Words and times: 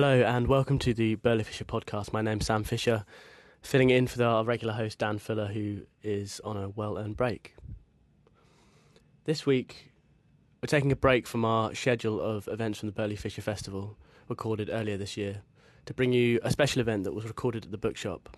Hello 0.00 0.22
and 0.22 0.46
welcome 0.46 0.78
to 0.78 0.94
the 0.94 1.16
Burley 1.16 1.42
Fisher 1.42 1.64
podcast. 1.64 2.12
My 2.12 2.22
name's 2.22 2.46
Sam 2.46 2.62
Fisher, 2.62 3.04
filling 3.62 3.90
in 3.90 4.06
for 4.06 4.22
our 4.22 4.44
regular 4.44 4.74
host 4.74 5.00
Dan 5.00 5.18
Fuller, 5.18 5.48
who 5.48 5.80
is 6.04 6.40
on 6.44 6.56
a 6.56 6.68
well 6.68 6.96
earned 6.96 7.16
break. 7.16 7.56
This 9.24 9.44
week, 9.44 9.90
we're 10.62 10.68
taking 10.68 10.92
a 10.92 10.96
break 10.96 11.26
from 11.26 11.44
our 11.44 11.74
schedule 11.74 12.20
of 12.20 12.46
events 12.46 12.78
from 12.78 12.86
the 12.86 12.92
Burley 12.92 13.16
Fisher 13.16 13.42
Festival, 13.42 13.98
recorded 14.28 14.70
earlier 14.70 14.96
this 14.96 15.16
year, 15.16 15.42
to 15.86 15.92
bring 15.92 16.12
you 16.12 16.38
a 16.44 16.52
special 16.52 16.80
event 16.80 17.02
that 17.02 17.12
was 17.12 17.24
recorded 17.24 17.64
at 17.64 17.72
the 17.72 17.76
bookshop. 17.76 18.36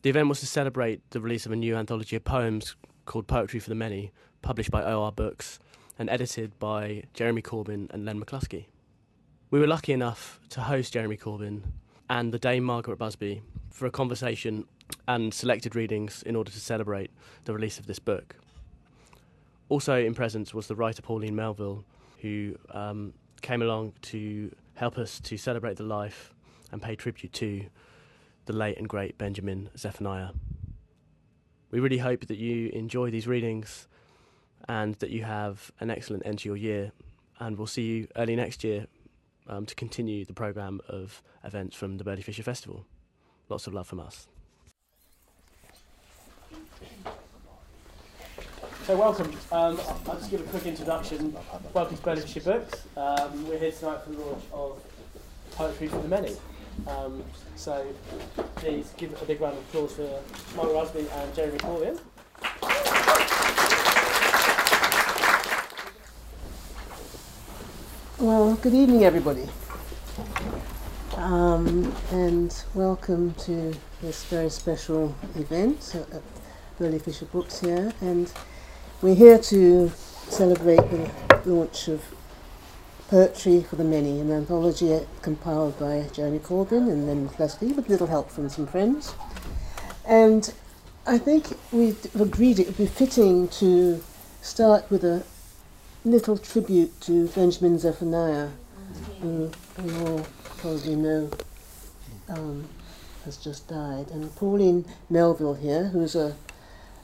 The 0.00 0.08
event 0.08 0.30
was 0.30 0.40
to 0.40 0.46
celebrate 0.46 1.02
the 1.10 1.20
release 1.20 1.44
of 1.44 1.52
a 1.52 1.56
new 1.56 1.76
anthology 1.76 2.16
of 2.16 2.24
poems 2.24 2.74
called 3.04 3.26
Poetry 3.26 3.60
for 3.60 3.68
the 3.68 3.74
Many, 3.74 4.12
published 4.40 4.70
by 4.70 4.82
OR 4.82 5.12
Books 5.12 5.58
and 5.98 6.08
edited 6.08 6.58
by 6.58 7.02
Jeremy 7.12 7.42
Corbyn 7.42 7.90
and 7.90 8.06
Len 8.06 8.18
McCluskey. 8.18 8.68
We 9.50 9.60
were 9.60 9.66
lucky 9.66 9.92
enough 9.92 10.40
to 10.50 10.62
host 10.62 10.94
Jeremy 10.94 11.16
Corbyn 11.16 11.62
and 12.10 12.32
the 12.32 12.38
Dame 12.38 12.64
Margaret 12.64 12.96
Busby 12.96 13.42
for 13.70 13.86
a 13.86 13.90
conversation 13.90 14.66
and 15.06 15.32
selected 15.32 15.76
readings 15.76 16.22
in 16.24 16.34
order 16.34 16.50
to 16.50 16.58
celebrate 16.58 17.10
the 17.44 17.52
release 17.52 17.78
of 17.78 17.86
this 17.86 17.98
book. 17.98 18.36
Also 19.68 19.96
in 19.96 20.14
presence 20.14 20.54
was 20.54 20.66
the 20.66 20.74
writer 20.74 21.02
Pauline 21.02 21.36
Melville, 21.36 21.84
who 22.20 22.56
um, 22.70 23.12
came 23.42 23.62
along 23.62 23.92
to 24.02 24.50
help 24.74 24.98
us 24.98 25.20
to 25.20 25.36
celebrate 25.36 25.76
the 25.76 25.84
life 25.84 26.34
and 26.72 26.82
pay 26.82 26.96
tribute 26.96 27.32
to 27.34 27.66
the 28.46 28.52
late 28.52 28.76
and 28.76 28.88
great 28.88 29.16
Benjamin 29.18 29.70
Zephaniah. 29.76 30.30
We 31.70 31.80
really 31.80 31.98
hope 31.98 32.26
that 32.26 32.38
you 32.38 32.70
enjoy 32.70 33.10
these 33.10 33.28
readings 33.28 33.88
and 34.68 34.94
that 34.96 35.10
you 35.10 35.22
have 35.22 35.70
an 35.80 35.90
excellent 35.90 36.26
end 36.26 36.40
to 36.40 36.48
your 36.48 36.56
year. 36.56 36.92
And 37.38 37.58
we'll 37.58 37.66
see 37.66 37.82
you 37.82 38.08
early 38.16 38.36
next 38.36 38.64
year 38.64 38.86
um, 39.46 39.66
to 39.66 39.74
continue 39.74 40.24
the 40.24 40.32
programme 40.32 40.80
of 40.88 41.22
events 41.42 41.76
from 41.76 41.98
the 41.98 42.04
Burley 42.04 42.22
Fisher 42.22 42.42
Festival. 42.42 42.86
Lots 43.48 43.66
of 43.66 43.74
love 43.74 43.86
from 43.86 44.00
us. 44.00 44.26
So 48.86 48.98
welcome. 48.98 49.32
Um, 49.50 49.80
I'll 50.06 50.16
just 50.16 50.30
give 50.30 50.40
a 50.40 50.44
quick 50.44 50.66
introduction. 50.66 51.34
Welcome 51.72 51.96
to 51.96 52.02
Burley 52.02 52.20
Fisher 52.20 52.40
Books. 52.40 52.82
Um, 52.96 53.48
we're 53.48 53.58
here 53.58 53.72
tonight 53.72 54.02
for 54.04 54.10
the 54.10 54.18
launch 54.18 54.44
of 54.52 54.82
Poetry 55.52 55.88
for 55.88 55.98
the 55.98 56.08
Many. 56.08 56.36
Um, 56.86 57.22
so 57.56 57.86
please 58.56 58.92
give 58.96 59.20
a 59.22 59.24
big 59.24 59.40
round 59.40 59.56
of 59.56 59.64
applause 59.64 59.94
for 59.94 60.22
Margaret 60.56 60.74
Busby 60.74 61.06
and 61.10 61.34
Jeremy 61.34 61.58
Corbyn. 61.58 61.98
Well, 68.24 68.54
good 68.54 68.72
evening, 68.72 69.04
everybody, 69.04 69.46
um, 71.18 71.94
and 72.10 72.64
welcome 72.72 73.34
to 73.40 73.74
this 74.00 74.24
very 74.24 74.48
special 74.48 75.14
event 75.34 75.94
at 75.94 76.22
Burley 76.78 77.00
Fisher 77.00 77.26
Books 77.26 77.60
here. 77.60 77.92
And 78.00 78.32
we're 79.02 79.14
here 79.14 79.36
to 79.36 79.90
celebrate 79.90 80.80
the 80.90 81.10
launch 81.44 81.88
of 81.88 82.02
Poetry 83.08 83.62
for 83.62 83.76
the 83.76 83.84
Many, 83.84 84.20
an 84.20 84.30
anthology 84.30 85.00
compiled 85.20 85.78
by 85.78 86.08
Jeremy 86.14 86.38
Corbyn 86.38 86.90
and 86.90 87.06
Len 87.06 87.28
McCluskey, 87.28 87.76
with 87.76 87.90
little 87.90 88.06
help 88.06 88.30
from 88.30 88.48
some 88.48 88.66
friends. 88.66 89.14
And 90.06 90.50
I 91.06 91.18
think 91.18 91.58
we've 91.72 92.02
agreed 92.18 92.58
it 92.58 92.68
would 92.68 92.78
be 92.78 92.86
fitting 92.86 93.48
to 93.48 94.02
start 94.40 94.90
with 94.90 95.04
a 95.04 95.24
little 96.04 96.36
tribute 96.36 97.00
to 97.02 97.28
Benjamin 97.28 97.78
Zephaniah, 97.78 98.48
who 99.20 99.50
we 99.82 99.96
all 99.98 100.26
probably 100.58 100.96
know 100.96 101.30
um, 102.28 102.68
has 103.24 103.36
just 103.38 103.68
died, 103.68 104.10
and 104.10 104.34
Pauline 104.36 104.84
Melville 105.08 105.54
here, 105.54 105.84
who's 105.86 106.14
a 106.14 106.36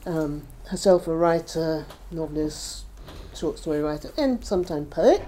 um, 0.05 0.43
herself 0.67 1.07
a 1.07 1.15
writer, 1.15 1.85
novelist, 2.11 2.85
short 3.35 3.59
story 3.59 3.81
writer, 3.81 4.11
and 4.17 4.43
sometimes 4.43 4.87
poet. 4.89 5.23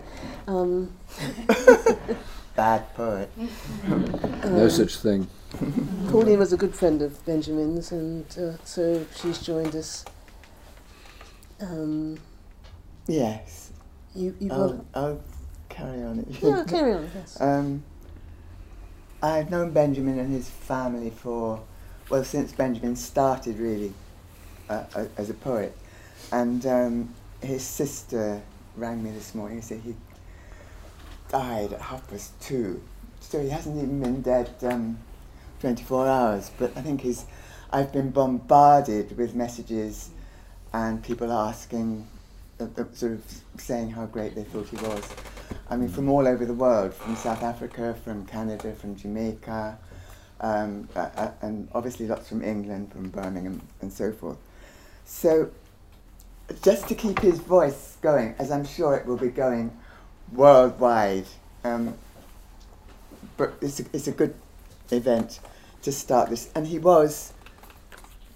Um, 0.48 0.94
Bad 2.56 2.94
poet. 2.94 3.32
no 4.46 4.70
such 4.70 4.98
thing. 4.98 5.28
Pauline 6.10 6.38
was 6.40 6.54
a 6.54 6.58
good 6.58 6.76
friend 6.76 7.02
of 7.02 7.24
Benjamin's, 7.26 7.92
and 7.92 8.26
uh, 8.38 8.58
so 8.64 9.06
she's 9.16 9.40
joined 9.40 9.76
us. 9.76 10.06
Yes. 13.08 13.72
you, 14.16 14.36
you've 14.40 14.52
I'll, 14.52 14.86
I'll 14.94 15.22
carry 15.70 16.04
on. 16.04 16.26
yeah, 16.42 16.64
carry 16.68 16.94
on. 16.94 17.10
Yes. 17.16 17.42
Um, 17.42 17.84
I've 19.22 19.50
known 19.50 19.72
Benjamin 19.72 20.20
and 20.20 20.34
his 20.34 20.50
family 20.50 21.10
for, 21.10 21.62
well, 22.10 22.24
since 22.24 22.52
Benjamin 22.52 22.96
started 22.96 23.58
really 23.58 23.94
uh, 24.70 24.84
uh, 24.96 25.06
as 25.18 25.30
a 25.30 25.34
poet. 25.34 25.76
And 26.32 26.66
um, 26.66 27.14
his 27.42 27.64
sister 27.64 28.42
rang 28.76 29.04
me 29.04 29.12
this 29.12 29.36
morning 29.36 29.58
and 29.58 29.64
said 29.66 29.82
he 29.82 29.96
died 31.30 31.74
at 31.74 31.82
half 31.82 32.08
past 32.10 32.40
two. 32.42 32.82
So 33.20 33.42
he 33.42 33.50
hasn't 33.50 33.78
even 33.78 34.02
been 34.02 34.22
dead 34.22 34.50
um, 34.64 35.00
24 35.62 36.08
hours. 36.08 36.52
But 36.58 36.78
I 36.78 36.82
think 36.82 37.02
he's, 37.02 37.26
I've 37.72 37.92
been 37.92 38.12
bombarded 38.12 39.18
with 39.18 39.36
messages 39.36 40.10
and 40.74 41.04
people 41.04 41.32
asking, 41.32 42.08
sort 42.94 43.14
of 43.14 43.24
saying 43.58 43.92
how 43.92 44.06
great 44.06 44.36
they 44.36 44.44
thought 44.44 44.68
he 44.68 44.78
was. 44.78 45.04
I 45.70 45.76
mean, 45.76 45.90
from 45.90 46.10
all 46.10 46.28
over 46.28 46.46
the 46.46 46.54
world, 46.54 46.94
from 46.94 47.16
South 47.16 47.44
Africa, 47.44 47.96
from 48.04 48.26
Canada, 48.26 48.74
from 48.74 48.96
Jamaica, 48.96 49.78
um, 50.42 50.90
uh, 50.96 51.30
and 51.42 51.70
obviously 51.74 52.08
lots 52.08 52.28
from 52.28 52.44
England, 52.44 52.92
from 52.92 53.10
Birmingham, 53.10 53.62
and 53.82 53.92
so 53.92 54.12
forth. 54.12 54.38
So, 55.06 55.52
just 56.62 56.88
to 56.90 56.96
keep 56.96 57.20
his 57.20 57.40
voice 57.40 57.98
going, 58.02 58.36
as 58.38 58.52
I'm 58.52 58.66
sure 58.66 58.96
it 58.96 59.06
will 59.06 59.18
be 59.18 59.30
going 59.30 59.76
worldwide, 60.32 61.26
um, 61.64 61.94
but 63.38 63.54
it's 63.62 63.80
a, 63.80 63.86
it's 63.94 64.08
a 64.08 64.12
good 64.12 64.36
event 64.92 65.40
to 65.84 65.92
start 65.92 66.30
this. 66.30 66.50
And 66.56 66.68
he 66.68 66.80
was, 66.80 67.34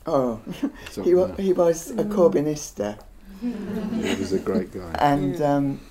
oh, 0.06 0.42
he, 1.04 1.14
wa- 1.14 1.36
he 1.36 1.54
was 1.54 1.92
a 1.92 2.06
Corbynista. 2.06 2.98
He 3.42 4.16
was 4.16 4.34
a 4.34 4.40
great 4.40 4.72
guy. 4.72 4.96
And 5.00 5.42
um, 5.42 5.82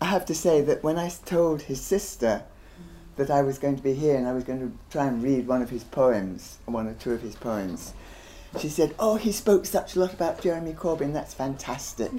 I 0.00 0.06
have 0.06 0.24
to 0.26 0.34
say 0.34 0.60
that 0.62 0.82
when 0.82 0.98
I 0.98 1.10
told 1.24 1.62
his 1.62 1.80
sister 1.80 2.42
that 3.16 3.30
I 3.30 3.42
was 3.42 3.58
going 3.58 3.76
to 3.76 3.82
be 3.82 3.94
here 3.94 4.16
and 4.16 4.26
I 4.26 4.32
was 4.32 4.44
going 4.44 4.60
to 4.60 4.72
try 4.90 5.06
and 5.06 5.22
read 5.22 5.46
one 5.46 5.62
of 5.62 5.70
his 5.70 5.84
poems, 5.84 6.58
one 6.66 6.88
or 6.88 6.94
two 6.94 7.12
of 7.12 7.22
his 7.22 7.36
poems, 7.36 7.94
she 8.58 8.68
said, 8.68 8.94
Oh, 8.98 9.16
he 9.16 9.32
spoke 9.32 9.66
such 9.66 9.96
a 9.96 10.00
lot 10.00 10.12
about 10.12 10.40
Jeremy 10.40 10.72
Corbyn, 10.72 11.12
that's 11.12 11.34
fantastic. 11.34 12.12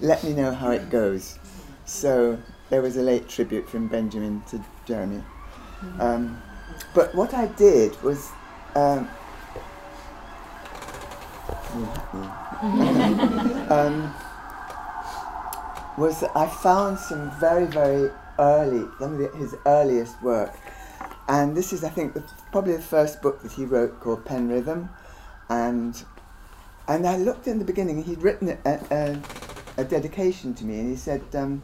Let 0.00 0.22
me 0.24 0.32
know 0.32 0.52
how 0.52 0.70
it 0.70 0.90
goes. 0.90 1.38
So 1.84 2.38
there 2.70 2.82
was 2.82 2.96
a 2.96 3.02
late 3.02 3.28
tribute 3.28 3.68
from 3.68 3.88
Benjamin 3.88 4.42
to 4.50 4.64
Jeremy. 4.86 5.22
Um, 5.98 6.40
but 6.94 7.14
what 7.14 7.34
I 7.34 7.46
did 7.46 8.00
was. 8.02 8.30
Um, 8.74 9.08
um, 13.70 14.14
was 15.98 16.22
I 16.34 16.46
found 16.46 16.98
some 16.98 17.30
very, 17.38 17.66
very 17.66 18.10
early, 18.38 18.86
some 18.98 19.14
of 19.14 19.18
the, 19.18 19.28
his 19.38 19.54
earliest 19.66 20.22
work. 20.22 20.54
And 21.28 21.56
this 21.56 21.72
is, 21.72 21.84
I 21.84 21.88
think, 21.88 22.14
the, 22.14 22.22
probably 22.50 22.74
the 22.76 22.82
first 22.82 23.22
book 23.22 23.42
that 23.42 23.52
he 23.52 23.64
wrote 23.64 24.00
called 24.00 24.24
Pen 24.24 24.48
Rhythm. 24.48 24.90
And, 25.48 26.02
and 26.88 27.06
I 27.06 27.16
looked 27.16 27.46
in 27.46 27.58
the 27.58 27.64
beginning, 27.64 28.02
he'd 28.02 28.22
written 28.22 28.58
a, 28.64 28.80
a, 28.90 29.18
a 29.78 29.84
dedication 29.84 30.52
to 30.54 30.64
me, 30.64 30.80
and 30.80 30.90
he 30.90 30.96
said, 30.96 31.22
um, 31.34 31.62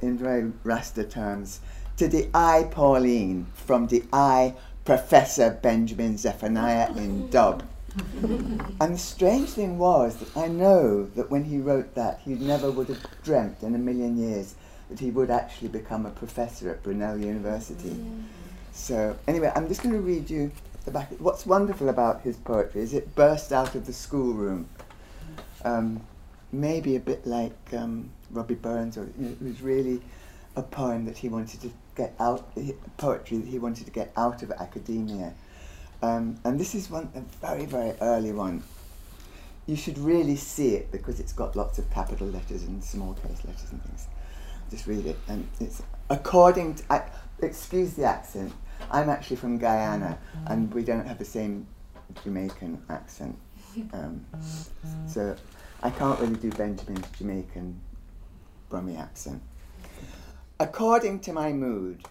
in 0.00 0.16
very 0.16 0.52
Rasta 0.62 1.04
terms, 1.04 1.60
to 1.96 2.08
the 2.08 2.30
I, 2.32 2.68
Pauline, 2.70 3.46
from 3.54 3.88
the 3.88 4.04
I, 4.12 4.54
Professor 4.84 5.58
Benjamin 5.62 6.16
Zephaniah 6.16 6.90
in 6.96 7.28
Dub. 7.30 7.64
And 8.80 8.94
the 8.94 8.98
strange 8.98 9.50
thing 9.50 9.78
was 9.78 10.16
that 10.16 10.36
I 10.36 10.48
know 10.48 11.04
that 11.14 11.30
when 11.30 11.44
he 11.44 11.58
wrote 11.58 11.94
that, 11.94 12.20
he 12.24 12.34
never 12.34 12.70
would 12.70 12.88
have 12.88 13.06
dreamt 13.22 13.62
in 13.62 13.74
a 13.74 13.78
million 13.78 14.18
years 14.18 14.56
that 14.90 14.98
he 14.98 15.10
would 15.10 15.30
actually 15.30 15.68
become 15.68 16.04
a 16.04 16.10
professor 16.10 16.70
at 16.70 16.82
Brunel 16.82 17.18
University. 17.18 17.96
So, 18.72 19.16
anyway, 19.28 19.52
I'm 19.54 19.68
just 19.68 19.82
going 19.82 19.94
to 19.94 20.00
read 20.00 20.28
you 20.28 20.50
the 20.84 20.90
back. 20.90 21.10
What's 21.18 21.46
wonderful 21.46 21.88
about 21.88 22.22
his 22.22 22.36
poetry 22.36 22.82
is 22.82 22.92
it 22.92 23.14
burst 23.14 23.52
out 23.52 23.74
of 23.74 23.86
the 23.86 23.92
schoolroom. 23.92 24.68
Um, 25.64 26.00
maybe 26.52 26.96
a 26.96 27.00
bit 27.00 27.26
like 27.26 27.56
um, 27.72 28.10
Robbie 28.30 28.54
Burns, 28.54 28.98
or 28.98 29.04
you 29.18 29.26
know, 29.26 29.30
it 29.30 29.42
was 29.42 29.62
really 29.62 30.02
a 30.56 30.62
poem 30.62 31.04
that 31.06 31.18
he 31.18 31.28
wanted 31.28 31.60
to 31.62 31.72
get 31.96 32.14
out, 32.18 32.52
poetry 32.96 33.38
that 33.38 33.48
he 33.48 33.58
wanted 33.58 33.86
to 33.86 33.92
get 33.92 34.12
out 34.16 34.42
of 34.42 34.50
academia. 34.52 35.32
Um, 36.04 36.36
and 36.44 36.60
this 36.60 36.74
is 36.74 36.90
one, 36.90 37.08
a 37.14 37.20
very, 37.44 37.64
very 37.64 37.92
early 38.02 38.32
one. 38.32 38.62
You 39.64 39.74
should 39.74 39.96
really 39.96 40.36
see 40.36 40.74
it 40.74 40.92
because 40.92 41.18
it's 41.18 41.32
got 41.32 41.56
lots 41.56 41.78
of 41.78 41.90
capital 41.90 42.26
letters 42.26 42.64
and 42.64 42.84
small 42.84 43.14
case 43.14 43.42
letters 43.46 43.72
and 43.72 43.82
things. 43.82 44.06
just 44.70 44.86
read 44.86 45.06
it. 45.06 45.18
And 45.28 45.48
it's 45.60 45.82
according 46.10 46.74
to, 46.74 46.92
I, 46.92 47.02
excuse 47.40 47.94
the 47.94 48.04
accent, 48.04 48.52
I'm 48.90 49.08
actually 49.08 49.36
from 49.36 49.56
Guyana 49.56 50.18
and 50.48 50.72
we 50.74 50.84
don't 50.84 51.06
have 51.06 51.18
the 51.18 51.24
same 51.24 51.66
Jamaican 52.22 52.82
accent. 52.90 53.38
Um, 53.94 54.26
so 55.08 55.34
I 55.82 55.88
can't 55.88 56.20
really 56.20 56.36
do 56.36 56.50
Benjamin's 56.50 57.08
Jamaican 57.18 57.80
Brummie 58.70 59.00
accent. 59.00 59.42
According 60.60 61.20
to 61.20 61.32
my 61.32 61.50
mood, 61.52 62.04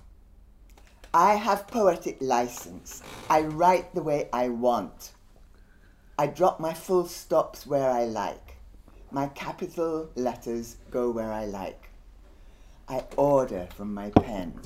I 1.16 1.36
have 1.36 1.68
poetic 1.68 2.18
license. 2.22 3.04
I 3.30 3.42
write 3.42 3.94
the 3.94 4.02
way 4.02 4.30
I 4.34 4.50
want. 4.50 5.12
I 6.18 6.26
drop 6.26 6.60
my 6.60 6.74
full 6.74 7.06
stops 7.06 7.68
where 7.68 7.92
I 7.92 8.06
like. 8.06 8.58
My 9.12 9.28
capital 9.28 10.10
letters 10.16 10.78
go 10.90 11.12
where 11.12 11.32
I 11.32 11.46
like. 11.46 11.92
I 12.90 13.04
order 13.16 13.68
from 13.76 13.94
my 13.94 14.10
pen. 14.10 14.60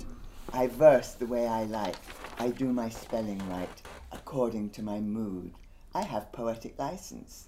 I 0.53 0.67
verse 0.67 1.15
the 1.15 1.25
way 1.25 1.45
I 1.45 1.65
like. 1.65 1.97
I 2.39 2.47
do 2.47 2.71
my 2.71 2.87
spelling 2.87 3.41
right 3.49 3.81
according 4.13 4.69
to 4.69 4.81
my 4.81 5.01
mood. 5.01 5.51
I 5.93 6.03
have 6.03 6.31
poetic 6.31 6.79
license. 6.79 7.47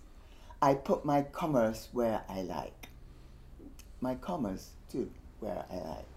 I 0.62 0.74
put 0.74 1.06
my 1.06 1.22
commas 1.22 1.88
where 1.94 2.22
I 2.28 2.42
like. 2.42 2.90
My 4.02 4.16
commas, 4.16 4.72
too, 4.92 5.10
where 5.40 5.64
I 5.72 5.76
like. 5.76 6.08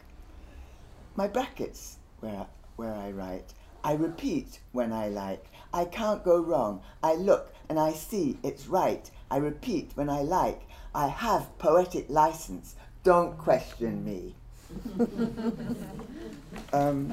My 1.14 1.28
brackets, 1.28 1.98
where, 2.18 2.46
where 2.76 2.94
I 2.94 3.10
write. 3.10 3.52
I 3.84 3.94
repeat 3.94 4.60
when 4.72 4.92
I 4.92 5.08
like. 5.08 5.46
I 5.74 5.84
can't 5.84 6.24
go 6.24 6.40
wrong. 6.40 6.82
I 7.02 7.14
look 7.14 7.52
and 7.68 7.78
I 7.78 7.92
see 7.92 8.38
it's 8.42 8.66
right. 8.66 9.10
I 9.30 9.38
repeat 9.38 9.92
when 9.94 10.08
I 10.08 10.22
like. 10.22 10.62
I 10.94 11.08
have 11.08 11.58
poetic 11.58 12.08
license. 12.08 12.76
Don't 13.02 13.38
question 13.38 14.04
me. 14.04 14.34
um, 16.72 17.12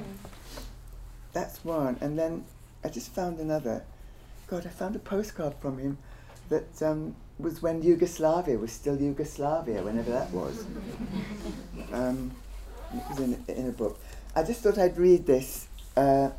that's 1.34 1.64
one. 1.64 1.98
And 2.02 2.20
then 2.20 2.46
I 2.84 2.90
just 2.90 3.14
found 3.14 3.40
another. 3.40 3.84
God, 4.48 4.66
I 4.66 4.70
found 4.70 4.96
a 4.96 5.00
postcard 5.00 5.54
from 5.62 5.78
him 5.78 5.98
that 6.50 6.82
um, 6.82 7.16
was 7.38 7.62
when 7.62 7.82
Yugoslavia 7.82 8.58
was 8.58 8.72
still 8.72 9.00
Yugoslavia, 9.00 9.82
whenever 9.84 10.12
that 10.12 10.30
was. 10.32 10.66
Um, 11.92 12.32
it 12.94 13.04
was 13.10 13.20
in, 13.20 13.44
in 13.48 13.70
a 13.70 13.72
book. 13.72 14.00
I 14.36 14.44
just 14.44 14.62
thought 14.62 14.78
I'd 14.78 14.98
read 14.98 15.26
this 15.26 15.68
uh, 15.98 16.30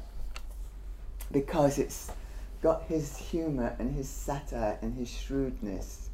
because 1.32 1.78
it's 1.78 2.10
got 2.62 2.84
his 2.84 3.16
humour 3.16 3.74
and 3.78 3.94
his 3.94 4.08
satire 4.08 4.78
and 4.80 4.96
his 4.96 5.10
shrewdness. 5.10 6.08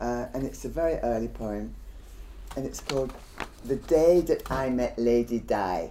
Uh, 0.00 0.26
and 0.32 0.44
it's 0.44 0.64
a 0.64 0.68
very 0.68 0.94
early 1.00 1.28
poem, 1.28 1.74
and 2.56 2.66
it's 2.66 2.80
called 2.80 3.12
The 3.64 3.76
Day 3.76 4.22
That 4.22 4.50
I 4.50 4.70
Met 4.70 4.98
Lady 4.98 5.38
Di. 5.38 5.90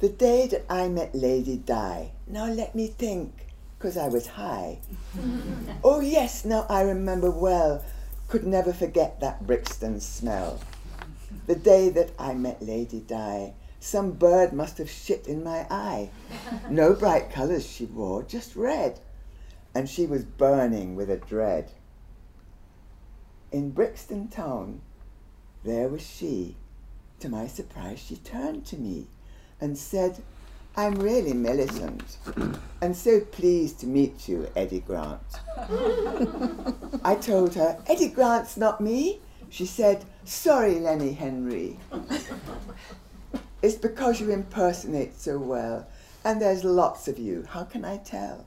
The 0.00 0.08
day 0.08 0.46
that 0.48 0.66
I 0.68 0.88
met 0.88 1.14
Lady 1.14 1.56
Di. 1.56 2.10
Now 2.26 2.46
let 2.46 2.74
me 2.74 2.88
think, 2.88 3.32
because 3.78 3.96
I 3.96 4.08
was 4.08 4.26
high. 4.26 4.78
oh, 5.84 6.00
yes, 6.00 6.44
now 6.44 6.66
I 6.68 6.82
remember 6.82 7.30
well. 7.30 7.82
Could 8.28 8.46
never 8.46 8.72
forget 8.72 9.20
that 9.20 9.46
Brixton 9.46 10.00
smell. 10.00 10.60
The 11.46 11.54
day 11.54 11.88
that 11.90 12.12
I 12.18 12.34
met 12.34 12.62
Lady 12.62 13.00
Di. 13.00 13.54
Some 13.80 14.12
bird 14.12 14.52
must 14.52 14.78
have 14.78 14.88
shit 14.88 15.26
in 15.26 15.44
my 15.44 15.66
eye. 15.70 16.10
No 16.70 16.94
bright 16.94 17.30
colours 17.30 17.66
she 17.66 17.84
wore, 17.84 18.22
just 18.22 18.56
red. 18.56 19.00
And 19.74 19.88
she 19.88 20.06
was 20.06 20.24
burning 20.24 20.96
with 20.96 21.10
a 21.10 21.16
dread. 21.16 21.70
In 23.52 23.70
Brixton 23.70 24.28
town, 24.28 24.80
there 25.64 25.88
was 25.88 26.02
she. 26.02 26.56
To 27.20 27.28
my 27.28 27.46
surprise, 27.46 27.98
she 27.98 28.16
turned 28.16 28.64
to 28.66 28.76
me 28.76 29.06
and 29.60 29.76
said, 29.76 30.22
I'm 30.76 30.96
really 30.96 31.32
Millicent, 31.32 32.16
and 32.80 32.96
so 32.96 33.20
pleased 33.20 33.78
to 33.80 33.86
meet 33.86 34.28
you, 34.28 34.48
Eddie 34.56 34.80
Grant. 34.80 35.20
I 37.04 37.14
told 37.20 37.54
her, 37.54 37.78
Eddie 37.86 38.08
Grant's 38.08 38.56
not 38.56 38.80
me. 38.80 39.20
She 39.54 39.66
said, 39.66 40.04
Sorry, 40.24 40.80
Lenny 40.80 41.12
Henry. 41.12 41.78
it's 43.62 43.76
because 43.76 44.20
you 44.20 44.32
impersonate 44.32 45.16
so 45.20 45.38
well, 45.38 45.86
and 46.24 46.42
there's 46.42 46.64
lots 46.64 47.06
of 47.06 47.20
you. 47.20 47.46
How 47.48 47.62
can 47.62 47.84
I 47.84 47.98
tell? 47.98 48.46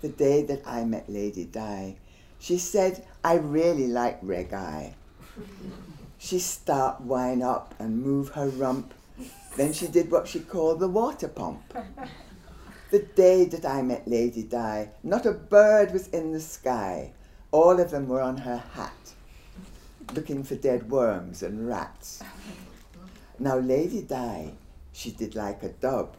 The 0.00 0.08
day 0.08 0.42
that 0.44 0.62
I 0.66 0.84
met 0.84 1.10
Lady 1.10 1.44
Di, 1.44 1.96
she 2.38 2.56
said, 2.56 3.04
I 3.22 3.34
really 3.34 3.86
like 3.86 4.22
reggae. 4.22 4.94
She 6.18 6.38
start 6.38 7.02
wine 7.02 7.42
up 7.42 7.74
and 7.78 8.02
move 8.02 8.30
her 8.30 8.48
rump 8.48 8.94
then 9.56 9.72
she 9.72 9.86
did 9.86 10.10
what 10.10 10.26
she 10.26 10.40
called 10.40 10.80
the 10.80 10.88
water 10.88 11.28
pump. 11.28 11.60
The 12.90 13.00
day 13.00 13.44
that 13.46 13.66
I 13.66 13.82
met 13.82 14.08
Lady 14.08 14.42
Di, 14.42 14.88
not 15.02 15.26
a 15.26 15.32
bird 15.32 15.92
was 15.92 16.08
in 16.08 16.32
the 16.32 16.40
sky. 16.40 17.12
All 17.50 17.78
of 17.78 17.90
them 17.90 18.08
were 18.08 18.22
on 18.22 18.38
her 18.38 18.56
hat, 18.56 19.01
looking 20.14 20.44
for 20.44 20.54
dead 20.54 20.90
worms 20.90 21.42
and 21.42 21.66
rats. 21.66 22.22
Now 23.38 23.58
Lady 23.58 24.02
Di, 24.02 24.52
she 24.92 25.10
did 25.10 25.34
like 25.34 25.62
a 25.62 25.70
dub, 25.70 26.16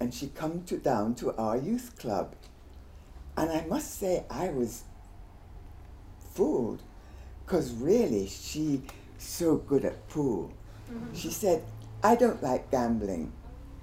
and 0.00 0.12
she 0.12 0.28
come 0.28 0.62
to 0.64 0.78
down 0.78 1.14
to 1.16 1.34
our 1.36 1.56
youth 1.56 1.98
club. 1.98 2.34
And 3.36 3.50
I 3.50 3.64
must 3.66 3.98
say 3.98 4.24
I 4.30 4.48
was 4.48 4.84
fooled, 6.34 6.82
because 7.44 7.72
really 7.72 8.26
she 8.26 8.82
so 9.18 9.56
good 9.56 9.84
at 9.84 10.08
pool. 10.08 10.52
Mm-hmm. 10.90 11.14
She 11.14 11.30
said, 11.30 11.64
I 12.02 12.16
don't 12.16 12.42
like 12.42 12.70
gambling, 12.70 13.32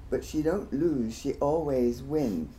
but 0.10 0.26
she 0.26 0.42
don't 0.42 0.74
lose, 0.74 1.18
she 1.18 1.34
always 1.34 2.02
win. 2.02 2.50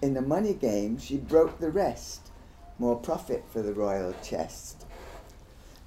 In 0.00 0.14
the 0.14 0.22
money 0.22 0.54
game, 0.54 0.98
she 0.98 1.18
broke 1.18 1.58
the 1.58 1.70
rest, 1.70 2.30
more 2.78 2.96
profit 2.96 3.44
for 3.50 3.60
the 3.60 3.74
royal 3.74 4.14
chest. 4.22 4.79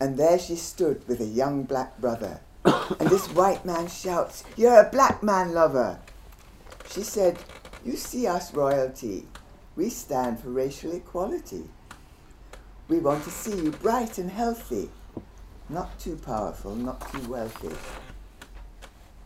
And 0.03 0.17
there 0.17 0.37
she 0.37 0.57
stood 0.57 1.07
with 1.07 1.21
a 1.21 1.35
young 1.41 1.63
black 1.63 1.97
brother, 2.01 2.41
and 2.65 3.09
this 3.09 3.29
white 3.29 3.63
man 3.63 3.87
shouts, 3.87 4.43
You're 4.57 4.81
a 4.81 4.89
black 4.91 5.23
man 5.23 5.53
lover. 5.53 5.97
She 6.89 7.03
said, 7.03 7.39
You 7.85 7.95
see 7.95 8.27
us 8.27 8.53
royalty, 8.53 9.25
we 9.77 9.89
stand 9.89 10.41
for 10.41 10.49
racial 10.49 10.91
equality. 10.91 11.69
We 12.89 12.99
want 12.99 13.23
to 13.23 13.29
see 13.29 13.55
you 13.55 13.71
bright 13.71 14.17
and 14.17 14.29
healthy, 14.29 14.89
not 15.69 15.97
too 16.01 16.17
powerful, 16.17 16.75
not 16.75 17.09
too 17.09 17.25
wealthy. 17.29 17.73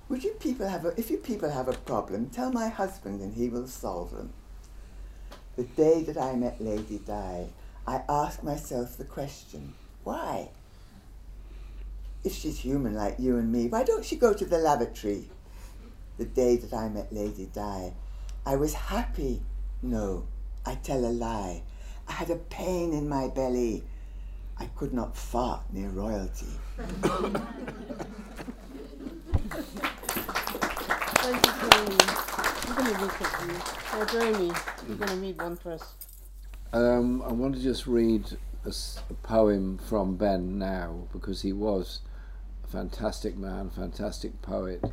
Would 0.09 0.23
you 0.23 0.33
people 0.33 0.67
have 0.67 0.85
a, 0.85 0.89
if 0.89 1.09
you 1.09 1.17
people 1.17 1.49
have 1.49 1.67
a 1.67 1.73
problem, 1.73 2.29
tell 2.29 2.51
my 2.51 2.67
husband 2.67 3.19
and 3.21 3.33
he 3.33 3.49
will 3.49 3.67
solve 3.67 4.11
them. 4.11 4.31
The 5.55 5.63
day 5.63 6.03
that 6.03 6.21
I 6.21 6.35
met 6.35 6.61
Lady 6.61 6.99
Di, 6.99 7.47
I 7.87 8.03
asked 8.07 8.43
myself 8.43 8.95
the 8.95 9.05
question, 9.05 9.73
why? 10.03 10.49
If 12.27 12.35
she's 12.35 12.59
human 12.59 12.93
like 12.93 13.15
you 13.19 13.37
and 13.37 13.49
me, 13.49 13.69
why 13.69 13.85
don't 13.85 14.03
she 14.03 14.17
go 14.17 14.33
to 14.33 14.43
the 14.43 14.57
lavatory? 14.57 15.29
The 16.17 16.25
day 16.25 16.57
that 16.57 16.73
I 16.73 16.89
met 16.89 17.13
Lady 17.13 17.45
Di, 17.53 17.93
I 18.45 18.55
was 18.57 18.73
happy. 18.73 19.43
No, 19.81 20.27
I 20.65 20.75
tell 20.75 21.05
a 21.05 21.07
lie. 21.07 21.63
I 22.05 22.11
had 22.11 22.29
a 22.29 22.35
pain 22.35 22.91
in 22.91 23.07
my 23.07 23.29
belly. 23.29 23.85
I 24.57 24.65
could 24.75 24.93
not 24.93 25.15
fart 25.15 25.61
near 25.71 25.87
royalty. 25.87 26.47
Thank 31.23 31.45
you, 31.45 31.53
Jeremy. 31.61 31.97
I'm 32.67 32.75
going 32.75 32.93
to 32.93 33.01
look 33.03 33.21
at 33.21 33.31
you. 33.47 33.53
Now, 33.99 34.05
Jeremy, 34.05 34.51
you're 34.89 34.97
going 34.97 35.09
to 35.11 35.15
read 35.15 35.41
one 35.41 35.55
for 35.55 35.71
us. 35.71 35.93
Um, 36.73 37.21
I 37.21 37.31
want 37.31 37.55
to 37.55 37.61
just 37.61 37.87
read 37.87 38.25
a, 38.65 38.67
s- 38.69 39.01
a 39.09 39.13
poem 39.13 39.77
from 39.77 40.17
Ben 40.17 40.59
now 40.59 41.07
because 41.13 41.41
he 41.41 41.53
was 41.53 42.01
a 42.05 42.06
fantastic 42.71 43.37
man, 43.37 43.69
fantastic 43.69 44.41
poet, 44.41 44.83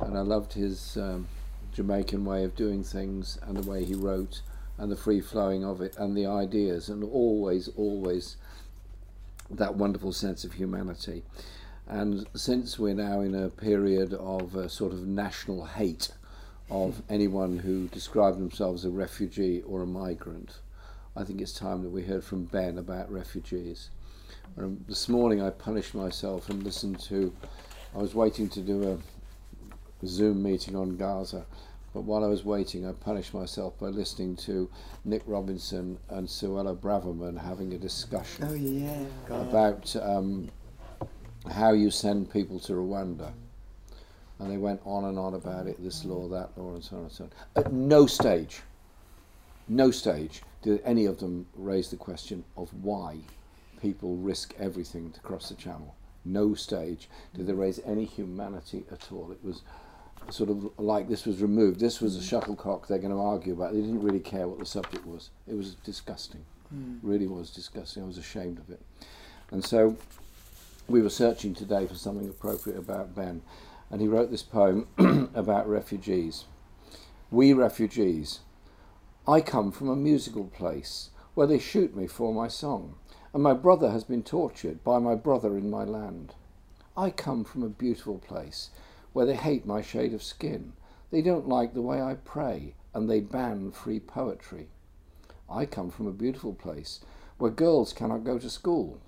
and 0.00 0.16
I 0.16 0.20
loved 0.20 0.52
his 0.52 0.96
um, 0.96 1.28
Jamaican 1.72 2.24
way 2.24 2.44
of 2.44 2.54
doing 2.54 2.84
things 2.84 3.38
and 3.42 3.56
the 3.56 3.68
way 3.68 3.84
he 3.84 3.94
wrote 3.94 4.42
and 4.78 4.90
the 4.90 4.96
free 4.96 5.20
flowing 5.20 5.64
of 5.64 5.80
it 5.80 5.96
and 5.96 6.16
the 6.16 6.26
ideas 6.26 6.88
and 6.88 7.04
always, 7.04 7.68
always 7.76 8.36
that 9.50 9.74
wonderful 9.74 10.12
sense 10.12 10.44
of 10.44 10.54
humanity. 10.54 11.22
And 11.86 12.26
since 12.34 12.78
we're 12.78 12.94
now 12.94 13.20
in 13.20 13.34
a 13.34 13.48
period 13.48 14.14
of 14.14 14.56
uh, 14.56 14.68
sort 14.68 14.92
of 14.92 15.06
national 15.06 15.66
hate 15.66 16.10
of 16.70 17.02
anyone 17.08 17.58
who 17.58 17.88
described 17.88 18.38
themselves 18.38 18.84
a 18.84 18.90
refugee 18.90 19.62
or 19.62 19.82
a 19.82 19.86
migrant, 19.86 20.58
I 21.16 21.24
think 21.24 21.40
it's 21.40 21.52
time 21.52 21.82
that 21.82 21.90
we 21.90 22.04
heard 22.04 22.24
from 22.24 22.44
Ben 22.44 22.78
about 22.78 23.12
refugees. 23.12 23.90
Um, 24.58 24.84
this 24.86 25.08
morning 25.08 25.40
I 25.40 25.48
punished 25.48 25.94
myself 25.94 26.50
and 26.50 26.62
listened 26.62 27.00
to, 27.00 27.32
I 27.94 27.98
was 27.98 28.14
waiting 28.14 28.50
to 28.50 28.60
do 28.60 29.00
a 30.02 30.06
Zoom 30.06 30.42
meeting 30.42 30.76
on 30.76 30.96
Gaza, 30.98 31.46
but 31.94 32.02
while 32.02 32.22
I 32.22 32.26
was 32.26 32.44
waiting, 32.44 32.86
I 32.86 32.92
punished 32.92 33.32
myself 33.32 33.78
by 33.80 33.86
listening 33.86 34.36
to 34.36 34.68
Nick 35.06 35.22
Robinson 35.26 35.98
and 36.10 36.28
Suella 36.28 36.76
Braverman 36.76 37.40
having 37.40 37.72
a 37.72 37.78
discussion 37.78 38.44
Oh 38.46 38.52
yeah, 38.52 39.04
about 39.30 39.94
um, 39.96 40.50
how 41.50 41.72
you 41.72 41.90
send 41.90 42.30
people 42.30 42.60
to 42.60 42.74
Rwanda. 42.74 43.32
And 44.38 44.50
they 44.50 44.58
went 44.58 44.82
on 44.84 45.04
and 45.06 45.18
on 45.18 45.34
about 45.34 45.66
it, 45.66 45.82
this 45.82 46.04
law, 46.04 46.28
that 46.28 46.50
law, 46.58 46.74
and 46.74 46.84
so 46.84 46.96
on 46.96 47.02
and 47.04 47.12
so 47.12 47.24
on. 47.24 47.30
At 47.56 47.72
no 47.72 48.06
stage, 48.06 48.60
no 49.68 49.90
stage 49.90 50.42
did 50.60 50.82
any 50.84 51.06
of 51.06 51.20
them 51.20 51.46
raise 51.54 51.88
the 51.90 51.96
question 51.96 52.44
of 52.56 52.68
why 52.82 53.18
people 53.82 54.16
risk 54.16 54.54
everything 54.58 55.10
to 55.10 55.20
cross 55.20 55.48
the 55.48 55.56
channel. 55.56 55.96
No 56.24 56.54
stage 56.54 57.08
did 57.34 57.48
they 57.48 57.52
raise 57.52 57.80
any 57.84 58.04
humanity 58.04 58.84
at 58.92 59.10
all. 59.10 59.32
It 59.32 59.44
was 59.44 59.62
sort 60.30 60.50
of 60.50 60.78
like 60.78 61.08
this 61.08 61.26
was 61.26 61.42
removed. 61.42 61.80
This 61.80 62.00
was 62.00 62.16
a 62.16 62.22
shuttlecock 62.22 62.86
they're 62.86 62.98
going 62.98 63.12
to 63.12 63.20
argue 63.20 63.54
about. 63.54 63.72
They 63.72 63.80
didn't 63.80 64.02
really 64.02 64.20
care 64.20 64.46
what 64.46 64.60
the 64.60 64.66
subject 64.66 65.04
was. 65.04 65.30
It 65.48 65.54
was 65.54 65.74
disgusting. 65.74 66.44
Mm. 66.72 67.00
Really 67.02 67.26
was 67.26 67.50
disgusting. 67.50 68.04
I 68.04 68.06
was 68.06 68.18
ashamed 68.18 68.58
of 68.58 68.70
it. 68.70 68.80
And 69.50 69.64
so 69.64 69.96
we 70.88 71.02
were 71.02 71.10
searching 71.10 71.54
today 71.54 71.86
for 71.86 71.96
something 71.96 72.28
appropriate 72.28 72.78
about 72.78 73.16
Ben, 73.16 73.42
and 73.90 74.00
he 74.00 74.06
wrote 74.06 74.30
this 74.30 74.42
poem 74.42 74.86
about 75.34 75.68
refugees. 75.68 76.44
We 77.30 77.52
refugees. 77.52 78.40
I 79.26 79.40
come 79.40 79.72
from 79.72 79.88
a 79.88 79.96
musical 79.96 80.44
place 80.44 81.10
where 81.34 81.46
they 81.46 81.58
shoot 81.58 81.96
me 81.96 82.06
for 82.06 82.32
my 82.32 82.48
song, 82.48 82.96
and 83.32 83.42
my 83.42 83.54
brother 83.54 83.90
has 83.90 84.04
been 84.04 84.22
tortured 84.22 84.84
by 84.84 84.98
my 84.98 85.14
brother 85.14 85.56
in 85.56 85.70
my 85.70 85.84
land. 85.84 86.34
I 86.96 87.10
come 87.10 87.44
from 87.44 87.62
a 87.62 87.68
beautiful 87.68 88.18
place 88.18 88.70
where 89.12 89.24
they 89.24 89.36
hate 89.36 89.64
my 89.64 89.80
shade 89.80 90.12
of 90.12 90.22
skin. 90.22 90.74
They 91.10 91.22
don't 91.22 91.48
like 91.48 91.72
the 91.72 91.82
way 91.82 92.02
I 92.02 92.14
pray, 92.14 92.74
and 92.92 93.08
they 93.08 93.20
ban 93.20 93.70
free 93.70 94.00
poetry. 94.00 94.68
I 95.48 95.66
come 95.66 95.90
from 95.90 96.06
a 96.06 96.12
beautiful 96.12 96.52
place 96.52 97.00
where 97.38 97.50
girls 97.50 97.92
cannot 97.92 98.24
go 98.24 98.38
to 98.38 98.50
school. 98.50 98.98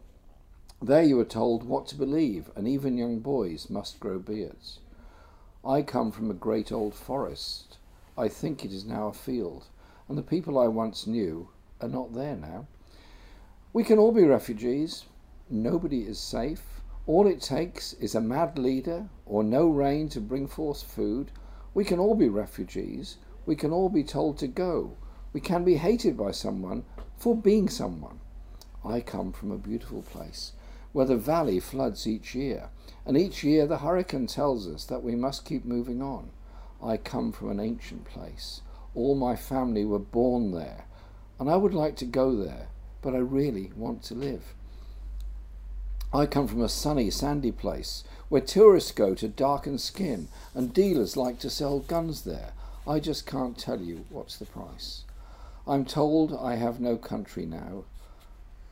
There 0.80 1.02
you 1.02 1.18
are 1.20 1.24
told 1.24 1.64
what 1.64 1.86
to 1.88 1.94
believe, 1.94 2.50
and 2.56 2.66
even 2.66 2.96
young 2.96 3.20
boys 3.20 3.70
must 3.70 4.00
grow 4.00 4.18
beards. 4.18 4.80
I 5.64 5.82
come 5.82 6.12
from 6.12 6.30
a 6.30 6.34
great 6.34 6.72
old 6.72 6.94
forest. 6.94 7.78
I 8.16 8.28
think 8.28 8.64
it 8.64 8.72
is 8.72 8.84
now 8.84 9.08
a 9.08 9.12
field, 9.12 9.66
and 10.08 10.16
the 10.16 10.22
people 10.22 10.58
I 10.58 10.68
once 10.68 11.06
knew 11.06 11.48
are 11.80 11.88
not 11.88 12.14
there 12.14 12.36
now. 12.36 12.66
We 13.74 13.82
can 13.82 13.98
all 13.98 14.12
be 14.12 14.22
refugees. 14.22 15.06
Nobody 15.50 16.02
is 16.02 16.20
safe. 16.20 16.62
All 17.08 17.26
it 17.26 17.40
takes 17.40 17.92
is 17.94 18.14
a 18.14 18.20
mad 18.20 18.56
leader 18.56 19.08
or 19.26 19.42
no 19.42 19.66
rain 19.66 20.08
to 20.10 20.20
bring 20.20 20.46
forth 20.46 20.84
food. 20.84 21.32
We 21.74 21.84
can 21.84 21.98
all 21.98 22.14
be 22.14 22.28
refugees. 22.28 23.16
We 23.46 23.56
can 23.56 23.72
all 23.72 23.88
be 23.88 24.04
told 24.04 24.38
to 24.38 24.46
go. 24.46 24.96
We 25.32 25.40
can 25.40 25.64
be 25.64 25.74
hated 25.74 26.16
by 26.16 26.30
someone 26.30 26.84
for 27.16 27.36
being 27.36 27.68
someone. 27.68 28.20
I 28.84 29.00
come 29.00 29.32
from 29.32 29.50
a 29.50 29.58
beautiful 29.58 30.02
place 30.02 30.52
where 30.92 31.06
the 31.06 31.16
valley 31.16 31.58
floods 31.58 32.06
each 32.06 32.32
year, 32.32 32.68
and 33.04 33.18
each 33.18 33.42
year 33.42 33.66
the 33.66 33.78
hurricane 33.78 34.28
tells 34.28 34.68
us 34.68 34.84
that 34.84 35.02
we 35.02 35.16
must 35.16 35.44
keep 35.44 35.64
moving 35.64 36.00
on. 36.00 36.30
I 36.80 36.96
come 36.96 37.32
from 37.32 37.50
an 37.50 37.58
ancient 37.58 38.04
place. 38.04 38.60
All 38.94 39.16
my 39.16 39.34
family 39.34 39.84
were 39.84 39.98
born 39.98 40.52
there, 40.52 40.84
and 41.40 41.50
I 41.50 41.56
would 41.56 41.74
like 41.74 41.96
to 41.96 42.04
go 42.04 42.36
there, 42.36 42.68
but 43.04 43.14
I 43.14 43.18
really 43.18 43.70
want 43.76 44.02
to 44.04 44.14
live. 44.14 44.54
I 46.11 46.25
come 46.25 46.49
from 46.49 46.62
a 46.62 46.70
sunny, 46.70 47.11
sandy 47.11 47.52
place 47.52 48.02
where 48.30 48.40
tourists 48.40 48.92
go 48.92 49.14
to 49.16 49.28
darken 49.28 49.76
skin 49.76 50.28
and 50.54 50.73
dealers 50.73 51.14
like 51.14 51.38
to 51.40 51.50
sell 51.50 51.80
guns 51.80 52.23
there. 52.23 52.52
I 52.87 53.00
just 53.00 53.26
can't 53.26 53.58
tell 53.58 53.82
you 53.82 54.06
what's 54.08 54.38
the 54.38 54.46
price. 54.46 55.02
I'm 55.66 55.84
told 55.84 56.32
I 56.32 56.54
have 56.54 56.80
no 56.80 56.96
country 56.96 57.44
now. 57.44 57.84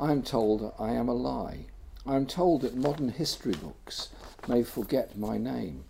I'm 0.01 0.23
told 0.23 0.73
I 0.79 0.93
am 0.93 1.11
a 1.11 1.15
lie. 1.15 1.67
I'm 2.07 2.25
told 2.25 2.63
that 2.63 2.75
modern 2.75 3.11
history 3.11 3.55
books 3.55 4.09
may 4.49 4.63
forget 4.63 5.19
my 5.19 5.37
name. 5.37 5.85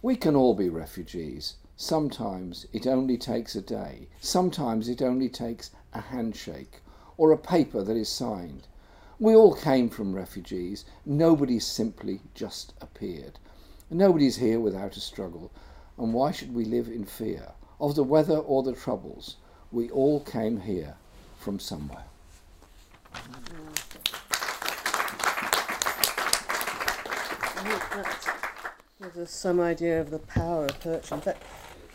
We 0.00 0.16
can 0.16 0.34
all 0.34 0.54
be 0.54 0.70
refugees. 0.70 1.56
Sometimes 1.76 2.66
it 2.72 2.86
only 2.86 3.18
takes 3.18 3.54
a 3.54 3.60
day. 3.60 4.08
Sometimes 4.18 4.88
it 4.88 5.02
only 5.02 5.28
takes 5.28 5.72
a 5.92 6.00
handshake 6.00 6.80
or 7.16 7.32
a 7.32 7.38
paper 7.38 7.82
that 7.82 7.96
is 7.96 8.08
signed. 8.08 8.66
We 9.18 9.34
all 9.34 9.54
came 9.54 9.88
from 9.88 10.14
refugees. 10.14 10.84
Nobody 11.06 11.58
simply 11.58 12.20
just 12.34 12.74
appeared. 12.80 13.38
Nobody's 13.90 14.36
here 14.36 14.60
without 14.60 14.96
a 14.96 15.00
struggle. 15.00 15.50
And 15.96 16.12
why 16.12 16.32
should 16.32 16.54
we 16.54 16.64
live 16.64 16.88
in 16.88 17.04
fear 17.04 17.52
of 17.80 17.94
the 17.94 18.04
weather 18.04 18.36
or 18.36 18.62
the 18.62 18.74
troubles? 18.74 19.36
We 19.72 19.90
all 19.90 20.20
came 20.20 20.60
here 20.60 20.96
from 21.38 21.58
somewhere. 21.58 22.04
Gives 29.00 29.16
us 29.18 29.30
some 29.30 29.60
idea 29.60 30.00
of 30.00 30.10
the 30.10 30.18
power 30.18 30.66
of 30.66 30.80
poetry. 30.80 31.16
In 31.16 31.20
fact, 31.22 31.42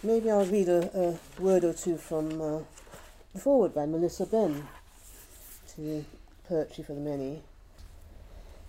maybe 0.02 0.32
I'll 0.32 0.46
read 0.46 0.70
a, 0.70 0.90
a 1.00 1.42
word 1.42 1.64
or 1.64 1.74
two 1.74 1.98
from 1.98 2.42
uh, 2.42 2.60
the 3.34 3.40
foreword 3.40 3.76
by 3.76 3.86
Melissa 3.86 4.26
Benn 4.26 4.68
to 5.76 6.04
Poetry 6.48 6.84
for 6.84 6.94
the 6.94 7.00
Many. 7.00 7.44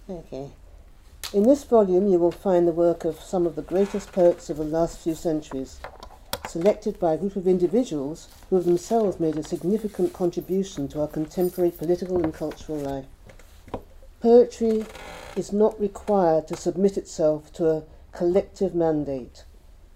Okay. 0.09 0.51
In 1.33 1.43
this 1.45 1.65
volume, 1.65 2.07
you 2.07 2.19
will 2.19 2.31
find 2.31 2.69
the 2.69 2.73
work 2.73 3.05
of 3.05 3.21
some 3.21 3.47
of 3.47 3.57
the 3.57 3.63
greatest 3.63 4.13
poets 4.13 4.51
of 4.51 4.59
the 4.59 4.65
last 4.65 5.01
few 5.01 5.15
centuries, 5.15 5.81
selected 6.47 7.01
by 7.01 7.15
a 7.15 7.17
group 7.17 7.35
of 7.35 7.49
individuals 7.49 8.29
who 8.49 8.57
have 8.57 8.67
themselves 8.67 9.19
made 9.19 9.37
a 9.37 9.43
significant 9.43 10.13
contribution 10.13 10.87
to 10.89 11.01
our 11.01 11.09
contemporary 11.09 11.71
political 11.71 12.23
and 12.23 12.35
cultural 12.35 12.79
life. 12.79 13.07
Poetry 14.21 14.85
is 15.35 15.53
not 15.53 15.81
required 15.81 16.47
to 16.49 16.57
submit 16.57 16.97
itself 16.97 17.53
to 17.55 17.69
a 17.69 17.83
collective 18.13 18.75
mandate. 18.75 19.45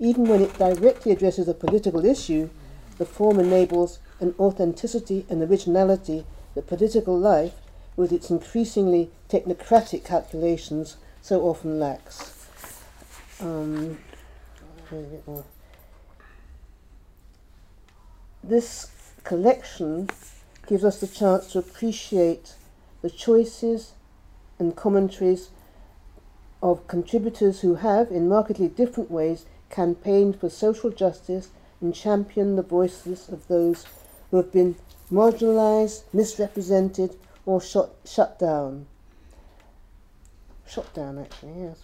Even 0.00 0.24
when 0.24 0.40
it 0.40 0.58
directly 0.58 1.12
addresses 1.12 1.46
a 1.46 1.54
political 1.54 2.04
issue, 2.04 2.50
the 2.98 3.06
form 3.06 3.38
enables 3.38 3.98
an 4.18 4.34
authenticity 4.40 5.26
and 5.28 5.42
originality 5.42 6.24
that 6.56 6.66
political 6.66 7.16
life, 7.16 7.52
with 7.96 8.10
its 8.10 8.30
increasingly 8.30 9.10
technocratic 9.28 10.04
calculations, 10.04 10.96
so 11.22 11.42
often 11.42 11.78
lacks. 11.78 12.48
Um, 13.40 13.98
this 18.42 18.90
collection 19.22 20.08
gives 20.66 20.84
us 20.84 21.00
the 21.00 21.06
chance 21.06 21.52
to 21.52 21.58
appreciate 21.58 22.54
the 23.02 23.10
choices 23.10 23.92
and 24.58 24.74
commentaries 24.74 25.50
of 26.62 26.88
contributors 26.88 27.60
who 27.60 27.76
have, 27.76 28.10
in 28.10 28.28
markedly 28.28 28.68
different 28.68 29.10
ways, 29.10 29.44
campaigned 29.68 30.40
for 30.40 30.48
social 30.48 30.90
justice 30.90 31.50
and 31.82 31.94
championed 31.94 32.56
the 32.56 32.62
voices 32.62 33.28
of 33.28 33.46
those 33.48 33.84
who 34.30 34.38
have 34.38 34.50
been 34.50 34.74
marginalized, 35.10 36.02
misrepresented, 36.12 37.16
or 37.44 37.60
shot, 37.60 37.90
shut 38.04 38.38
down. 38.38 38.86
Shut 40.66 40.92
down, 40.94 41.18
actually, 41.18 41.62
yes. 41.62 41.78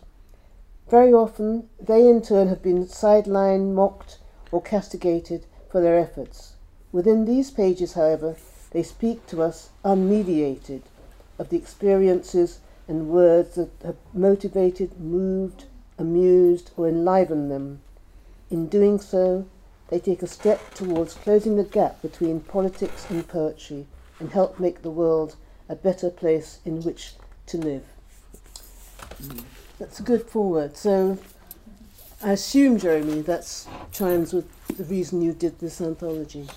Very 0.90 1.12
often, 1.12 1.68
they 1.80 2.08
in 2.08 2.20
turn 2.20 2.48
have 2.48 2.62
been 2.62 2.86
sidelined, 2.86 3.72
mocked, 3.72 4.18
or 4.50 4.60
castigated 4.60 5.46
for 5.70 5.80
their 5.80 5.98
efforts. 5.98 6.54
Within 6.90 7.24
these 7.24 7.50
pages, 7.50 7.94
however, 7.94 8.36
they 8.72 8.82
speak 8.82 9.26
to 9.28 9.42
us 9.42 9.70
unmediated 9.84 10.82
of 11.38 11.48
the 11.48 11.56
experiences 11.56 12.60
and 12.88 13.08
words 13.08 13.54
that 13.54 13.70
have 13.84 13.96
motivated, 14.12 15.00
moved, 15.00 15.64
amused, 15.98 16.70
or 16.76 16.88
enlivened 16.88 17.50
them. 17.50 17.80
In 18.50 18.66
doing 18.66 18.98
so, 18.98 19.46
they 19.92 20.00
take 20.00 20.22
a 20.22 20.26
step 20.26 20.72
towards 20.72 21.12
closing 21.12 21.56
the 21.56 21.64
gap 21.64 22.00
between 22.00 22.40
politics 22.40 23.04
and 23.10 23.28
poetry 23.28 23.84
and 24.20 24.30
help 24.32 24.58
make 24.58 24.80
the 24.80 24.90
world 24.90 25.36
a 25.68 25.76
better 25.76 26.08
place 26.08 26.60
in 26.64 26.80
which 26.80 27.12
to 27.44 27.58
live. 27.58 27.84
That's 29.78 30.00
a 30.00 30.02
good 30.02 30.22
foreword. 30.22 30.78
So 30.78 31.18
I 32.22 32.32
assume, 32.32 32.78
Jeremy, 32.78 33.20
that 33.20 33.66
chimes 33.92 34.32
with 34.32 34.46
the 34.78 34.84
reason 34.84 35.20
you 35.20 35.34
did 35.34 35.58
this 35.58 35.82
anthology. 35.82 36.48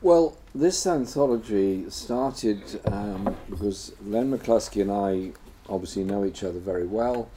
Well, 0.00 0.36
this 0.54 0.86
anthology 0.86 1.90
started 1.90 2.62
um, 2.84 3.36
because 3.50 3.90
Len 4.06 4.30
McCluskey 4.30 4.82
and 4.82 4.92
I 4.92 5.32
obviously 5.68 6.04
know 6.04 6.24
each 6.24 6.44
other 6.44 6.60
very 6.60 6.86
well. 6.86 7.28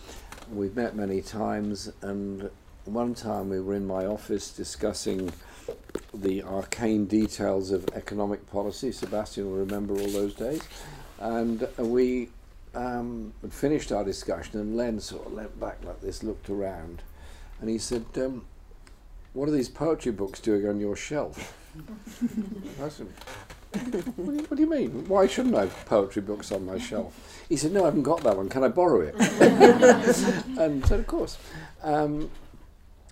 We've 0.53 0.75
met 0.75 0.96
many 0.96 1.24
times, 1.24 1.91
and 2.03 2.51
one 2.85 3.15
time 3.15 3.49
we 3.49 3.59
were 3.59 3.73
in 3.73 3.85
my 3.85 4.05
office 4.05 4.51
discussing 4.51 5.31
the 6.13 6.43
arcane 6.43 7.05
details 7.05 7.71
of 7.71 7.87
economic 7.93 8.49
policy. 8.51 8.91
Sebastian 8.91 9.45
will 9.45 9.57
remember 9.57 9.93
all 9.99 10.07
those 10.09 10.35
days. 10.35 10.61
And 11.19 11.67
we 11.77 12.29
um, 12.75 13.33
had 13.41 13.53
finished 13.53 13.91
our 13.91 14.03
discussion, 14.03 14.59
and 14.59 14.77
Len 14.77 14.99
sort 14.99 15.25
of 15.27 15.33
leant 15.33 15.59
back 15.59 15.83
like 15.83 16.01
this, 16.01 16.23
looked 16.23 16.49
around, 16.49 17.01
and 17.59 17.69
he 17.69 17.77
said, 17.77 18.05
um, 18.17 18.45
What 19.33 19.47
are 19.47 19.51
these 19.51 19.69
poetry 19.69 20.11
books 20.11 20.39
doing 20.39 20.67
on 20.67 20.79
your 20.79 20.95
shelf? 20.95 21.55
what, 22.77 22.97
do 24.27 24.33
you, 24.33 24.43
what 24.43 24.55
do 24.55 24.61
you 24.61 24.69
mean? 24.69 25.07
Why 25.07 25.27
shouldn't 25.27 25.55
I 25.55 25.61
have 25.61 25.85
poetry 25.85 26.21
books 26.21 26.51
on 26.51 26.65
my 26.65 26.77
shelf? 26.77 27.45
He 27.49 27.57
said, 27.57 27.73
no, 27.73 27.81
I 27.83 27.85
haven't 27.85 28.03
got 28.03 28.23
that 28.23 28.37
one. 28.37 28.49
Can 28.49 28.63
I 28.63 28.69
borrow 28.69 29.01
it? 29.01 29.15
and 29.19 30.83
I 30.83 30.87
said, 30.87 30.99
of 30.99 31.07
course. 31.07 31.37
Um, 31.83 32.29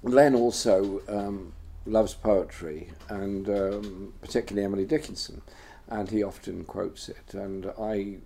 Len 0.03 0.36
also 0.36 1.01
um, 1.07 1.53
loves 1.86 2.13
poetry, 2.13 2.89
and 3.10 3.48
um, 3.50 4.13
particularly 4.22 4.65
Emily 4.65 4.86
Dickinson, 4.86 5.41
and 5.88 6.10
he 6.10 6.22
often 6.22 6.65
quotes 6.65 7.07
it. 7.10 7.33
And 7.33 7.72
I 7.79 8.17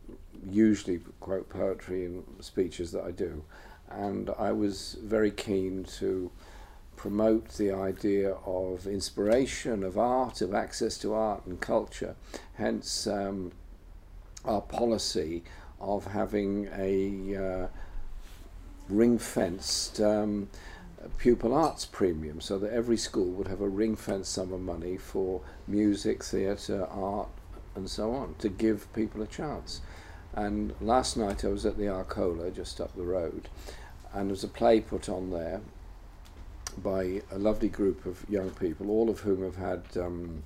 usually 0.50 1.02
quote 1.20 1.50
poetry 1.50 2.06
in 2.06 2.24
speeches 2.40 2.92
that 2.92 3.04
I 3.04 3.12
do, 3.12 3.44
and 3.90 4.32
I 4.38 4.52
was 4.52 4.98
very 5.04 5.32
keen 5.32 5.84
to 6.00 6.32
promote 6.96 7.50
the 7.58 7.72
idea 7.72 8.32
of 8.44 8.88
inspiration, 8.88 9.84
of 9.84 10.00
art, 10.00 10.42
of 10.42 10.56
access 10.56 10.98
to 10.98 11.14
art 11.14 11.46
and 11.46 11.62
culture. 11.62 12.16
Hence, 12.56 13.06
um, 13.06 13.52
our 14.44 14.62
policy 14.62 15.44
of 15.80 16.08
having 16.08 16.70
a 16.76 17.36
uh, 17.36 17.68
ring 18.90 19.20
fenced 19.20 20.02
um, 20.02 20.50
pupil 21.18 21.54
arts 21.54 21.86
premium 21.86 22.42
so 22.42 22.58
that 22.60 22.72
every 22.72 22.98
school 22.98 23.32
would 23.32 23.48
have 23.48 23.62
a 23.62 23.68
ring 23.68 23.96
fenced 23.96 24.32
sum 24.32 24.54
of 24.54 24.62
money 24.62 24.98
for 24.98 25.42
music, 25.68 26.24
theatre, 26.24 26.86
art, 26.86 27.30
and 27.76 27.90
so 27.90 28.14
on 28.14 28.36
to 28.40 28.50
give 28.50 28.92
people 28.94 29.22
a 29.22 29.28
chance. 29.28 29.82
And 30.34 30.74
last 30.82 31.18
night 31.18 31.44
I 31.46 31.50
was 31.50 31.66
at 31.66 31.78
the 31.78 31.88
Arcola 31.88 32.52
just 32.52 32.82
up 32.82 32.96
the 32.96 33.04
road, 33.04 33.50
and 34.14 34.28
there 34.28 34.34
was 34.34 34.44
a 34.44 34.48
play 34.48 34.82
put 34.82 35.10
on 35.10 35.32
there 35.32 35.62
by 36.84 37.22
a 37.32 37.38
lovely 37.38 37.70
group 37.70 38.06
of 38.06 38.24
young 38.30 38.52
people, 38.52 38.92
all 38.92 39.10
of 39.10 39.22
whom 39.22 39.44
have 39.44 39.56
had 39.56 39.84
um, 39.98 40.44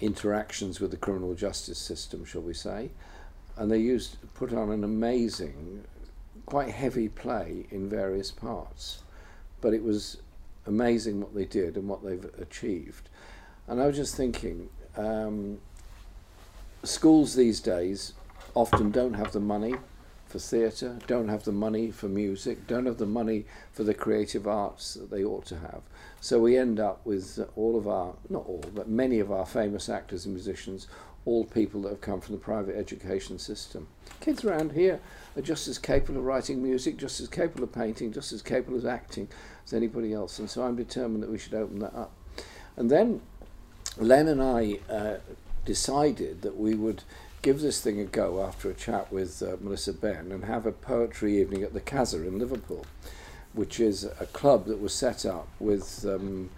interactions 0.00 0.80
with 0.80 0.90
the 0.90 0.96
criminal 0.96 1.34
justice 1.34 1.78
system, 1.78 2.24
shall 2.24 2.40
we 2.40 2.54
say. 2.54 2.90
And 3.56 3.70
they 3.70 3.78
used 3.78 4.16
put 4.34 4.52
on 4.52 4.70
an 4.70 4.84
amazing, 4.84 5.84
quite 6.46 6.70
heavy 6.70 7.08
play 7.08 7.66
in 7.70 7.88
various 7.88 8.30
parts, 8.30 9.02
but 9.60 9.74
it 9.74 9.82
was 9.82 10.18
amazing 10.66 11.20
what 11.20 11.34
they 11.34 11.44
did 11.44 11.76
and 11.76 11.88
what 11.88 12.04
they've 12.04 12.30
achieved. 12.38 13.08
And 13.66 13.80
I 13.80 13.86
was 13.86 13.96
just 13.96 14.16
thinking, 14.16 14.68
um, 14.96 15.58
schools 16.82 17.34
these 17.34 17.60
days 17.60 18.14
often 18.54 18.90
don't 18.90 19.14
have 19.14 19.32
the 19.32 19.40
money 19.40 19.74
for 20.26 20.38
theatre, 20.38 20.96
don't 21.06 21.28
have 21.28 21.44
the 21.44 21.52
money 21.52 21.90
for 21.90 22.08
music, 22.08 22.66
don't 22.66 22.86
have 22.86 22.98
the 22.98 23.06
money 23.06 23.44
for 23.72 23.82
the 23.82 23.94
creative 23.94 24.46
arts 24.46 24.94
that 24.94 25.10
they 25.10 25.24
ought 25.24 25.44
to 25.46 25.58
have. 25.58 25.82
So 26.20 26.38
we 26.38 26.56
end 26.56 26.78
up 26.78 27.04
with 27.04 27.44
all 27.56 27.76
of 27.76 27.88
our, 27.88 28.14
not 28.28 28.46
all, 28.46 28.64
but 28.74 28.88
many 28.88 29.18
of 29.18 29.32
our 29.32 29.44
famous 29.44 29.88
actors 29.88 30.26
and 30.26 30.34
musicians, 30.34 30.86
all 31.24 31.44
people 31.44 31.82
that 31.82 31.90
have 31.90 32.00
come 32.00 32.20
from 32.20 32.36
the 32.36 32.40
private 32.40 32.76
education 32.76 33.38
system. 33.38 33.88
Kids 34.20 34.44
around 34.44 34.72
here 34.72 35.00
are 35.36 35.42
just 35.42 35.68
as 35.68 35.78
capable 35.78 36.18
of 36.18 36.24
writing 36.24 36.62
music, 36.62 36.96
just 36.96 37.20
as 37.20 37.28
capable 37.28 37.64
of 37.64 37.72
painting, 37.72 38.12
just 38.12 38.32
as 38.32 38.42
capable 38.42 38.78
of 38.78 38.86
acting 38.86 39.28
as 39.64 39.72
anybody 39.72 40.12
else. 40.12 40.38
And 40.38 40.50
so 40.50 40.62
I'm 40.62 40.76
determined 40.76 41.22
that 41.22 41.30
we 41.30 41.38
should 41.38 41.54
open 41.54 41.78
that 41.80 41.94
up. 41.94 42.12
And 42.76 42.90
then 42.90 43.20
Len 43.96 44.28
and 44.28 44.42
I 44.42 44.78
uh, 44.88 45.16
decided 45.64 46.42
that 46.42 46.56
we 46.56 46.74
would 46.74 47.02
give 47.42 47.60
this 47.60 47.80
thing 47.80 48.00
a 48.00 48.04
go 48.04 48.42
after 48.42 48.70
a 48.70 48.74
chat 48.74 49.10
with 49.12 49.42
uh, 49.42 49.56
Melissa 49.60 49.92
Benn 49.92 50.30
and 50.30 50.44
have 50.44 50.66
a 50.66 50.72
poetry 50.72 51.40
evening 51.40 51.62
at 51.62 51.72
the 51.72 51.80
Casa 51.80 52.16
in 52.26 52.38
Liverpool, 52.38 52.84
which 53.52 53.80
is 53.80 54.04
a 54.04 54.26
club 54.26 54.66
that 54.66 54.80
was 54.80 54.92
set 54.92 55.24
up 55.24 55.48
with 55.58 56.04
um, 56.04 56.50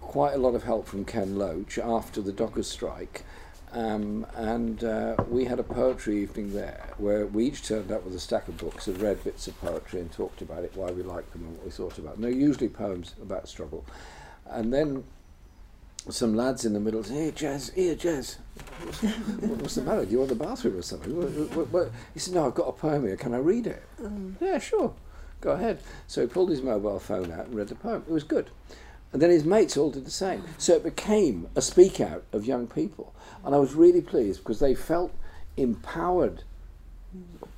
quite 0.00 0.34
a 0.34 0.38
lot 0.38 0.54
of 0.54 0.64
help 0.64 0.86
from 0.86 1.04
Ken 1.04 1.36
Loach 1.36 1.78
after 1.78 2.20
the 2.22 2.32
Dockers 2.32 2.68
strike. 2.68 3.24
Um, 3.74 4.24
and 4.36 4.84
uh, 4.84 5.16
we 5.28 5.46
had 5.46 5.58
a 5.58 5.64
poetry 5.64 6.22
evening 6.22 6.52
there 6.52 6.90
where 6.96 7.26
we 7.26 7.46
each 7.46 7.66
turned 7.66 7.90
up 7.90 8.04
with 8.04 8.14
a 8.14 8.20
stack 8.20 8.46
of 8.46 8.56
books 8.56 8.86
and 8.86 9.00
read 9.00 9.24
bits 9.24 9.48
of 9.48 9.60
poetry 9.60 10.00
and 10.00 10.12
talked 10.12 10.42
about 10.42 10.62
it, 10.62 10.76
why 10.76 10.92
we 10.92 11.02
liked 11.02 11.32
them 11.32 11.42
and 11.42 11.56
what 11.56 11.64
we 11.64 11.70
thought 11.72 11.98
about 11.98 12.14
them. 12.14 12.22
They're 12.22 12.30
usually 12.30 12.68
poems 12.68 13.14
about 13.20 13.48
struggle. 13.48 13.84
And 14.46 14.72
then 14.72 15.02
some 16.08 16.36
lads 16.36 16.64
in 16.64 16.72
the 16.72 16.78
middle 16.78 17.02
said, 17.02 17.16
hey, 17.16 17.30
Jazz, 17.32 17.70
here, 17.70 17.96
Jazz. 17.96 18.38
What's, 18.84 19.02
what's 19.02 19.74
the 19.74 19.82
matter? 19.82 20.04
Do 20.04 20.12
you 20.12 20.18
want 20.18 20.28
the 20.28 20.36
bathroom 20.36 20.76
or 20.76 20.82
something? 20.82 21.12
What, 21.56 21.68
what? 21.72 21.90
He 22.12 22.20
said, 22.20 22.34
no, 22.34 22.46
I've 22.46 22.54
got 22.54 22.68
a 22.68 22.72
poem 22.72 23.04
here. 23.04 23.16
Can 23.16 23.34
I 23.34 23.38
read 23.38 23.66
it? 23.66 23.82
Mm. 24.00 24.34
Yeah, 24.40 24.58
sure. 24.58 24.94
Go 25.40 25.50
ahead. 25.50 25.80
So 26.06 26.20
he 26.20 26.28
pulled 26.28 26.50
his 26.50 26.62
mobile 26.62 27.00
phone 27.00 27.32
out 27.32 27.46
and 27.46 27.54
read 27.56 27.68
the 27.68 27.74
poem. 27.74 28.04
It 28.06 28.12
was 28.12 28.22
good. 28.22 28.50
And 29.14 29.22
then 29.22 29.30
his 29.30 29.44
mates 29.44 29.76
all 29.76 29.92
did 29.92 30.04
the 30.04 30.10
same. 30.10 30.42
So 30.58 30.74
it 30.74 30.82
became 30.82 31.46
a 31.54 31.62
speak 31.62 32.00
out 32.00 32.24
of 32.32 32.44
young 32.44 32.66
people. 32.66 33.14
And 33.44 33.54
I 33.54 33.58
was 33.58 33.74
really 33.74 34.00
pleased 34.00 34.40
because 34.40 34.58
they 34.58 34.74
felt 34.74 35.14
empowered 35.56 36.42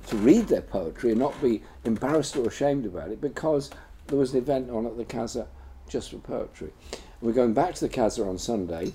to 0.05 0.17
read 0.17 0.49
their 0.49 0.61
poetry 0.61 1.09
and 1.09 1.19
not 1.19 1.41
be 1.41 1.63
embarrassed 1.83 2.37
or 2.37 2.47
ashamed 2.47 2.85
about 2.85 3.09
it 3.09 3.19
because 3.19 3.71
there 4.05 4.19
was 4.19 4.33
an 4.33 4.37
event 4.37 4.69
on 4.69 4.85
at 4.85 4.97
the 4.97 5.03
Casa 5.03 5.47
just 5.89 6.11
for 6.11 6.19
poetry. 6.19 6.69
We're 7.21 7.33
going 7.33 7.55
back 7.55 7.73
to 7.73 7.87
the 7.87 7.93
Casa 7.93 8.23
on 8.23 8.37
Sunday. 8.37 8.93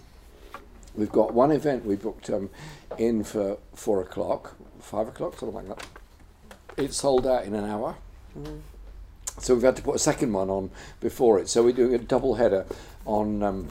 We've 0.94 1.10
got 1.10 1.34
one 1.34 1.50
event 1.50 1.84
we 1.84 1.96
booked 1.96 2.30
um, 2.30 2.48
in 2.96 3.24
for 3.24 3.58
four 3.74 4.02
o'clock, 4.02 4.54
five 4.78 5.08
o'clock, 5.08 5.36
something 5.36 5.66
like 5.66 5.76
that. 5.76 5.86
It 6.76 6.94
sold 6.94 7.26
out 7.26 7.44
in 7.44 7.56
an 7.56 7.68
hour. 7.68 7.96
Mm-hmm. 8.38 8.58
So 9.38 9.54
we've 9.54 9.62
had 9.62 9.76
to 9.76 9.82
put 9.82 9.96
a 9.96 9.98
second 9.98 10.32
one 10.32 10.50
on 10.50 10.70
before 11.00 11.38
it. 11.38 11.48
So 11.48 11.62
we're 11.62 11.72
doing 11.72 11.94
a 11.94 11.98
double 11.98 12.34
header 12.34 12.66
on 13.06 13.42
um, 13.42 13.68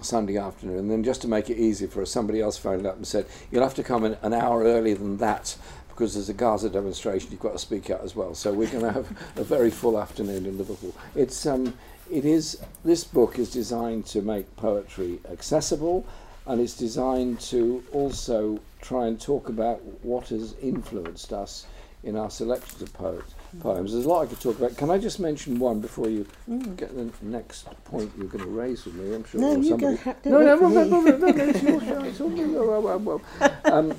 Sunday 0.00 0.36
afternoon. 0.36 0.78
And 0.78 0.90
then 0.90 1.04
just 1.04 1.22
to 1.22 1.28
make 1.28 1.50
it 1.50 1.56
easy 1.56 1.86
for 1.86 2.02
us, 2.02 2.10
somebody 2.10 2.40
else 2.40 2.58
phoned 2.58 2.86
up 2.86 2.96
and 2.96 3.06
said, 3.06 3.26
You'll 3.50 3.62
have 3.62 3.74
to 3.74 3.82
come 3.82 4.04
in 4.04 4.16
an 4.22 4.32
hour 4.32 4.62
earlier 4.62 4.96
than 4.96 5.18
that 5.18 5.56
because 5.88 6.14
there's 6.14 6.30
a 6.30 6.34
Gaza 6.34 6.70
demonstration, 6.70 7.30
you've 7.30 7.40
got 7.40 7.52
to 7.52 7.58
speak 7.58 7.90
out 7.90 8.00
as 8.02 8.16
well. 8.16 8.34
So 8.34 8.52
we're 8.52 8.70
going 8.70 8.84
to 8.84 8.92
have 8.92 9.10
a 9.36 9.44
very 9.44 9.70
full 9.70 10.00
afternoon 10.00 10.46
in 10.46 10.58
Liverpool. 10.58 10.94
It's 11.14 11.46
um, 11.46 11.74
it 12.10 12.24
is 12.24 12.60
this 12.84 13.04
book 13.04 13.38
is 13.38 13.50
designed 13.50 14.06
to 14.06 14.22
make 14.22 14.56
poetry 14.56 15.20
accessible 15.30 16.04
and 16.46 16.60
it's 16.60 16.76
designed 16.76 17.40
to 17.40 17.84
also 17.92 18.60
try 18.80 19.06
and 19.06 19.20
talk 19.20 19.48
about 19.48 19.80
what 20.02 20.28
has 20.28 20.54
influenced 20.60 21.32
us 21.32 21.66
in 22.04 22.16
our 22.16 22.30
selections 22.30 22.82
of 22.82 22.92
poet, 22.92 23.24
poems. 23.60 23.92
There's 23.92 24.04
a 24.04 24.08
lot 24.08 24.22
I 24.22 24.26
could 24.26 24.40
talk 24.40 24.58
about. 24.58 24.76
Can 24.76 24.90
I 24.90 24.98
just 24.98 25.20
mention 25.20 25.58
one 25.58 25.80
before 25.80 26.08
you 26.08 26.26
mm. 26.48 26.76
get 26.76 26.94
the 26.94 27.10
next 27.24 27.68
point 27.84 28.12
you're 28.16 28.26
going 28.26 28.44
to 28.44 28.50
raise 28.50 28.84
with 28.84 28.94
me? 28.94 29.14
I'm 29.14 29.24
sure. 29.24 29.40
No, 29.40 29.56
you 29.56 29.68
somebody... 29.68 29.96
go. 29.96 30.14
No, 30.24 30.38
no, 30.40 30.56
no, 30.56 30.68
no, 30.68 31.00
no, 31.00 31.16
no, 31.16 32.88
no, 32.88 32.98
no, 32.98 33.20
Um, 33.64 33.94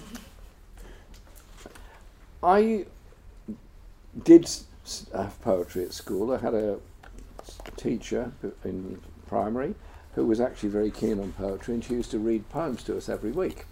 I 2.43 2.85
did 4.21 4.49
have 5.13 5.41
poetry 5.41 5.85
at 5.85 5.93
school. 5.93 6.33
I 6.33 6.39
had 6.39 6.53
a 6.53 6.79
teacher 7.77 8.33
in 8.65 9.01
primary 9.27 9.75
who 10.15 10.25
was 10.25 10.39
actually 10.39 10.69
very 10.69 10.91
keen 10.91 11.19
on 11.19 11.31
poetry, 11.33 11.73
and 11.73 11.83
she 11.83 11.93
used 11.93 12.11
to 12.11 12.19
read 12.19 12.47
poems 12.49 12.83
to 12.83 12.97
us 12.97 13.09
every 13.09 13.31
week 13.31 13.65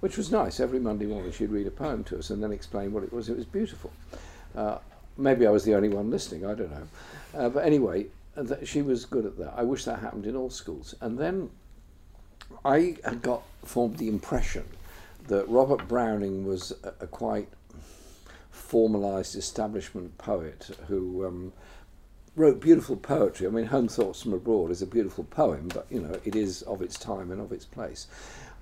which 0.00 0.16
was 0.16 0.30
nice. 0.30 0.60
Every 0.60 0.80
Monday 0.80 1.06
morning 1.06 1.32
she'd 1.32 1.50
read 1.50 1.66
a 1.66 1.70
poem 1.70 2.04
to 2.04 2.18
us 2.18 2.30
and 2.30 2.42
then 2.42 2.52
explain 2.52 2.92
what 2.92 3.04
it 3.04 3.12
was. 3.12 3.28
It 3.28 3.36
was 3.36 3.46
beautiful. 3.46 3.92
Uh, 4.54 4.78
maybe 5.16 5.46
I 5.46 5.50
was 5.50 5.64
the 5.64 5.74
only 5.74 5.88
one 5.88 6.10
listening, 6.10 6.44
I 6.44 6.54
don't 6.54 6.70
know. 6.70 6.88
Uh, 7.34 7.48
but 7.48 7.64
anyway, 7.64 8.06
th- 8.36 8.66
she 8.66 8.82
was 8.82 9.04
good 9.04 9.26
at 9.26 9.38
that. 9.38 9.54
I 9.56 9.62
wish 9.62 9.84
that 9.84 10.00
happened 10.00 10.26
in 10.26 10.36
all 10.36 10.50
schools. 10.50 10.94
And 11.00 11.18
then 11.18 11.50
I 12.64 12.96
had 13.04 13.22
got 13.22 13.42
formed 13.64 13.98
the 13.98 14.08
impression 14.08 14.64
that 15.28 15.48
Robert 15.48 15.86
Browning 15.86 16.46
was 16.46 16.72
a, 16.82 17.04
a 17.04 17.06
quite 17.06 17.48
formalised 18.52 19.36
establishment 19.36 20.16
poet 20.18 20.70
who 20.88 21.26
um, 21.26 21.52
wrote 22.36 22.60
beautiful 22.60 22.96
poetry. 22.96 23.46
I 23.46 23.50
mean, 23.50 23.66
Home 23.66 23.88
Thoughts 23.88 24.22
from 24.22 24.32
Abroad 24.32 24.70
is 24.70 24.82
a 24.82 24.86
beautiful 24.86 25.24
poem, 25.24 25.68
but 25.72 25.86
you 25.90 26.00
know, 26.00 26.18
it 26.24 26.34
is 26.34 26.62
of 26.62 26.82
its 26.82 26.98
time 26.98 27.30
and 27.30 27.40
of 27.40 27.52
its 27.52 27.64
place. 27.64 28.06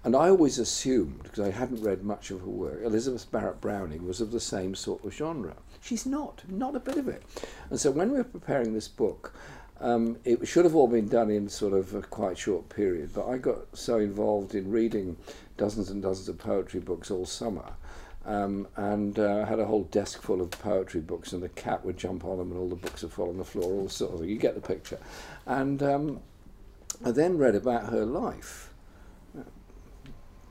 And 0.05 0.15
I 0.15 0.29
always 0.29 0.59
assumed, 0.59 1.23
because 1.23 1.41
I 1.41 1.51
hadn't 1.51 1.83
read 1.83 2.03
much 2.03 2.31
of 2.31 2.41
her 2.41 2.47
work, 2.47 2.81
Elizabeth 2.83 3.31
Barrett 3.31 3.61
Browning 3.61 4.07
was 4.07 4.21
of 4.21 4.31
the 4.31 4.41
same 4.41 4.75
sort 4.75 5.05
of 5.05 5.15
genre. 5.15 5.57
She's 5.81 6.07
not, 6.07 6.43
not 6.49 6.77
a 6.77 6.81
bit 6.81 6.97
of 6.97 7.09
it. 7.09 7.23
And 7.71 7.79
so 7.79 7.91
when 7.91 8.11
we 8.11 8.19
were 8.19 8.25
preparing 8.25 8.75
this 8.75 8.89
book, 8.89 9.35
um, 9.81 10.19
it 10.25 10.47
should 10.47 10.65
have 10.65 10.75
all 10.75 10.89
been 10.89 11.09
done 11.09 11.31
in 11.31 11.49
sort 11.49 11.73
of 11.73 11.95
a 11.95 12.03
quite 12.03 12.39
short 12.39 12.69
period, 12.69 13.11
but 13.15 13.29
I 13.29 13.39
got 13.39 13.77
so 13.77 13.99
involved 13.99 14.55
in 14.55 14.71
reading 14.71 15.17
dozens 15.57 15.91
and 15.91 16.03
dozens 16.03 16.29
of 16.29 16.39
poetry 16.39 16.81
books 16.81 17.11
all 17.11 17.27
summer 17.27 17.75
um, 18.29 18.69
and 18.77 19.19
uh, 19.19 19.47
had 19.47 19.59
a 19.59 19.65
whole 19.65 19.85
desk 19.85 20.21
full 20.21 20.43
of 20.43 20.51
poetry 20.51 21.01
books, 21.01 21.33
and 21.33 21.43
the 21.43 21.49
cat 21.49 21.85
would 21.85 21.97
jump 21.97 22.25
on 22.25 22.39
them, 22.39 22.53
and 22.53 22.61
all 22.61 22.69
the 22.69 22.77
books 22.77 23.03
would 23.03 23.13
fall 23.13 23.31
on 23.31 23.39
the 23.39 23.45
floor, 23.45 23.73
all 23.73 23.89
sorts 23.89 24.21
of. 24.21 24.29
You 24.29 24.37
get 24.37 24.55
the 24.55 24.61
picture. 24.61 24.99
And 25.47 25.83
um, 25.83 26.21
I 27.05 27.11
then 27.11 27.39
read 27.39 27.55
about 27.55 27.91
her 27.91 28.05
life. 28.05 28.68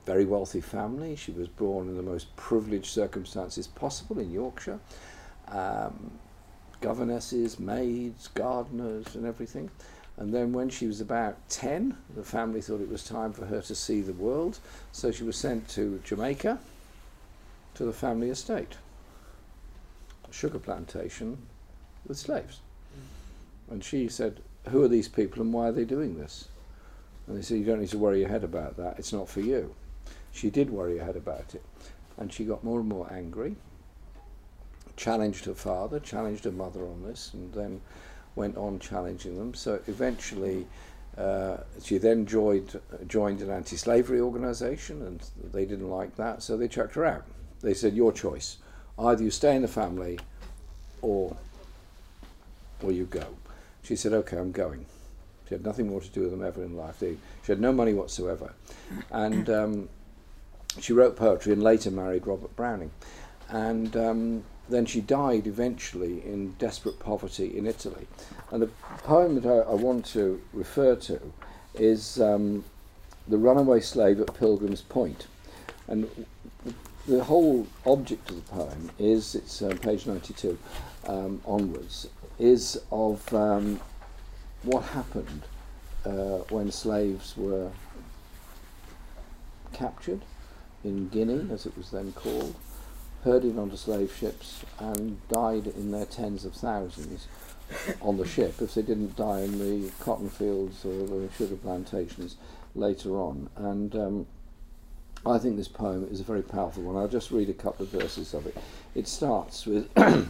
Very 0.08 0.24
wealthy 0.24 0.62
family. 0.62 1.16
She 1.16 1.32
was 1.32 1.48
born 1.48 1.86
in 1.86 1.94
the 1.94 2.02
most 2.02 2.34
privileged 2.34 2.86
circumstances 2.86 3.66
possible 3.66 4.18
in 4.18 4.32
Yorkshire. 4.32 4.78
Um, 5.48 6.12
governesses, 6.80 7.58
maids, 7.58 8.28
gardeners, 8.28 9.14
and 9.14 9.26
everything. 9.26 9.68
And 10.16 10.32
then 10.32 10.54
when 10.54 10.70
she 10.70 10.86
was 10.86 11.02
about 11.02 11.36
10, 11.50 11.94
the 12.16 12.22
family 12.22 12.62
thought 12.62 12.80
it 12.80 12.88
was 12.88 13.04
time 13.04 13.34
for 13.34 13.44
her 13.44 13.60
to 13.60 13.74
see 13.74 14.00
the 14.00 14.14
world, 14.14 14.60
so 14.92 15.12
she 15.12 15.24
was 15.24 15.36
sent 15.36 15.68
to 15.68 16.00
Jamaica 16.04 16.58
to 17.74 17.84
the 17.84 17.92
family 17.92 18.30
estate, 18.30 18.78
a 20.26 20.32
sugar 20.32 20.58
plantation 20.58 21.36
with 22.06 22.16
slaves. 22.16 22.60
And 23.70 23.84
she 23.84 24.08
said, 24.08 24.40
Who 24.70 24.82
are 24.82 24.88
these 24.88 25.08
people 25.08 25.42
and 25.42 25.52
why 25.52 25.68
are 25.68 25.72
they 25.72 25.84
doing 25.84 26.18
this? 26.18 26.48
And 27.26 27.36
they 27.36 27.42
said, 27.42 27.58
You 27.58 27.66
don't 27.66 27.80
need 27.80 27.90
to 27.90 27.98
worry 27.98 28.20
your 28.20 28.30
head 28.30 28.42
about 28.42 28.78
that, 28.78 28.98
it's 28.98 29.12
not 29.12 29.28
for 29.28 29.42
you. 29.42 29.74
She 30.38 30.50
did 30.50 30.70
worry 30.70 30.98
her 30.98 31.04
head 31.04 31.16
about 31.16 31.56
it. 31.56 31.64
And 32.16 32.32
she 32.32 32.44
got 32.44 32.62
more 32.62 32.78
and 32.78 32.88
more 32.88 33.12
angry, 33.12 33.56
challenged 34.96 35.44
her 35.46 35.54
father, 35.54 35.98
challenged 35.98 36.44
her 36.44 36.52
mother 36.52 36.86
on 36.86 37.02
this, 37.02 37.32
and 37.34 37.52
then 37.52 37.80
went 38.36 38.56
on 38.56 38.78
challenging 38.78 39.36
them. 39.36 39.54
So 39.54 39.80
eventually, 39.88 40.66
uh, 41.16 41.58
she 41.82 41.98
then 41.98 42.24
joined, 42.24 42.78
joined 43.08 43.42
an 43.42 43.50
anti 43.50 43.76
slavery 43.76 44.20
organisation, 44.20 45.02
and 45.02 45.20
they 45.52 45.64
didn't 45.64 45.90
like 45.90 46.14
that, 46.16 46.40
so 46.42 46.56
they 46.56 46.68
chucked 46.68 46.94
her 46.94 47.04
out. 47.04 47.24
They 47.60 47.74
said, 47.74 47.94
Your 47.94 48.12
choice. 48.12 48.58
Either 48.96 49.24
you 49.24 49.30
stay 49.30 49.56
in 49.56 49.62
the 49.62 49.68
family 49.68 50.20
or, 51.02 51.36
or 52.82 52.92
you 52.92 53.06
go. 53.06 53.26
She 53.82 53.96
said, 53.96 54.12
Okay, 54.12 54.36
I'm 54.36 54.52
going. 54.52 54.86
She 55.48 55.54
had 55.54 55.64
nothing 55.64 55.88
more 55.88 56.00
to 56.00 56.08
do 56.08 56.20
with 56.22 56.30
them 56.30 56.44
ever 56.44 56.62
in 56.62 56.76
life. 56.76 57.00
They, 57.00 57.16
she 57.42 57.52
had 57.52 57.60
no 57.60 57.72
money 57.72 57.94
whatsoever. 57.94 58.52
And 59.10 59.48
um, 59.48 59.88
she 60.80 60.92
wrote 60.92 61.16
poetry 61.16 61.52
and 61.52 61.62
later 61.62 61.90
married 61.90 62.26
Robert 62.26 62.54
Browning. 62.56 62.90
And 63.48 63.96
um, 63.96 64.44
then 64.68 64.86
she 64.86 65.00
died 65.00 65.46
eventually 65.46 66.24
in 66.24 66.52
desperate 66.58 66.98
poverty 66.98 67.56
in 67.56 67.66
Italy. 67.66 68.06
And 68.50 68.62
the 68.62 68.70
poem 69.04 69.40
that 69.40 69.46
I, 69.46 69.70
I 69.70 69.74
want 69.74 70.04
to 70.06 70.40
refer 70.52 70.96
to 70.96 71.32
is 71.74 72.20
um, 72.20 72.64
The 73.26 73.38
Runaway 73.38 73.80
Slave 73.80 74.20
at 74.20 74.34
Pilgrim's 74.34 74.82
Point. 74.82 75.26
And 75.86 76.08
the 77.06 77.24
whole 77.24 77.66
object 77.86 78.30
of 78.30 78.36
the 78.36 78.52
poem 78.52 78.90
is, 78.98 79.34
it's 79.34 79.62
uh, 79.62 79.74
page 79.80 80.06
92 80.06 80.58
um, 81.06 81.40
onwards, 81.46 82.08
is 82.38 82.80
of 82.92 83.32
um, 83.34 83.80
what 84.62 84.84
happened 84.84 85.42
uh, 86.04 86.38
when 86.50 86.70
slaves 86.70 87.34
were 87.36 87.70
captured 89.72 90.20
in 90.84 91.08
Guinea, 91.08 91.48
as 91.52 91.66
it 91.66 91.76
was 91.76 91.90
then 91.90 92.12
called, 92.12 92.54
herded 93.24 93.58
onto 93.58 93.76
slave 93.76 94.14
ships 94.18 94.64
and 94.78 95.20
died 95.28 95.66
in 95.66 95.90
their 95.90 96.06
tens 96.06 96.44
of 96.44 96.54
thousands 96.54 97.26
on 98.00 98.16
the 98.16 98.26
ship 98.26 98.62
if 98.62 98.74
they 98.74 98.82
didn't 98.82 99.16
die 99.16 99.40
in 99.40 99.58
the 99.58 99.90
cotton 100.00 100.30
fields 100.30 100.84
or 100.84 101.06
the 101.06 101.28
sugar 101.36 101.56
plantations 101.56 102.36
later 102.74 103.10
on. 103.16 103.50
And 103.56 103.94
um, 103.96 104.26
I 105.26 105.38
think 105.38 105.56
this 105.56 105.68
poem 105.68 106.08
is 106.10 106.20
a 106.20 106.24
very 106.24 106.42
powerful 106.42 106.84
one. 106.84 106.96
I'll 106.96 107.08
just 107.08 107.30
read 107.30 107.48
a 107.48 107.54
couple 107.54 107.84
of 107.84 107.92
verses 107.92 108.34
of 108.34 108.46
it. 108.46 108.56
It 108.94 109.08
starts 109.08 109.66
with 109.66 109.90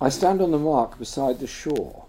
I 0.00 0.10
stand 0.10 0.40
on 0.40 0.52
the 0.52 0.58
mark 0.58 0.98
beside 0.98 1.40
the 1.40 1.46
shore 1.48 2.04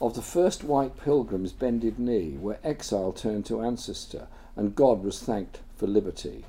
of 0.00 0.14
the 0.14 0.22
first 0.22 0.64
white 0.64 0.96
pilgrim's 0.96 1.52
bended 1.52 1.98
knee, 1.98 2.36
where 2.40 2.58
exile 2.62 3.12
turned 3.12 3.46
to 3.46 3.62
ancestor 3.62 4.28
and 4.56 4.74
God 4.74 5.02
was 5.02 5.20
thanked 5.20 5.58
for 5.76 5.86
liberty. 5.86 6.44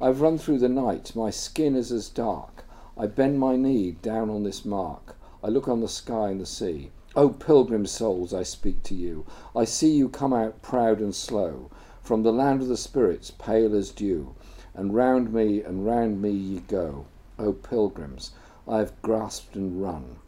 I've 0.00 0.20
run 0.20 0.38
through 0.38 0.58
the 0.58 0.68
night, 0.68 1.16
my 1.16 1.30
skin 1.30 1.74
is 1.74 1.90
as 1.90 2.08
dark. 2.08 2.64
I 2.96 3.08
bend 3.08 3.40
my 3.40 3.56
knee 3.56 3.96
down 4.00 4.30
on 4.30 4.44
this 4.44 4.64
mark. 4.64 5.16
I 5.42 5.48
look 5.48 5.66
on 5.66 5.80
the 5.80 5.88
sky 5.88 6.30
and 6.30 6.40
the 6.40 6.46
sea. 6.46 6.90
O 7.16 7.30
pilgrim 7.30 7.84
souls, 7.84 8.32
I 8.32 8.44
speak 8.44 8.84
to 8.84 8.94
you. 8.94 9.26
I 9.56 9.64
see 9.64 9.90
you 9.90 10.08
come 10.08 10.32
out 10.32 10.62
proud 10.62 11.00
and 11.00 11.12
slow, 11.12 11.68
from 12.00 12.22
the 12.22 12.32
land 12.32 12.62
of 12.62 12.68
the 12.68 12.76
spirits, 12.76 13.32
pale 13.32 13.74
as 13.74 13.90
dew, 13.90 14.34
and 14.72 14.94
round 14.94 15.32
me 15.32 15.62
and 15.62 15.84
round 15.84 16.22
me 16.22 16.30
ye 16.30 16.60
go. 16.60 17.06
O 17.36 17.52
pilgrims, 17.52 18.30
I 18.68 18.78
have 18.78 19.02
grasped 19.02 19.56
and 19.56 19.82
run 19.82 20.18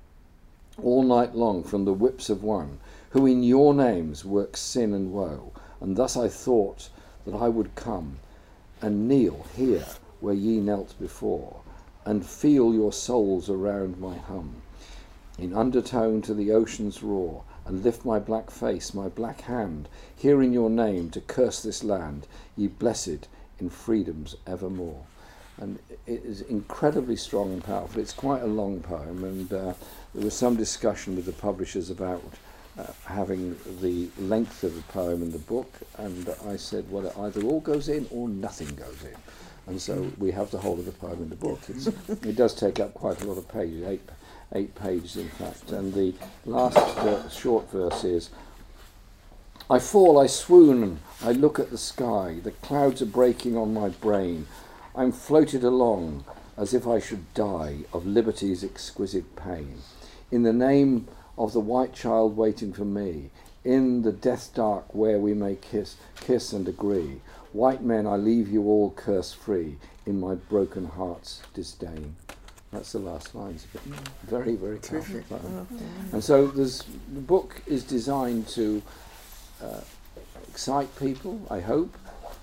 all 0.83 1.03
night 1.03 1.37
long 1.37 1.63
from 1.63 1.85
the 1.85 1.93
whips 1.93 2.29
of 2.29 2.43
one, 2.43 2.79
who 3.11 3.27
in 3.27 3.43
your 3.43 3.75
names 3.75 4.25
works 4.25 4.61
sin 4.61 4.93
and 4.93 5.13
woe. 5.13 5.53
And 5.81 5.97
thus 5.97 6.17
I 6.17 6.27
thought 6.27 6.89
that 7.25 7.35
I 7.35 7.49
would 7.49 7.75
come 7.75 8.19
and 8.81 9.09
kneel 9.09 9.47
here 9.57 9.87
where 10.21 10.35
ye 10.35 10.61
knelt 10.61 10.99
before, 11.01 11.61
and 12.05 12.25
feel 12.25 12.75
your 12.75 12.93
souls 12.93 13.49
around 13.49 13.99
my 13.99 14.17
hum, 14.17 14.63
in 15.39 15.55
undertone 15.55 16.21
to 16.23 16.35
the 16.35 16.51
ocean's 16.51 17.03
roar, 17.03 17.45
and 17.65 17.83
lift 17.85 18.05
my 18.05 18.19
black 18.19 18.51
face, 18.51 18.93
my 18.95 19.09
black 19.09 19.43
hand, 19.43 19.89
here 20.17 20.43
in 20.43 20.53
your 20.53 20.71
name 20.71 21.11
to 21.11 21.21
curse 21.21 21.63
this 21.63 21.85
land, 21.85 22.27
ye 22.57 22.67
blessed 22.67 23.29
in 23.59 23.71
freedoms 23.71 24.37
evermore. 24.47 25.05
And 25.59 25.79
it 26.07 26.25
is 26.25 26.41
incredibly 26.41 27.17
strong 27.17 27.53
and 27.53 27.63
powerful. 27.63 28.01
It's 28.01 28.15
quite 28.15 28.43
a 28.43 28.47
long 28.47 28.81
poem, 28.81 29.25
and 29.25 29.53
uh, 29.53 29.75
there 30.15 30.25
was 30.25 30.35
some 30.35 30.57
discussion 30.57 31.17
with 31.17 31.27
the 31.27 31.33
publishers 31.33 31.91
about 31.91 32.23
having 33.05 33.57
the 33.81 34.09
length 34.19 34.65
of 34.65 34.75
the 34.75 34.83
poem 34.83 35.23
in 35.23 35.33
the 35.33 35.39
book, 35.39 35.73
and 35.99 36.29
I 36.47 36.57
said, 36.57 36.91
well, 36.91 37.07
it 37.07 37.17
either 37.19 37.43
all 37.43 37.61
goes 37.61 37.89
in 37.89 38.07
or 38.11 38.29
nothing 38.29 38.75
goes 38.75 39.03
in. 39.05 39.17
And 39.67 39.81
so 39.81 40.11
we 40.19 40.31
have 40.33 40.51
the 40.51 40.59
whole 40.59 40.79
of 40.79 40.87
the 40.87 40.93
poem 40.93 41.23
in 41.23 41.29
the 41.29 41.37
book. 41.37 41.61
It's, 41.69 41.87
it 41.87 42.37
does 42.37 42.55
take 42.55 42.81
up 42.81 42.95
quite 42.95 43.23
a 43.23 43.27
lot 43.27 43.39
of 43.39 43.49
pages, 43.49 43.87
eight, 43.87 44.03
eight 44.53 44.75
pages 44.75 45.17
in 45.17 45.29
fact. 45.29 45.71
And 45.71 45.93
the 45.93 46.15
last 46.45 46.77
uh, 46.77 47.29
short 47.29 47.71
verse 47.71 48.03
is 48.03 48.31
I 49.69 49.79
fall, 49.79 50.19
I 50.19 50.27
swoon, 50.27 50.99
I 51.23 51.33
look 51.33 51.61
at 51.61 51.71
the 51.71 51.79
sky, 51.79 52.39
the 52.43 52.51
clouds 52.51 53.03
are 53.03 53.07
breaking 53.07 53.57
on 53.57 53.73
my 53.73 53.91
brain. 53.91 54.49
I'm 54.97 55.13
floated 55.13 55.63
along 55.63 56.25
as 56.57 56.75
if 56.75 56.89
I 56.89 56.99
should 56.99 57.33
die 57.35 57.81
of 57.93 58.05
liberty's 58.07 58.65
exquisite 58.65 59.37
pain. 59.37 59.79
In 60.33 60.43
the 60.43 60.53
name 60.53 61.07
of 61.41 61.55
the 61.55 61.61
white 61.61 61.95
child 61.95 62.37
waiting 62.37 62.71
for 62.71 62.85
me, 62.85 63.31
in 63.65 64.03
the 64.03 64.13
death 64.13 64.51
dark 64.55 64.95
where 64.95 65.19
we 65.19 65.33
may 65.33 65.55
kiss, 65.55 65.97
kiss 66.21 66.53
and 66.53 66.69
agree. 66.69 67.23
White 67.53 67.83
men, 67.83 68.07
I 68.07 68.17
leave 68.17 68.49
you 68.49 68.63
all 68.65 68.91
curse 68.91 69.33
free 69.33 69.77
in 70.05 70.21
my 70.21 70.35
broken 70.35 70.87
heart's 70.87 71.43
disdain. 71.55 72.15
That's 72.73 72.93
the 72.93 72.99
last 72.99 73.35
lines. 73.35 73.65
Of 73.65 73.75
it. 73.77 73.99
Very, 74.29 74.55
very 74.55 74.79
powerful 74.79 75.23
poem. 75.31 75.67
And 76.13 76.23
so 76.23 76.47
the 76.47 76.85
book 77.09 77.63
is 77.67 77.85
designed 77.85 78.47
to 78.49 78.83
uh, 79.63 79.81
excite 80.47 80.95
people, 80.99 81.41
I 81.51 81.61
hope, 81.61 81.97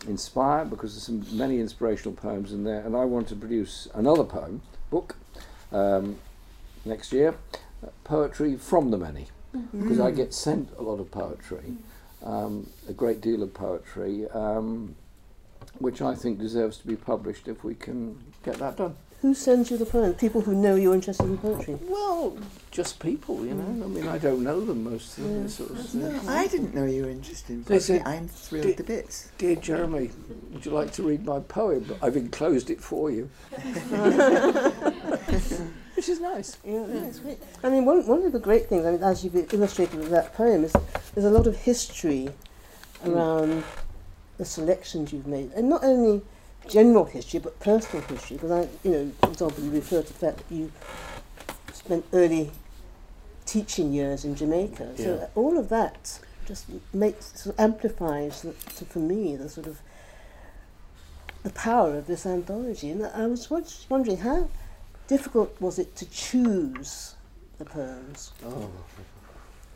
inspire, 0.08 0.66
because 0.66 0.94
there's 0.94 1.04
some 1.04 1.38
many 1.38 1.60
inspirational 1.60 2.16
poems 2.16 2.52
in 2.52 2.64
there. 2.64 2.82
And 2.82 2.96
I 2.96 3.06
want 3.06 3.28
to 3.30 3.36
produce 3.36 3.88
another 3.94 4.24
poem, 4.24 4.64
book, 4.90 5.16
um, 5.72 6.18
next 6.84 7.14
year, 7.14 7.36
poetry 8.04 8.56
from 8.58 8.92
the 8.92 8.98
many, 8.98 9.28
because 9.74 10.00
I 10.00 10.12
get 10.12 10.34
sent 10.34 10.70
a 10.78 10.82
lot 10.82 11.00
of 11.00 11.10
poetry, 11.12 11.74
um, 12.24 12.70
a 12.90 12.94
great 12.94 13.22
deal 13.22 13.44
of 13.44 13.54
poetry, 13.54 14.28
um, 14.30 14.96
which 15.80 16.02
I 16.02 16.16
think 16.16 16.40
deserves 16.40 16.78
to 16.80 16.88
be 16.88 16.96
published 16.96 17.48
if 17.48 17.64
we 17.64 17.76
can 17.76 18.18
get 18.44 18.56
that 18.58 18.78
done. 18.78 18.96
Who 19.22 19.34
sends 19.34 19.72
you 19.72 19.78
the 19.78 19.86
poems? 19.88 20.16
People 20.18 20.42
who 20.42 20.54
know 20.54 20.76
you're 20.76 20.94
interested 20.94 21.26
in 21.26 21.40
poetry. 21.40 21.76
Well, 21.82 22.38
just 22.70 23.00
people, 23.00 23.44
you 23.48 23.56
know. 23.56 23.86
I 23.86 23.88
mean, 23.88 24.08
I 24.08 24.20
don't 24.20 24.44
know 24.44 24.64
them 24.64 24.84
most 24.84 25.18
of 25.18 25.24
them. 25.24 25.42
Yeah. 25.42 25.48
Sort 25.48 25.72
of, 25.72 25.96
No, 25.96 26.20
I 26.28 26.46
didn't 26.46 26.76
know 26.76 26.86
you 26.86 27.06
were 27.06 27.10
interested 27.10 27.50
in 27.50 27.64
They 27.64 27.80
poetry. 27.80 27.98
said- 27.98 28.06
I'm 28.08 28.28
thrilled 28.28 28.68
Did- 28.68 28.78
to 28.78 28.84
bits. 28.84 29.30
Dear 29.40 29.56
Jeremy, 29.56 30.12
would 30.52 30.64
you 30.66 30.72
like 30.72 30.92
to 30.94 31.04
read 31.04 31.26
my 31.26 31.40
poem? 31.40 31.96
I've 32.00 32.16
enclosed 32.16 32.70
it 32.70 32.80
for 32.80 33.10
you. 33.10 33.32
Which 35.98 36.10
is 36.10 36.22
nice. 36.22 36.58
Yeah, 36.64 36.86
that's 36.88 37.18
great. 37.18 37.40
I 37.64 37.70
mean, 37.70 37.84
one, 37.84 38.06
one 38.06 38.24
of 38.24 38.32
the 38.32 38.40
great 38.40 38.70
things, 38.70 38.86
I 38.86 38.92
mean, 38.92 39.02
as 39.02 39.24
you've 39.24 39.52
illustrated 39.52 39.98
with 39.98 40.12
that 40.12 40.32
poem, 40.36 40.64
is 40.64 40.72
there's 41.16 41.26
a 41.26 41.32
lot 41.32 41.48
of 41.48 41.58
history 41.58 42.30
mm. 43.04 43.12
around 43.12 43.64
the 44.38 44.46
selections 44.46 45.12
you've 45.12 45.26
made, 45.26 45.52
and 45.54 45.68
not 45.68 45.84
only 45.84 46.22
general 46.70 47.06
history 47.06 47.40
but 47.40 47.60
personal 47.60 48.06
history. 48.06 48.38
Because 48.38 48.52
I, 48.52 48.88
you 48.88 48.92
know, 48.92 49.12
for 49.24 49.32
example, 49.32 49.64
you 49.64 49.72
refer 49.72 50.04
to 50.04 50.08
the 50.08 50.14
fact 50.14 50.38
that 50.38 50.56
you 50.56 50.72
spent 51.74 52.06
early 52.14 52.52
teaching 53.48 53.92
years 53.92 54.24
in 54.24 54.36
Jamaica. 54.36 54.94
Yeah. 54.98 55.04
So 55.04 55.30
all 55.34 55.58
of 55.58 55.70
that 55.70 56.20
just 56.46 56.68
makes 56.94 57.42
sort 57.42 57.56
of 57.56 57.60
amplifies 57.60 58.44
the, 58.44 58.54
to, 58.76 58.86
for 58.86 59.00
me 59.00 59.36
the 59.36 59.50
sort 59.50 59.66
of 59.66 59.80
the 61.42 61.50
power 61.50 61.98
of 61.98 62.06
this 62.06 62.24
anthology. 62.28 62.92
And 62.92 63.04
I 63.04 63.26
was 63.26 63.48
just 63.48 63.90
wondering 63.90 64.18
how 64.18 64.50
difficult 65.08 65.56
was 65.60 65.80
it 65.80 65.96
to 65.98 66.06
choose 66.10 67.16
the 67.58 67.66
poems? 67.66 68.32
Oh, 68.46 68.70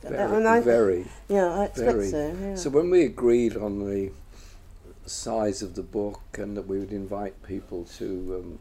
very, 0.02 0.46
I- 0.46 0.60
very. 0.62 1.06
Yeah, 1.30 1.48
I 1.48 1.66
expect 1.66 1.92
Very. 1.92 2.10
so. 2.10 2.36
Yeah. 2.42 2.56
So 2.56 2.70
when 2.70 2.90
we 2.90 3.04
agreed 3.06 3.56
on 3.56 3.80
the 3.80 4.12
size 5.06 5.62
of 5.62 5.76
the 5.76 5.84
book 5.84 6.22
and 6.38 6.56
that 6.58 6.68
we 6.68 6.80
would 6.80 6.92
invite 6.92 7.42
people 7.44 7.84
to 7.98 8.42
um, 8.44 8.60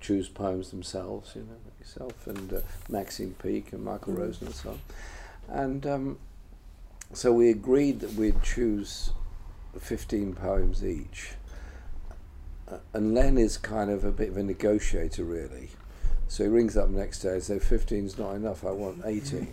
choose 0.00 0.28
poems 0.28 0.70
themselves, 0.70 1.32
you 1.34 1.42
know, 1.42 1.56
yourself 1.78 2.26
and 2.26 2.52
uh, 2.52 2.60
Maxine 2.88 3.34
Peake 3.42 3.72
and 3.72 3.82
Michael 3.84 4.14
Mm. 4.14 4.18
Rosen 4.18 4.46
and 4.46 4.54
so 4.56 4.70
on, 4.70 4.78
and 5.48 5.86
um, 5.86 6.18
so 7.12 7.32
we 7.32 7.50
agreed 7.50 8.00
that 8.00 8.12
we'd 8.14 8.42
choose 8.42 9.10
15 9.78 10.34
poems 10.34 10.84
each. 10.84 11.32
Uh, 12.70 12.76
and 12.94 13.14
Len 13.14 13.36
is 13.36 13.56
kind 13.58 13.90
of 13.90 14.04
a 14.04 14.12
bit 14.12 14.28
of 14.28 14.36
a 14.36 14.42
negotiator, 14.42 15.24
really. 15.24 15.70
So 16.30 16.44
he 16.44 16.48
rings 16.48 16.76
up 16.76 16.88
next 16.90 17.22
day 17.22 17.32
and 17.32 17.42
says, 17.42 17.60
15's 17.64 18.16
not 18.16 18.34
enough, 18.34 18.64
I 18.64 18.70
want 18.70 19.02
18. 19.04 19.52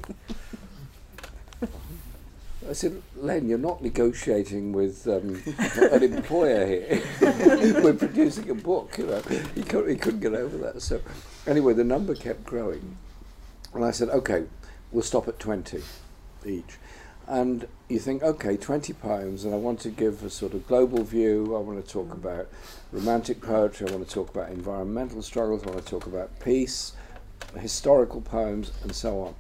I 2.70 2.74
said, 2.74 3.02
Len, 3.16 3.50
you're 3.50 3.58
not 3.58 3.82
negotiating 3.82 4.74
with 4.74 5.08
um, 5.08 5.42
an 5.92 6.04
employer 6.04 6.68
here. 6.68 7.02
We're 7.82 7.96
producing 7.96 8.52
a 8.52 8.54
book. 8.54 8.96
You 9.00 9.08
know, 9.08 9.22
he 9.56 9.64
couldn't, 9.64 9.90
he 9.90 9.96
couldn't 9.96 10.20
get 10.20 10.36
over 10.36 10.56
that. 10.60 10.80
So, 10.84 11.02
anyway, 11.48 11.74
the 11.74 11.84
number 11.84 12.14
kept 12.14 12.44
growing, 12.44 12.98
and 13.74 13.84
I 13.84 13.90
said, 13.90 14.10
okay, 14.10 14.44
we'll 14.92 15.02
stop 15.02 15.28
at 15.28 15.40
twenty 15.40 15.82
each. 16.46 16.78
And 17.28 17.68
you 17.90 18.00
think, 18.00 18.24
okay, 18.24 18.56
twenty 18.56 18.94
poems, 18.94 19.44
and 19.44 19.54
I 19.54 19.58
want 19.58 19.80
to 19.82 19.90
give 19.90 20.24
a 20.24 20.30
sort 20.30 20.54
of 20.54 20.66
global 20.68 21.04
view. 21.04 21.56
I 21.56 21.60
want 21.60 21.84
to 21.86 21.92
talk 21.92 22.12
about 22.14 22.48
romantic 22.92 23.42
poetry. 23.42 23.88
I 23.90 23.92
want 23.92 24.08
to 24.08 24.14
talk 24.14 24.30
about 24.34 24.50
environmental 24.50 25.22
struggles. 25.22 25.64
I 25.64 25.72
want 25.72 25.84
to 25.84 25.90
talk 25.90 26.06
about 26.06 26.40
peace, 26.40 26.94
historical 27.60 28.22
poems, 28.22 28.72
and 28.84 28.96
so 28.96 29.20
on 29.22 29.36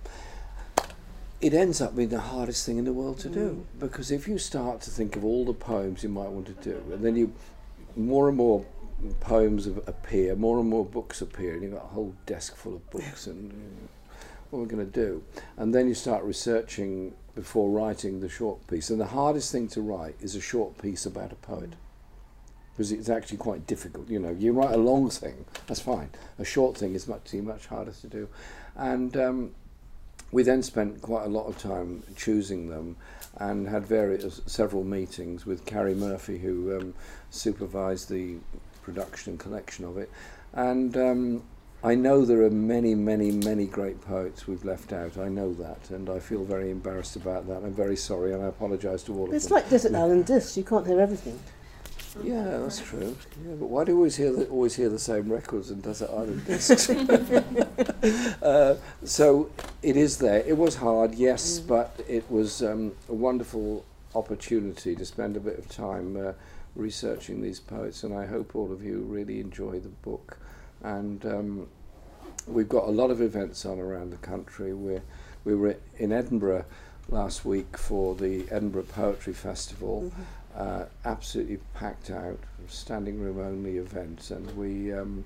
it 1.39 1.53
ends 1.53 1.79
up 1.81 1.95
being 1.95 2.09
the 2.09 2.19
hardest 2.19 2.65
thing 2.65 2.79
in 2.79 2.83
the 2.85 2.91
world 2.91 3.19
to 3.19 3.29
do 3.29 3.63
Mm. 3.77 3.79
because 3.79 4.09
if 4.09 4.27
you 4.27 4.39
start 4.39 4.81
to 4.81 4.89
think 4.89 5.15
of 5.15 5.23
all 5.23 5.45
the 5.45 5.53
poems 5.53 6.01
you 6.01 6.09
might 6.09 6.29
want 6.29 6.47
to 6.47 6.53
do 6.53 6.81
and 6.91 7.05
then 7.05 7.15
you 7.15 7.31
more 7.95 8.27
and 8.27 8.35
more 8.35 8.65
poems 9.19 9.67
appear 9.67 10.35
more 10.35 10.57
and 10.59 10.67
more 10.67 10.83
books 10.83 11.21
appear 11.21 11.53
and 11.53 11.61
you've 11.61 11.73
got 11.73 11.83
a 11.83 11.87
whole 11.89 12.15
desk 12.25 12.55
full 12.55 12.73
of 12.77 12.89
books 12.89 13.27
and 13.27 13.51
uh, 13.51 14.15
what 14.49 14.61
we're 14.61 14.65
going 14.65 14.83
to 14.83 14.91
do 14.91 15.21
and 15.57 15.75
then 15.75 15.87
you 15.87 15.93
start 15.93 16.23
researching 16.23 17.13
before 17.37 17.69
writing 17.69 18.19
the 18.19 18.27
short 18.27 18.65
piece. 18.67 18.89
And 18.89 18.99
the 18.99 19.05
hardest 19.05 19.51
thing 19.51 19.67
to 19.69 19.81
write 19.81 20.15
is 20.19 20.35
a 20.35 20.41
short 20.41 20.81
piece 20.81 21.05
about 21.05 21.31
a 21.31 21.35
poet 21.35 21.73
because 22.71 22.91
it's 22.91 23.09
actually 23.09 23.37
quite 23.37 23.67
difficult 23.67 24.09
you 24.09 24.19
know. 24.19 24.31
You 24.31 24.53
write 24.53 24.73
a 24.73 24.77
long 24.77 25.09
thing 25.11 25.45
that's 25.67 25.79
fine. 25.79 26.09
A 26.39 26.43
short 26.43 26.75
thing 26.77 26.95
is 26.95 27.07
much 27.07 27.31
much 27.35 27.67
harder 27.67 27.91
to 27.91 28.07
do. 28.07 28.27
And 28.75 29.15
um, 29.15 29.51
we 30.31 30.41
then 30.41 30.63
spent 30.63 31.01
quite 31.03 31.25
a 31.25 31.29
lot 31.29 31.45
of 31.45 31.59
time 31.59 32.01
choosing 32.15 32.69
them 32.69 32.97
and 33.37 33.67
had 33.67 33.85
various 33.85 34.41
several 34.47 34.83
meetings 34.83 35.45
with 35.45 35.63
Carrie 35.65 35.93
Murphy 35.93 36.39
who 36.39 36.75
um, 36.75 36.95
supervised 37.29 38.09
the 38.09 38.37
production 38.81 39.33
and 39.33 39.39
collection 39.39 39.85
of 39.85 39.97
it. 39.99 40.09
And 40.53 40.97
um, 40.97 41.43
I 41.83 41.95
know 41.95 42.25
there 42.25 42.41
are 42.41 42.49
many 42.49 42.95
many 42.95 43.31
many 43.31 43.65
great 43.65 44.01
poets 44.01 44.47
we've 44.47 44.65
left 44.65 44.93
out 44.93 45.17
I 45.17 45.29
know 45.29 45.53
that 45.53 45.89
and 45.91 46.09
I 46.09 46.19
feel 46.19 46.43
very 46.43 46.71
embarrassed 46.71 47.15
about 47.15 47.47
that 47.47 47.63
I'm 47.63 47.73
very 47.73 47.95
sorry 47.95 48.33
and 48.33 48.43
I 48.43 48.47
apologise 48.47 49.03
to 49.03 49.13
all 49.17 49.27
of 49.29 49.33
It's 49.33 49.45
them 49.45 49.55
like 49.55 49.69
Desert 49.69 49.93
Island 49.95 50.25
Discs, 50.25 50.57
you 50.57 50.63
can't 50.63 50.87
hear 50.87 50.99
everything. 50.99 51.39
yeah 52.23 52.57
that's 52.57 52.79
true 52.81 53.15
yeah, 53.45 53.53
but 53.59 53.67
why 53.67 53.83
do 53.83 53.91
we 53.91 53.97
always 53.97 54.15
hear 54.15 54.33
the, 54.33 54.47
always 54.47 54.75
hear 54.75 54.89
the 54.89 54.97
same 54.99 55.31
records 55.31 55.69
and 55.69 55.83
Desert 55.83 56.09
Island 56.09 56.45
discs 56.45 56.89
uh, 58.41 58.75
so 59.03 59.49
it 59.83 59.95
is 59.95 60.17
there. 60.17 60.39
It 60.47 60.57
was 60.57 60.75
hard, 60.75 61.13
yes, 61.15 61.59
but 61.59 61.99
it 62.07 62.29
was 62.31 62.63
um, 62.63 62.93
a 63.09 63.13
wonderful 63.13 63.85
opportunity 64.15 64.95
to 64.95 65.05
spend 65.05 65.37
a 65.37 65.39
bit 65.39 65.57
of 65.59 65.69
time 65.69 66.17
uh, 66.17 66.33
researching 66.75 67.41
these 67.41 67.59
poets, 67.59 68.03
and 68.03 68.13
I 68.13 68.25
hope 68.25 68.55
all 68.55 68.71
of 68.71 68.83
you 68.83 68.99
really 69.01 69.39
enjoy 69.39 69.79
the 69.79 69.89
book. 69.89 70.37
And 70.83 71.25
um, 71.25 71.67
we've 72.47 72.69
got 72.69 72.85
a 72.85 72.91
lot 72.91 73.11
of 73.11 73.21
events 73.21 73.65
on 73.65 73.79
around 73.79 74.11
the 74.11 74.17
country. 74.17 74.73
We're, 74.73 75.03
we 75.43 75.55
were 75.55 75.77
in 75.97 76.11
Edinburgh 76.11 76.65
last 77.09 77.45
week 77.45 77.77
for 77.77 78.15
the 78.15 78.45
Edinburgh 78.51 78.83
Poetry 78.83 79.33
Festival. 79.33 80.11
Uh, 80.55 80.85
absolutely 81.05 81.59
packed 81.75 82.09
out, 82.09 82.39
standing 82.67 83.19
room 83.19 83.39
only 83.39 83.77
event, 83.77 84.31
and 84.31 84.57
we 84.57 84.91
um, 84.91 85.23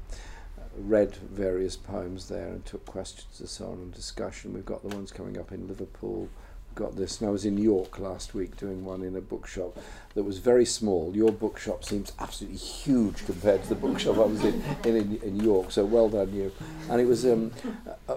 read 0.78 1.16
various 1.16 1.76
poems 1.76 2.28
there 2.28 2.48
and 2.48 2.66
took 2.66 2.86
questions 2.86 3.40
and 3.40 3.48
so 3.48 3.68
on 3.68 3.74
and 3.74 3.94
discussion. 3.94 4.54
We've 4.54 4.66
got 4.66 4.82
the 4.82 4.94
ones 4.96 5.12
coming 5.12 5.38
up 5.38 5.52
in 5.52 5.68
Liverpool. 5.68 6.30
Got 6.76 6.96
this. 6.96 7.20
And 7.20 7.28
I 7.28 7.32
was 7.32 7.46
in 7.46 7.58
York 7.58 8.00
last 8.00 8.34
week 8.34 8.58
doing 8.58 8.86
one 8.86 9.04
in 9.04 9.16
a 9.16 9.22
bookshop 9.22 9.78
that 10.14 10.24
was 10.24 10.38
very 10.40 10.66
small. 10.66 11.12
Your 11.16 11.32
bookshop 11.32 11.84
seems 11.84 12.14
absolutely 12.20 12.58
huge 12.58 13.26
compared 13.26 13.64
to 13.64 13.70
the 13.70 13.76
bookshop 13.76 14.18
I 14.18 14.26
was 14.26 14.44
in, 14.44 14.64
in, 14.86 15.20
in, 15.22 15.36
York. 15.38 15.72
So 15.72 15.86
well 15.86 16.10
done 16.10 16.34
you. 16.34 16.52
And 16.90 17.02
it 17.02 17.06
was. 17.06 17.26
Um, 17.26 17.52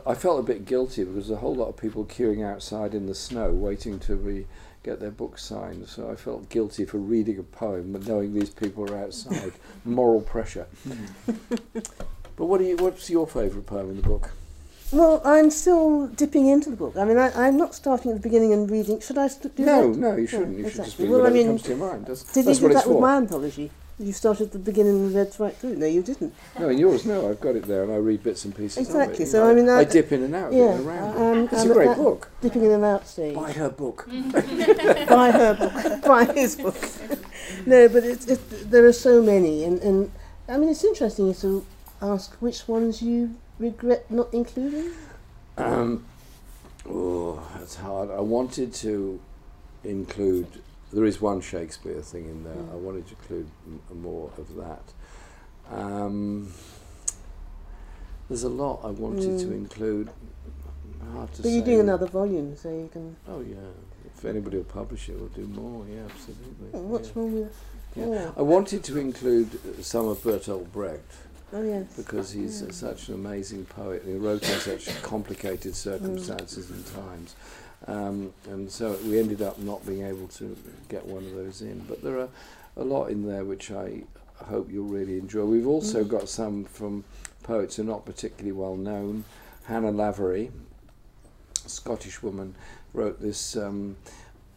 I 0.07 0.15
felt 0.15 0.41
a 0.41 0.43
bit 0.43 0.65
guilty 0.65 1.05
because 1.05 1.29
there 1.29 1.37
was 1.37 1.39
a 1.39 1.41
whole 1.41 1.55
lot 1.55 1.69
of 1.69 1.77
people 1.77 2.05
queuing 2.05 2.45
outside 2.45 2.95
in 2.95 3.07
the 3.07 3.15
snow 3.15 3.51
waiting 3.51 3.99
to 4.01 4.17
be 4.17 4.47
get 4.83 5.01
their 5.01 5.11
book 5.11 5.39
signed. 5.39 5.89
So 5.89 6.11
I 6.11 6.15
felt 6.15 6.49
guilty 6.49 6.85
for 6.85 6.99
reading 6.99 7.39
a 7.39 7.43
poem 7.43 7.95
and 7.95 8.07
knowing 8.07 8.35
these 8.35 8.51
people 8.51 8.91
are 8.91 8.99
outside. 8.99 9.53
Moral 9.85 10.21
pressure. 10.21 10.67
But 12.37 12.47
what 12.47 12.61
are 12.61 12.65
you, 12.65 12.77
what's 12.77 13.09
your 13.11 13.27
favourite 13.27 13.67
poem 13.67 13.91
in 13.91 13.97
the 13.97 14.03
book? 14.03 14.33
Well, 14.93 15.21
I'm 15.25 15.51
still 15.51 16.07
dipping 16.09 16.47
into 16.47 16.71
the 16.71 16.77
book. 16.77 16.97
I 16.97 17.05
mean, 17.05 17.19
I, 17.19 17.47
I'm 17.49 17.57
not 17.57 17.75
starting 17.75 18.11
at 18.13 18.17
the 18.19 18.23
beginning 18.23 18.53
and 18.53 18.71
reading. 18.71 19.01
Should 19.01 19.19
I 19.19 19.29
do 19.29 19.51
No, 19.59 19.93
that? 19.93 19.99
no, 19.99 20.11
no, 20.13 20.17
you 20.17 20.27
shouldn't. 20.27 20.57
You 20.59 20.65
should 20.65 20.75
just 20.77 20.79
exactly. 21.01 21.05
read 21.07 21.11
Well, 21.11 21.21
I 21.21 21.23
whatever 21.25 21.37
mean, 21.37 21.47
comes 21.49 21.63
to 21.63 21.69
your 21.71 21.79
mind. 21.79 22.07
That's, 22.07 22.23
Did 22.33 22.45
that's 22.47 22.61
you 22.61 22.65
what 22.67 22.71
do 22.73 22.77
it's 22.77 22.85
that 22.85 22.91
with 22.91 22.97
for. 22.99 23.03
my 23.03 23.17
anthology? 23.17 23.71
You 23.99 24.13
started 24.13 24.47
at 24.47 24.53
the 24.53 24.59
beginning 24.59 25.07
and 25.07 25.15
read 25.15 25.33
right 25.39 25.57
through. 25.57 25.77
No, 25.77 25.87
you 25.87 26.03
didn't. 26.03 26.35
No, 26.59 26.69
in 26.69 26.79
yours, 26.79 27.07
no, 27.07 27.31
I've 27.31 27.41
got 27.41 27.55
it 27.57 27.63
there 27.65 27.85
and 27.85 27.93
I 27.93 27.97
read 27.97 28.25
bits 28.25 28.45
and 28.45 28.55
pieces 28.55 28.79
Exactly, 28.89 29.15
of 29.15 29.21
it. 29.23 29.27
so 29.31 29.45
You 29.45 29.51
I 29.51 29.55
mean, 29.55 29.69
I, 29.69 29.79
I- 29.79 29.85
dip 29.85 30.11
in 30.13 30.23
and 30.25 30.35
out, 30.35 30.53
yeah, 30.53 30.59
yeah, 30.59 30.81
around 30.83 31.17
um, 31.17 31.23
I- 31.23 31.27
I'm- 31.27 31.45
It's 31.53 31.63
I'm 31.63 31.71
a 31.71 31.75
great 31.75 31.97
book. 31.97 32.31
Dipping 32.41 32.65
in 32.65 32.73
and 32.73 32.85
out 32.85 33.07
stage. 33.07 33.35
Buy 33.37 33.53
her 33.53 33.71
book. 33.71 34.09
buy 34.33 35.31
her 35.31 35.55
book, 35.55 36.03
buy 36.05 36.25
his 36.35 36.57
book. 36.57 36.77
no, 37.67 37.89
but 37.89 38.03
it's 38.05 38.27
it, 38.27 38.71
there 38.71 38.85
are 38.85 38.93
so 38.93 39.23
many, 39.23 39.63
and, 39.65 39.81
and 39.81 40.11
I 40.49 40.57
mean 40.59 40.69
it's 40.71 40.83
interesting 40.85 41.33
to 41.35 41.65
ask 42.03 42.35
which 42.41 42.67
ones 42.67 43.01
you 43.01 43.37
regret 43.65 44.11
not 44.11 44.33
including. 44.33 44.91
Um, 45.57 46.05
oh, 46.89 47.41
that's 47.57 47.77
hard. 47.77 48.11
I 48.11 48.21
wanted 48.21 48.73
to 48.75 49.21
include. 49.83 50.47
There 50.93 51.05
is 51.05 51.21
one 51.21 51.41
Shakespeare 51.41 52.01
thing 52.03 52.27
in 52.27 52.45
there. 52.45 52.63
I 52.73 52.77
wanted 52.77 53.07
to 53.09 53.15
include 53.21 53.49
m- 53.67 54.01
more 54.01 54.31
of 54.39 54.55
that. 54.57 54.93
Um, 55.77 56.53
there's 58.29 58.45
a 58.45 58.49
lot 58.49 58.81
I 58.85 58.91
wanted 58.91 59.39
to 59.41 59.47
Mm. 59.47 59.53
include. 59.63 60.11
Hard 61.13 61.33
to 61.35 61.43
But 61.43 61.49
you're 61.51 61.65
doing 61.65 61.81
another 61.81 62.07
volume, 62.07 62.57
so 62.57 62.69
you 62.71 62.89
can. 62.93 63.17
Oh 63.29 63.41
yeah. 63.41 63.57
If 64.17 64.25
anybody 64.25 64.57
will 64.59 64.65
publish 64.65 65.09
it, 65.09 65.17
we'll 65.19 65.29
do 65.29 65.47
more. 65.47 65.85
Yeah, 65.87 66.03
absolutely. 66.11 66.69
Oh, 66.73 66.79
what's 66.81 67.09
yeah. 67.09 67.13
wrong 67.17 67.35
with? 67.41 67.57
Yeah. 67.97 68.05
Oh, 68.05 68.35
I 68.39 68.43
wanted 68.43 68.83
to 68.85 68.99
include 68.99 69.51
some 69.85 70.09
of 70.09 70.19
Bertolt 70.23 70.73
Brecht 70.73 71.13
oh 71.55 71.63
yes. 71.63 71.87
because 71.97 72.31
he's 72.31 72.63
uh, 72.63 72.71
such 72.73 73.09
an 73.09 73.15
amazing 73.15 73.65
poet. 73.65 74.03
He 74.05 74.15
wrote 74.15 74.43
in 74.49 74.59
such 74.61 75.03
complicated 75.03 75.75
circumstances 75.75 76.71
and 76.71 76.85
times. 76.87 77.35
Um, 77.87 78.33
and 78.49 78.71
so 78.71 78.99
we 79.05 79.19
ended 79.19 79.43
up 79.43 79.59
not 79.59 79.85
being 79.87 80.03
able 80.07 80.29
to 80.29 80.57
get 80.89 81.05
one 81.07 81.25
of 81.25 81.35
those 81.35 81.63
in. 81.63 81.81
But 81.89 82.03
there 82.03 82.19
are 82.19 82.29
a 82.77 82.85
lot 82.85 83.07
in 83.07 83.27
there 83.27 83.45
which 83.45 83.71
I 83.71 84.03
hope 84.37 84.71
you'll 84.71 84.87
really 84.89 85.19
enjoy. 85.19 85.45
We've 85.45 85.67
also 85.67 86.03
Mm. 86.05 86.09
got 86.09 86.29
some 86.29 86.65
from 86.65 87.05
poets 87.43 87.77
who 87.77 87.83
are 87.83 87.87
not 87.87 88.05
particularly 88.05 88.53
well 88.53 88.77
known. 88.77 89.25
Hannah 89.67 89.91
Lavery, 89.93 90.51
a 91.65 91.69
Scottish 91.69 92.23
woman, 92.23 92.55
wrote 92.93 93.21
this. 93.21 93.57
Um, 93.57 93.97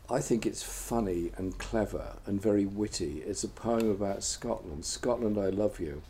I 0.09 0.21
think 0.21 0.45
it's 0.45 0.63
funny 0.63 1.31
and 1.37 1.57
clever 1.57 2.15
and 2.25 2.41
very 2.41 2.65
witty. 2.65 3.23
It's 3.27 3.43
a 3.43 3.49
poem 3.49 3.89
about 3.91 4.23
Scotland. 4.23 4.85
Scotland, 4.85 5.37
I 5.37 5.49
love 5.49 5.81
you. 5.81 6.01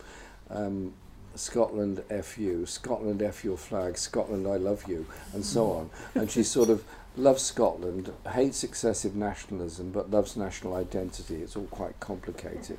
Um, 0.50 0.94
Scotland, 1.36 2.04
F 2.10 2.38
you. 2.38 2.66
Scotland, 2.66 3.22
F 3.22 3.44
your 3.44 3.58
flag. 3.58 3.98
Scotland, 3.98 4.48
I 4.48 4.58
love 4.58 4.86
you. 4.88 5.06
And 5.34 5.46
so 5.46 5.72
on. 5.72 5.90
And 6.16 6.30
she 6.32 6.44
sort 6.44 6.70
of 6.70 6.84
loves 7.16 7.42
Scotland, 7.44 8.12
hates 8.32 8.64
excessive 8.64 9.16
nationalism, 9.16 9.92
but 9.92 10.12
loves 10.12 10.36
national 10.36 10.76
identity. 10.76 11.36
It's 11.36 11.56
all 11.56 11.66
quite 11.66 12.00
complicated. 12.00 12.78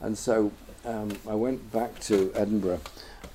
And 0.00 0.16
so 0.16 0.52
um, 0.84 1.18
I 1.28 1.34
went 1.34 1.72
back 1.72 1.98
to 2.00 2.32
Edinburgh 2.34 2.80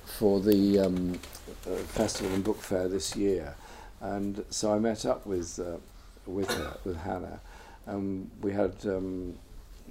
for 0.04 0.40
the 0.40 0.80
um, 0.80 1.18
uh, 1.66 1.76
festival 1.76 2.32
and 2.34 2.44
book 2.44 2.60
fair 2.60 2.88
this 2.88 3.16
year. 3.16 3.54
And 4.00 4.44
so 4.50 4.72
I 4.72 4.78
met 4.78 5.06
up 5.06 5.26
with 5.26 5.58
uh, 5.58 5.78
with 6.26 6.50
her, 6.50 6.76
with 6.84 6.96
Hannah. 6.96 7.40
Um, 7.86 8.30
we 8.40 8.52
had 8.52 8.74
um, 8.86 9.34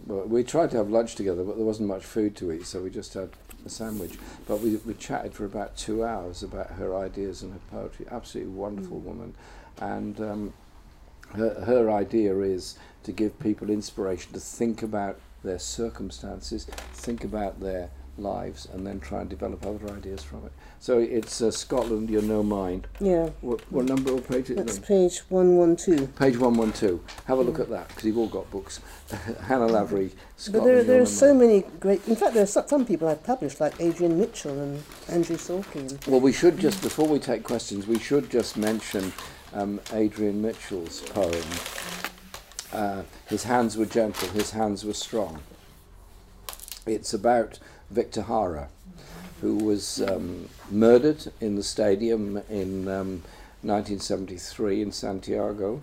well, 0.08 0.25
we 0.25 0.43
tried 0.43 0.71
to 0.71 0.77
have 0.77 0.89
lunch 0.89 1.15
together, 1.15 1.43
but 1.43 1.56
there 1.56 1.65
wasn't 1.65 1.88
much 1.88 2.03
food 2.03 2.36
to 2.38 2.51
eat, 2.51 2.65
so 2.65 2.82
we 2.82 2.89
just 2.89 3.13
had 3.13 3.29
a 3.65 3.69
sandwich. 3.69 4.17
But 4.47 4.60
we, 4.62 4.76
we 4.78 4.93
chatted 4.93 5.34
for 5.34 5.45
about 5.45 5.78
two 5.78 6.04
hours 6.04 6.43
about 6.43 6.71
her 6.71 6.95
ideas 6.95 7.41
and 7.43 7.54
her 7.54 7.60
poetry. 7.71 8.06
Absolutely 8.12 8.54
wonderful 8.54 8.99
woman, 8.99 9.36
and 9.80 10.19
um, 10.21 10.54
her 11.36 11.63
her 11.65 11.91
idea 11.91 12.38
is 12.39 12.78
to 13.04 13.12
give 13.12 13.39
people 13.39 13.69
inspiration 13.69 14.34
to 14.34 14.39
think 14.39 14.82
about 14.82 15.19
their 15.43 15.60
circumstances, 15.60 16.65
think 16.93 17.23
about 17.23 17.60
their 17.60 17.89
lives 18.17 18.67
and 18.71 18.86
then 18.86 18.99
try 18.99 19.21
and 19.21 19.30
develop 19.30 19.65
other 19.65 19.91
ideas 19.91 20.23
from 20.23 20.45
it. 20.45 20.52
So 20.80 20.99
it's 20.99 21.41
uh, 21.41 21.49
Scotland, 21.49 22.10
You're 22.10 22.21
No 22.21 22.43
Mind. 22.43 22.88
Yeah, 22.99 23.30
What, 23.41 23.62
what 23.71 23.86
number 23.86 24.12
or 24.12 24.21
page 24.21 24.49
is 24.49 24.58
that's 24.58 24.80
page 24.80 25.19
112. 25.30 26.15
Page 26.15 26.38
112. 26.38 26.99
Have 27.26 27.38
a 27.38 27.41
look 27.41 27.60
at 27.60 27.69
that 27.69 27.88
because 27.88 28.04
you've 28.04 28.17
all 28.17 28.28
got 28.28 28.49
books. 28.52 28.80
Hannah 29.47 29.67
Lavery, 29.67 30.12
Scotland. 30.38 30.63
But 30.63 30.67
there, 30.67 30.84
there 30.84 31.02
are 31.02 31.06
so 31.06 31.34
many 31.34 31.63
great. 31.80 32.06
In 32.08 32.15
fact, 32.15 32.34
there 32.34 32.43
are 32.43 32.45
some 32.45 32.86
people 32.86 33.08
I've 33.08 33.23
published, 33.23 33.60
like 33.60 33.73
Adrian 33.80 34.19
Mitchell 34.19 34.60
and 34.60 34.84
Andrew 35.10 35.38
Sorkin. 35.38 36.06
Well, 36.08 36.19
we 36.19 36.34
should 36.34 36.60
just, 36.60 36.82
before 36.82 37.08
we 37.08 37.19
take 37.19 37.43
questions, 37.43 37.88
we 37.88 37.99
should 37.99 38.30
just 38.30 38.58
mention 38.58 39.13
um, 39.54 39.80
Adrian 39.93 40.41
Mitchell's 40.41 41.02
poem. 41.02 41.43
Uh, 42.71 43.04
his 43.28 43.43
hands 43.43 43.78
were 43.78 43.86
gentle, 43.86 44.28
his 44.30 44.52
hands 44.52 44.84
were 44.84 44.93
strong. 44.93 45.39
It's 46.86 47.13
about 47.13 47.60
Victor 47.93 48.23
Jara, 48.27 48.69
who 49.41 49.56
was 49.58 50.01
um, 50.01 50.49
murdered 50.71 51.32
in 51.39 51.56
the 51.56 51.63
stadium 51.63 52.38
in 52.49 52.88
um, 52.88 53.23
1973 53.62 54.82
in 54.82 54.91
Santiago. 54.91 55.82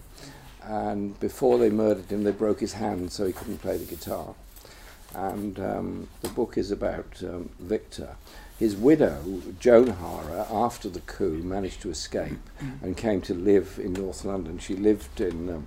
And 0.63 1.19
before 1.21 1.59
they 1.59 1.71
murdered 1.71 2.11
him, 2.11 2.25
they 2.25 2.33
broke 2.33 2.61
his 2.61 2.75
hand 2.75 3.13
so 3.13 3.27
he 3.27 3.33
couldn't 3.33 3.63
play 3.63 3.79
the 3.79 3.85
guitar. 3.85 4.35
And 5.15 5.59
um, 5.59 6.09
the 6.21 6.29
book 6.29 6.59
is 6.59 6.71
about 6.71 7.23
um, 7.23 7.51
Victor. 7.59 8.17
His 8.59 8.77
widow, 8.77 9.43
Joan 9.59 9.87
Jara, 9.87 10.47
after 10.51 10.89
the 10.89 11.01
coup, 11.01 11.43
managed 11.43 11.81
to 11.83 11.91
escape 11.91 12.51
and 12.83 12.97
came 12.97 13.23
to 13.23 13.35
live 13.35 13.81
in 13.83 13.95
North 13.95 14.25
London. 14.25 14.59
She 14.59 14.77
lived 14.77 15.21
in 15.21 15.49
um, 15.49 15.67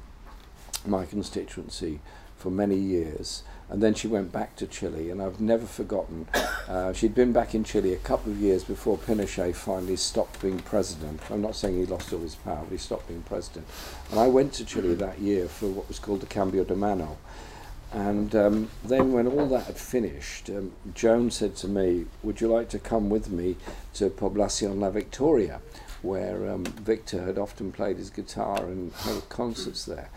my 0.85 1.05
constituency 1.05 1.99
for 2.37 2.51
many 2.51 2.75
years. 2.75 3.43
And 3.73 3.81
then 3.81 3.95
she 3.95 4.07
went 4.07 4.31
back 4.31 4.55
to 4.57 4.67
Chile, 4.67 5.09
and 5.09 5.19
I've 5.19 5.41
never 5.41 5.65
forgotten. 5.65 6.27
Uh, 6.69 6.93
she'd 6.93 7.15
been 7.15 7.33
back 7.33 7.55
in 7.55 7.63
Chile 7.63 7.91
a 7.91 7.97
couple 7.97 8.31
of 8.31 8.39
years 8.39 8.63
before 8.63 8.99
Pinochet 8.99 9.55
finally 9.55 9.95
stopped 9.95 10.39
being 10.43 10.59
president. 10.59 11.19
I'm 11.31 11.41
not 11.41 11.55
saying 11.55 11.75
he 11.77 11.87
lost 11.87 12.13
all 12.13 12.19
his 12.19 12.35
power, 12.35 12.61
but 12.61 12.71
he 12.71 12.77
stopped 12.77 13.07
being 13.07 13.23
president. 13.23 13.65
And 14.11 14.19
I 14.19 14.27
went 14.27 14.53
to 14.53 14.65
Chile 14.65 14.93
that 14.93 15.17
year 15.17 15.47
for 15.47 15.65
what 15.69 15.87
was 15.87 15.97
called 15.97 16.21
the 16.21 16.27
Cambio 16.27 16.63
de 16.63 16.75
Mando. 16.75 17.17
And 17.91 18.35
um, 18.35 18.69
then, 18.85 19.11
when 19.11 19.25
all 19.25 19.47
that 19.47 19.65
had 19.65 19.77
finished, 19.77 20.51
um, 20.51 20.73
Joan 20.93 21.31
said 21.31 21.55
to 21.57 21.67
me, 21.67 22.05
Would 22.21 22.41
you 22.41 22.49
like 22.49 22.69
to 22.69 22.79
come 22.79 23.09
with 23.09 23.31
me 23.31 23.57
to 23.95 24.11
Poblacion 24.11 24.79
La 24.79 24.91
Victoria, 24.91 25.61
where 26.03 26.47
um, 26.47 26.63
Victor 26.63 27.23
had 27.23 27.39
often 27.39 27.71
played 27.71 27.97
his 27.97 28.11
guitar 28.11 28.65
and 28.67 28.93
held 28.93 29.27
concerts 29.29 29.83
there? 29.83 30.09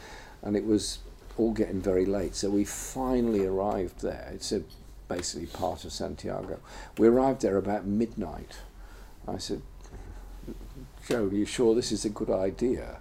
And 0.43 0.57
it 0.57 0.67
was 0.67 0.99
all 1.39 1.53
getting 1.53 1.81
very 1.81 2.07
late, 2.07 2.35
so 2.35 2.51
we 2.51 2.65
finally 2.65 3.45
arrived 3.47 4.01
there. 4.01 4.31
It's 4.33 4.53
a, 4.53 4.63
basically 5.09 5.47
part 5.47 5.85
of 5.85 5.93
Santiago. 5.93 6.59
We 6.99 7.09
arrived 7.09 7.43
there 7.43 7.57
about 7.57 7.87
midnight. 7.87 8.59
I 9.29 9.39
said, 9.39 9.63
Joe, 11.09 11.27
are 11.27 11.35
you 11.35 11.47
sure 11.47 11.75
this 11.75 11.93
is 11.93 12.05
a 12.05 12.11
good 12.11 12.31
idea? 12.31 12.99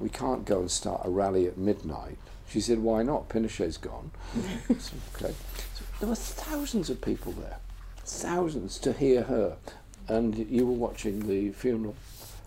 We 0.00 0.08
can't 0.08 0.44
go 0.44 0.60
and 0.60 0.70
start 0.70 1.02
a 1.04 1.10
rally 1.10 1.46
at 1.46 1.56
midnight. 1.56 2.18
She 2.48 2.60
said, 2.60 2.78
why 2.78 3.02
not? 3.02 3.28
Pinochet's 3.28 3.76
gone. 3.76 4.10
Said, 4.78 5.00
okay. 5.16 5.34
So 5.74 5.84
there 6.00 6.08
were 6.08 6.14
thousands 6.14 6.90
of 6.90 7.00
people 7.00 7.32
there, 7.32 7.58
thousands 8.04 8.78
to 8.78 8.92
hear 8.92 9.24
her. 9.24 9.56
And 10.08 10.38
you 10.48 10.64
were 10.66 10.72
watching 10.72 11.26
the 11.26 11.50
funeral. 11.50 11.96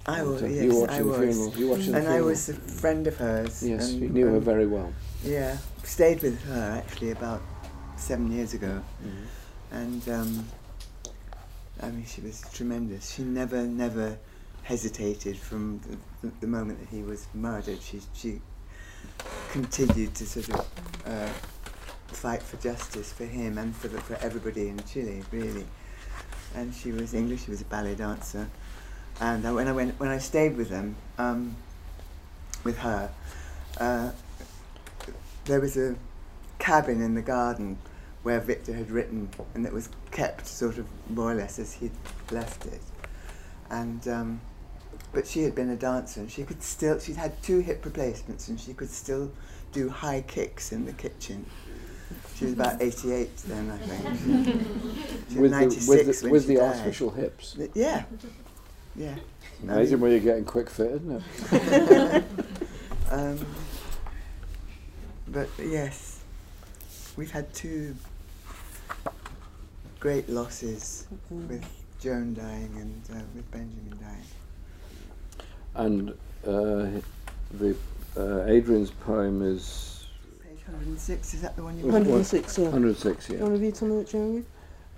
I 0.06 0.24
was, 0.24 0.42
yes, 0.42 0.64
you 0.64 0.74
were 0.74 0.82
watching 0.82 0.96
I 0.96 1.00
the 1.00 1.06
was. 1.06 1.20
funeral. 1.20 1.58
You 1.58 1.66
were 1.66 1.76
watching 1.76 1.92
the 1.92 1.98
And 1.98 2.08
I 2.08 2.22
was 2.22 2.50
a 2.50 2.54
friend 2.54 3.08
of 3.08 3.18
hers. 3.18 3.62
Yes, 3.62 3.92
and, 3.92 4.02
you 4.02 4.10
knew 4.10 4.28
her 4.28 4.38
um, 4.38 4.44
very 4.44 4.66
well. 4.66 4.94
Yeah, 5.24 5.58
stayed 5.84 6.22
with 6.22 6.42
her 6.46 6.82
actually 6.82 7.12
about 7.12 7.42
seven 7.98 8.32
years 8.32 8.54
ago, 8.54 8.82
and 9.70 10.08
um, 10.08 10.48
I 11.84 11.90
mean 11.90 12.06
she 12.06 12.22
was 12.22 12.42
tremendous. 12.54 13.16
She 13.16 13.24
never, 13.24 13.64
never 13.64 14.18
hesitated 14.64 15.36
from 15.36 15.82
the, 16.22 16.28
the, 16.28 16.34
the 16.40 16.48
moment 16.48 16.80
that 16.80 16.96
he 16.96 17.04
was 17.04 17.28
murdered. 17.34 17.82
She 17.82 18.00
she 18.14 18.40
continued 19.52 20.16
to 20.16 20.26
sort 20.26 20.50
of 20.50 20.68
uh, 21.06 21.28
fight 22.08 22.42
for 22.42 22.56
justice 22.56 23.12
for 23.12 23.26
him 23.26 23.58
and 23.58 23.76
for 23.76 23.90
the, 23.90 24.00
for 24.00 24.16
everybody 24.24 24.70
in 24.70 24.80
Chile, 24.86 25.22
really. 25.32 25.66
And 26.56 26.74
she 26.74 26.94
was 26.94 27.14
English. 27.14 27.44
She 27.44 27.52
was 27.52 27.60
a 27.60 27.66
ballet 27.66 27.96
dancer, 27.96 28.48
and 29.20 29.46
I, 29.46 29.52
when 29.52 29.68
I 29.68 29.74
went 29.74 30.00
when 30.00 30.12
I 30.12 30.20
stayed 30.20 30.56
with 30.56 30.70
them, 30.70 30.96
um, 31.18 31.58
with 32.64 32.78
her. 32.78 33.12
Uh, 33.78 34.12
there 35.50 35.60
was 35.60 35.76
a 35.78 35.96
cabin 36.60 37.02
in 37.02 37.16
the 37.16 37.22
garden 37.22 37.78
where 38.24 38.40
Victor 38.40 38.74
had 38.74 38.92
written, 38.92 39.30
and 39.56 39.66
it 39.66 39.74
was 39.74 39.90
kept 40.12 40.46
sort 40.48 40.78
of 40.78 40.86
more 41.10 41.32
or 41.32 41.36
less 41.36 41.58
as 41.58 41.74
he'd 41.74 41.92
left 42.32 42.66
it. 42.68 42.82
And 43.70 44.08
um, 44.08 44.42
but 45.12 45.26
she 45.26 45.42
had 45.42 45.56
been 45.56 45.70
a 45.72 45.76
dancer, 45.76 46.20
and 46.22 46.32
she 46.32 46.44
could 46.44 46.62
still. 46.62 47.00
She'd 47.00 47.16
had 47.16 47.42
two 47.42 47.60
hip 47.60 47.84
replacements, 47.84 48.48
and 48.48 48.60
she 48.60 48.74
could 48.74 48.90
still 48.90 49.32
do 49.72 49.90
high 49.90 50.22
kicks 50.28 50.72
in 50.72 50.86
the 50.86 50.94
kitchen. 50.94 51.46
She 52.36 52.46
was 52.46 52.54
about 52.54 52.82
88 52.82 53.38
then, 53.48 53.70
I 53.70 53.78
think. 53.78 54.62
She 55.30 55.38
was 55.38 55.52
With 55.52 55.52
the, 55.52 55.58
96 55.58 55.88
with 55.88 56.06
the, 56.22 56.24
when 56.24 56.32
with 56.32 56.48
she 56.48 56.56
the 56.56 56.62
artificial 56.62 57.10
hips. 57.12 57.54
Th- 57.54 57.70
Yeah, 57.76 58.04
yeah. 58.96 59.16
Amazing 59.62 60.00
where 60.00 60.12
you're 60.12 60.20
getting 60.22 60.46
quick 60.46 60.70
fit, 60.70 60.92
isn't 60.92 61.24
it? 61.52 62.24
um, 63.12 63.46
but 65.32 65.50
yes, 65.64 66.22
we've 67.16 67.32
had 67.32 67.52
two 67.54 67.96
great 70.00 70.30
losses 70.30 71.08
with 71.30 71.66
Joan 72.00 72.34
dying 72.34 72.72
and 72.78 73.18
uh, 73.18 73.24
with 73.36 73.50
Benjamin 73.52 74.00
dying. 74.00 74.26
And 75.76 76.10
uh, 76.46 77.02
the 77.58 77.76
uh, 78.18 78.46
Adrian's 78.46 78.92
poem 78.92 79.42
is 79.42 80.08
Page 80.44 80.60
106, 80.66 81.34
is 81.34 81.42
that 81.42 81.56
the 81.56 81.64
one 81.64 81.78
you 81.78 81.86
Was 81.86 81.94
want? 81.94 82.08
it 82.08 82.12
106, 82.12 82.58
yeah. 82.58 82.64
106, 82.66 83.30
You 83.30 83.38
want 83.40 83.56
to 83.56 83.62
read 83.62 83.78
some 83.78 83.92
of 83.92 83.98
it, 84.00 84.10
Jeremy? 84.10 84.44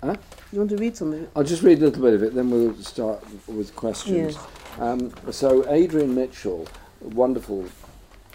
Huh? 0.03 0.15
You 0.51 0.59
want 0.59 0.69
to 0.71 0.77
read 0.77 0.95
some 0.97 1.13
of 1.13 1.21
it? 1.21 1.29
I'll 1.35 1.43
just 1.43 1.61
read 1.63 1.79
a 1.79 1.85
little 1.85 2.01
bit 2.01 2.13
of 2.13 2.23
it, 2.23 2.33
then 2.33 2.49
we'll 2.49 2.75
start 2.77 3.23
with 3.47 3.75
questions. 3.75 4.35
Yes. 4.35 4.47
Um, 4.79 5.11
so 5.31 5.69
Adrian 5.69 6.15
Mitchell, 6.15 6.67
wonderful 7.01 7.65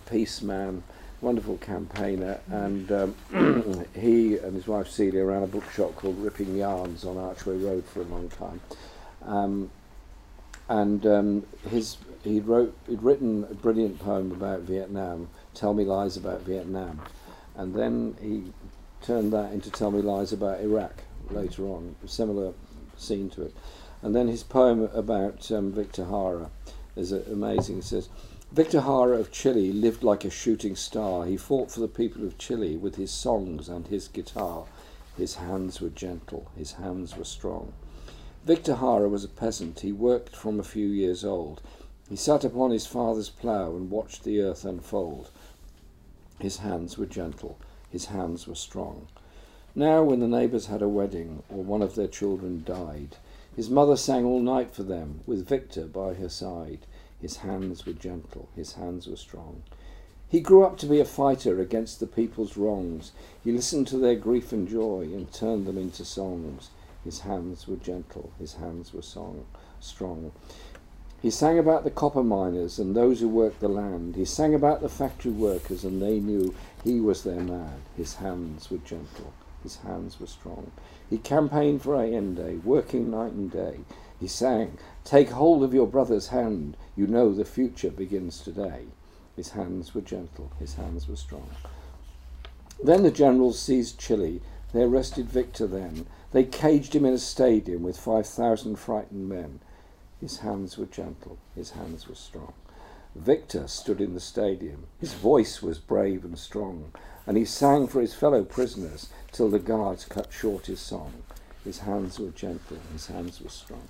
peace 0.08 0.42
man, 0.42 0.82
wonderful 1.20 1.56
campaigner, 1.58 2.40
and 2.50 2.90
um, 2.92 3.14
he 3.94 4.36
and 4.36 4.54
his 4.54 4.66
wife 4.66 4.88
Celia 4.88 5.24
ran 5.24 5.42
a 5.42 5.46
bookshop 5.46 5.96
called 5.96 6.18
Ripping 6.18 6.56
Yarns 6.56 7.04
on 7.04 7.16
Archway 7.16 7.56
Road 7.58 7.84
for 7.84 8.00
a 8.00 8.04
long 8.04 8.28
time. 8.28 8.60
Um, 9.22 9.70
and 10.68 11.06
um, 11.06 11.46
his 11.68 11.96
he 12.22 12.40
wrote 12.40 12.76
he'd 12.88 13.02
written 13.02 13.44
a 13.44 13.54
brilliant 13.54 13.98
poem 13.98 14.32
about 14.32 14.60
Vietnam, 14.62 15.28
Tell 15.54 15.74
Me 15.74 15.84
Lies 15.84 16.16
About 16.16 16.42
Vietnam, 16.42 17.00
and 17.54 17.74
then 17.74 18.16
he 18.20 18.52
turned 19.02 19.32
that 19.32 19.52
into 19.52 19.70
Tell 19.70 19.90
Me 19.90 20.02
Lies 20.02 20.32
About 20.32 20.60
Iraq 20.60 21.02
later 21.30 21.64
on, 21.64 21.96
a 22.04 22.08
similar 22.08 22.52
scene 22.96 23.30
to 23.30 23.42
it. 23.42 23.54
And 24.02 24.14
then 24.14 24.28
his 24.28 24.42
poem 24.42 24.88
about 24.94 25.50
um, 25.50 25.72
Victor 25.72 26.04
Jara 26.04 26.50
is 26.96 27.12
amazing. 27.12 27.78
It 27.78 27.84
says, 27.84 28.08
Victor 28.52 28.80
Jara 28.80 29.18
of 29.18 29.32
Chile 29.32 29.72
lived 29.72 30.02
like 30.02 30.24
a 30.24 30.30
shooting 30.30 30.76
star. 30.76 31.26
He 31.26 31.36
fought 31.36 31.70
for 31.70 31.80
the 31.80 31.88
people 31.88 32.24
of 32.24 32.38
Chile 32.38 32.76
with 32.76 32.94
his 32.94 33.10
songs 33.10 33.68
and 33.68 33.88
his 33.88 34.08
guitar. 34.08 34.66
His 35.16 35.34
hands 35.34 35.80
were 35.80 35.88
gentle, 35.88 36.50
his 36.56 36.72
hands 36.72 37.16
were 37.16 37.24
strong. 37.24 37.72
Victor 38.44 38.76
Jara 38.76 39.08
was 39.08 39.24
a 39.24 39.28
peasant. 39.28 39.80
He 39.80 39.90
worked 39.90 40.36
from 40.36 40.60
a 40.60 40.64
few 40.64 40.86
years 40.86 41.24
old. 41.24 41.60
He 42.08 42.14
sat 42.14 42.44
upon 42.44 42.70
his 42.70 42.86
father's 42.86 43.30
plough 43.30 43.74
and 43.74 43.90
watched 43.90 44.22
the 44.22 44.40
earth 44.40 44.64
unfold. 44.64 45.30
His 46.38 46.58
hands 46.58 46.96
were 46.96 47.06
gentle, 47.06 47.58
his 47.90 48.06
hands 48.06 48.46
were 48.46 48.54
strong. 48.54 49.08
Now, 49.74 50.04
when 50.04 50.20
the 50.20 50.28
neighbours 50.28 50.66
had 50.66 50.82
a 50.82 50.88
wedding 50.88 51.42
or 51.50 51.64
one 51.64 51.82
of 51.82 51.96
their 51.96 52.06
children 52.06 52.62
died, 52.64 53.16
his 53.56 53.68
mother 53.68 53.96
sang 53.96 54.24
all 54.24 54.40
night 54.40 54.70
for 54.70 54.84
them, 54.84 55.20
with 55.26 55.48
Victor 55.48 55.86
by 55.86 56.14
her 56.14 56.28
side. 56.28 56.86
His 57.20 57.38
hands 57.38 57.86
were 57.86 57.92
gentle, 57.92 58.48
his 58.54 58.74
hands 58.74 59.06
were 59.06 59.16
strong. 59.16 59.62
He 60.28 60.40
grew 60.40 60.64
up 60.64 60.76
to 60.78 60.86
be 60.86 61.00
a 61.00 61.04
fighter 61.04 61.60
against 61.60 62.00
the 62.00 62.06
people's 62.06 62.56
wrongs. 62.56 63.12
He 63.44 63.52
listened 63.52 63.86
to 63.88 63.96
their 63.96 64.16
grief 64.16 64.52
and 64.52 64.68
joy 64.68 65.02
and 65.02 65.32
turned 65.32 65.66
them 65.66 65.78
into 65.78 66.04
songs. 66.04 66.70
His 67.04 67.20
hands 67.20 67.68
were 67.68 67.76
gentle, 67.76 68.32
his 68.38 68.54
hands 68.54 68.92
were 68.92 69.02
song, 69.02 69.46
strong. 69.78 70.32
He 71.22 71.30
sang 71.30 71.58
about 71.58 71.84
the 71.84 71.90
copper 71.90 72.22
miners 72.22 72.78
and 72.78 72.94
those 72.94 73.20
who 73.20 73.28
worked 73.28 73.60
the 73.60 73.68
land. 73.68 74.16
He 74.16 74.24
sang 74.24 74.54
about 74.54 74.82
the 74.82 74.88
factory 74.88 75.32
workers 75.32 75.84
and 75.84 76.02
they 76.02 76.20
knew 76.20 76.54
he 76.84 77.00
was 77.00 77.22
their 77.22 77.40
man. 77.40 77.82
His 77.96 78.16
hands 78.16 78.70
were 78.70 78.78
gentle, 78.78 79.32
his 79.62 79.76
hands 79.76 80.20
were 80.20 80.26
strong. 80.26 80.72
He 81.08 81.18
campaigned 81.18 81.82
for 81.82 81.94
Allende, 81.94 82.60
working 82.64 83.10
night 83.10 83.32
and 83.32 83.50
day. 83.50 83.80
He 84.18 84.28
sang, 84.28 84.78
Take 85.04 85.30
hold 85.30 85.62
of 85.62 85.72
your 85.72 85.86
brother's 85.86 86.28
hand, 86.28 86.76
you 86.96 87.06
know 87.06 87.32
the 87.32 87.44
future 87.44 87.90
begins 87.90 88.40
today. 88.40 88.86
His 89.36 89.50
hands 89.50 89.94
were 89.94 90.00
gentle, 90.00 90.50
his 90.58 90.74
hands 90.74 91.06
were 91.06 91.16
strong. 91.16 91.50
Then 92.82 93.02
the 93.02 93.10
generals 93.10 93.58
seized 93.58 93.98
Chile. 93.98 94.40
They 94.72 94.82
arrested 94.82 95.30
Victor 95.30 95.66
then. 95.66 96.06
They 96.32 96.44
caged 96.44 96.94
him 96.94 97.04
in 97.04 97.14
a 97.14 97.18
stadium 97.18 97.82
with 97.82 97.98
5,000 97.98 98.76
frightened 98.76 99.28
men. 99.28 99.60
His 100.20 100.38
hands 100.38 100.78
were 100.78 100.86
gentle, 100.86 101.38
his 101.54 101.72
hands 101.72 102.08
were 102.08 102.14
strong. 102.14 102.54
Victor 103.14 103.66
stood 103.68 104.00
in 104.00 104.14
the 104.14 104.20
stadium. 104.20 104.86
His 104.98 105.14
voice 105.14 105.62
was 105.62 105.78
brave 105.78 106.24
and 106.24 106.38
strong, 106.38 106.92
and 107.26 107.36
he 107.36 107.44
sang 107.44 107.86
for 107.86 108.00
his 108.00 108.14
fellow 108.14 108.44
prisoners 108.44 109.08
till 109.32 109.48
the 109.48 109.58
guards 109.58 110.04
cut 110.04 110.32
short 110.32 110.66
his 110.66 110.80
song. 110.80 111.12
His 111.64 111.78
hands 111.80 112.18
were 112.18 112.30
gentle, 112.30 112.78
his 112.92 113.06
hands 113.06 113.40
were 113.40 113.50
strong. 113.50 113.88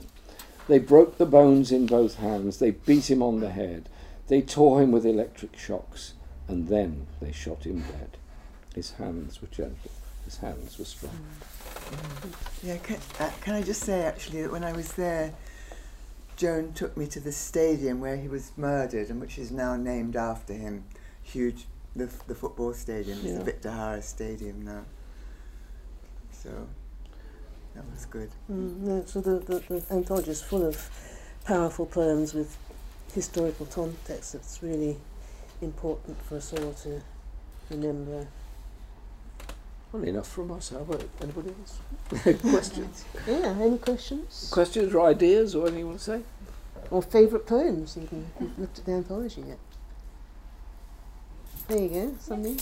They 0.69 0.79
broke 0.79 1.19
the 1.19 1.27
bones 1.27 1.71
in 1.71 1.87
both 1.87 2.17
hands, 2.17 2.59
they 2.59 2.73
beat 2.73 3.11
him 3.11 3.23
on 3.23 3.41
the 3.41 3.51
head, 3.51 3.89
they 4.29 4.43
tore 4.43 4.83
him 4.83 4.91
with 4.91 5.07
electric 5.07 5.57
shocks, 5.57 6.15
and 6.49 6.69
then 6.69 7.07
they 7.21 7.33
shot 7.33 7.65
him 7.65 7.81
dead. 7.83 8.17
His 8.75 8.93
hands 8.93 9.41
were 9.41 9.49
gentle, 9.49 9.93
his 10.25 10.39
hands 10.39 10.79
were 10.79 10.85
strong. 10.85 11.19
Yeah, 12.63 12.79
can, 12.79 12.99
uh, 13.21 13.31
can 13.41 13.55
I 13.55 13.63
just 13.63 13.85
say 13.85 14.03
actually 14.03 14.43
that 14.43 14.51
when 14.51 14.65
I 14.65 14.73
was 14.73 14.93
there, 14.95 15.33
Joan 16.37 16.73
took 16.73 16.97
me 16.97 17.07
to 17.07 17.21
the 17.21 17.33
stadium 17.33 18.01
where 18.01 18.17
he 18.17 18.29
was 18.29 18.51
murdered 18.57 19.09
and 19.09 19.21
which 19.21 19.39
is 19.39 19.51
now 19.51 19.77
named 19.77 20.17
after 20.17 20.53
him. 20.53 20.85
Huge, 21.23 21.67
the, 21.95 22.11
the 22.27 22.35
football 22.35 22.75
stadium, 22.75 23.19
it's 23.19 23.29
Yeah. 23.29 23.39
the 23.39 23.45
Victor 23.45 23.71
Jara 23.71 24.03
Stadium 24.03 24.63
now. 24.63 24.83
So 26.33 26.67
that 27.77 27.85
was 27.91 28.07
good. 28.07 28.31
Mm, 28.51 28.79
no, 28.79 29.05
so 29.07 29.21
the, 29.21 29.39
the, 29.39 29.59
the 29.69 29.95
anthology 29.95 30.31
is 30.31 30.43
full 30.43 30.67
of 30.67 30.91
powerful 31.45 31.87
poems 31.87 32.35
with 32.35 32.57
historical 33.15 33.67
context. 33.67 34.35
It's 34.35 34.63
really 34.63 34.97
important 35.63 36.21
for 36.23 36.37
us 36.37 36.53
all 36.53 36.73
to 36.73 37.03
remember. 37.71 38.27
Well, 39.93 40.03
enough 40.03 40.29
from 40.29 40.51
us. 40.53 40.71
How 40.71 40.79
about 40.79 41.05
anybody 41.23 41.51
else? 41.61 42.41
Questions? 42.41 43.05
Yeah, 43.27 43.57
any 43.61 43.79
questions? 43.79 44.49
Questions 44.53 44.95
or 44.95 45.07
ideas 45.07 45.55
or 45.55 45.63
anything 45.63 45.81
you 45.81 45.87
want 45.87 45.99
to 45.99 46.05
say? 46.05 46.21
Or 46.91 47.03
favourite 47.03 47.47
poems? 47.47 47.97
Even 47.97 48.27
if 48.35 48.43
you've 48.43 48.59
looked 48.59 48.79
at 48.81 48.85
the 48.85 48.93
anthology 48.93 49.43
yet. 49.43 49.59
There 51.69 51.79
you 51.79 51.89
go, 51.89 52.15
something. 52.21 52.61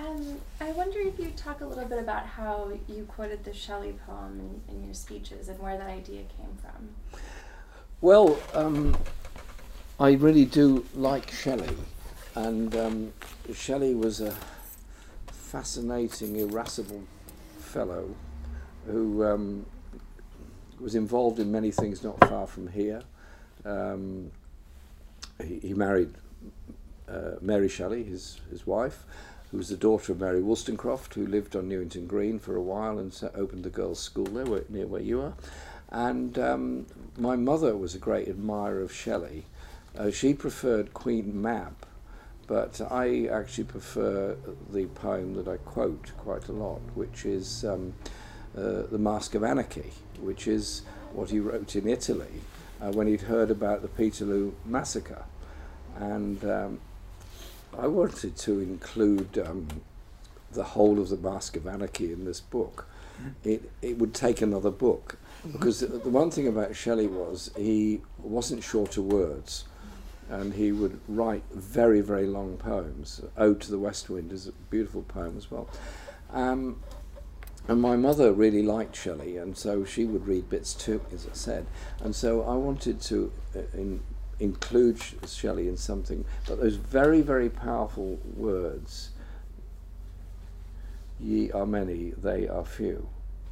Um, 0.00 0.40
I 0.60 0.72
wonder 0.72 0.98
if 1.00 1.18
you'd 1.18 1.36
talk 1.36 1.60
a 1.60 1.66
little 1.66 1.84
bit 1.84 1.98
about 1.98 2.24
how 2.24 2.70
you 2.88 3.04
quoted 3.04 3.44
the 3.44 3.52
Shelley 3.52 3.94
poem 4.06 4.60
in, 4.68 4.74
in 4.74 4.84
your 4.84 4.94
speeches 4.94 5.48
and 5.48 5.58
where 5.58 5.76
that 5.76 5.88
idea 5.88 6.22
came 6.38 6.56
from. 6.62 7.20
Well, 8.00 8.38
um, 8.54 8.96
I 9.98 10.12
really 10.12 10.46
do 10.46 10.86
like 10.94 11.30
Shelley, 11.30 11.76
and 12.34 12.74
um, 12.76 13.12
Shelley 13.52 13.94
was 13.94 14.22
a 14.22 14.34
fascinating, 15.26 16.36
irascible 16.36 17.02
fellow 17.58 18.14
who 18.86 19.22
um, 19.26 19.66
was 20.80 20.94
involved 20.94 21.40
in 21.40 21.52
many 21.52 21.70
things 21.70 22.02
not 22.02 22.18
far 22.26 22.46
from 22.46 22.68
here. 22.68 23.02
Um, 23.66 24.30
he, 25.44 25.58
he 25.58 25.74
married 25.74 26.14
uh, 27.06 27.32
Mary 27.42 27.68
Shelley, 27.68 28.02
his, 28.02 28.40
his 28.50 28.66
wife, 28.66 29.04
who 29.50 29.56
was 29.56 29.68
the 29.68 29.76
daughter 29.76 30.12
of 30.12 30.20
Mary 30.20 30.40
Wollstonecraft, 30.40 31.14
who 31.14 31.26
lived 31.26 31.56
on 31.56 31.68
Newington 31.68 32.06
Green 32.06 32.38
for 32.38 32.54
a 32.54 32.62
while 32.62 32.98
and 32.98 33.18
opened 33.34 33.64
the 33.64 33.70
girls' 33.70 33.98
school 33.98 34.26
there, 34.26 34.44
where, 34.44 34.64
near 34.68 34.86
where 34.86 35.00
you 35.00 35.20
are. 35.20 35.34
And 35.90 36.38
um, 36.38 36.86
my 37.18 37.34
mother 37.34 37.76
was 37.76 37.94
a 37.94 37.98
great 37.98 38.28
admirer 38.28 38.80
of 38.80 38.92
Shelley. 38.92 39.46
Uh, 39.98 40.10
she 40.10 40.34
preferred 40.34 40.94
Queen 40.94 41.42
Mab, 41.42 41.74
but 42.46 42.80
I 42.90 43.26
actually 43.26 43.64
prefer 43.64 44.36
the 44.72 44.86
poem 44.86 45.34
that 45.34 45.48
I 45.48 45.56
quote 45.56 46.12
quite 46.16 46.48
a 46.48 46.52
lot, 46.52 46.80
which 46.94 47.24
is 47.24 47.64
um, 47.64 47.92
uh, 48.56 48.82
The 48.90 48.98
Mask 48.98 49.34
of 49.34 49.42
Anarchy, 49.42 49.92
which 50.20 50.46
is 50.46 50.82
what 51.12 51.30
he 51.30 51.40
wrote 51.40 51.74
in 51.74 51.88
Italy 51.88 52.40
uh, 52.80 52.92
when 52.92 53.08
he'd 53.08 53.22
heard 53.22 53.50
about 53.50 53.82
the 53.82 53.88
Peterloo 53.88 54.52
massacre. 54.64 55.24
And 55.96 56.44
um, 56.44 56.80
I 57.78 57.86
wanted 57.86 58.36
to 58.36 58.60
include 58.60 59.38
um, 59.38 59.68
the 60.52 60.64
whole 60.64 60.98
of 61.00 61.08
the 61.08 61.16
Mask 61.16 61.56
of 61.56 61.66
Anarchy 61.66 62.12
in 62.12 62.24
this 62.24 62.40
book. 62.40 62.86
It, 63.44 63.70
it 63.82 63.98
would 63.98 64.14
take 64.14 64.40
another 64.40 64.70
book 64.70 65.18
because 65.52 65.80
the, 65.80 65.86
the 65.86 66.08
one 66.08 66.30
thing 66.30 66.48
about 66.48 66.74
Shelley 66.74 67.06
was 67.06 67.50
he 67.56 68.00
wasn't 68.18 68.64
short 68.64 68.96
of 68.96 69.04
words 69.04 69.64
and 70.30 70.54
he 70.54 70.72
would 70.72 71.00
write 71.08 71.42
very, 71.52 72.00
very 72.00 72.26
long 72.26 72.56
poems. 72.56 73.20
Ode 73.36 73.60
to 73.62 73.70
the 73.70 73.78
West 73.78 74.08
Wind 74.08 74.32
is 74.32 74.46
a 74.46 74.52
beautiful 74.52 75.02
poem 75.02 75.36
as 75.36 75.50
well. 75.50 75.68
Um, 76.32 76.80
and 77.68 77.80
my 77.80 77.96
mother 77.96 78.32
really 78.32 78.62
liked 78.62 78.96
Shelley, 78.96 79.36
and 79.36 79.56
so 79.56 79.84
she 79.84 80.04
would 80.04 80.26
read 80.26 80.48
bits 80.48 80.72
too, 80.72 81.00
as 81.12 81.26
I 81.26 81.34
said. 81.34 81.66
And 82.02 82.14
so 82.14 82.42
I 82.42 82.54
wanted 82.54 83.00
to 83.02 83.32
uh, 83.54 83.60
in, 83.74 84.00
include 84.40 85.00
Shelley 85.26 85.68
in 85.68 85.76
something, 85.76 86.24
but 86.46 86.60
those 86.60 86.76
very, 86.76 87.20
very 87.20 87.48
powerful 87.48 88.18
words, 88.36 89.10
ye 91.20 91.50
are 91.52 91.66
many, 91.66 92.10
they 92.22 92.48
are 92.48 92.64
few, 92.64 93.08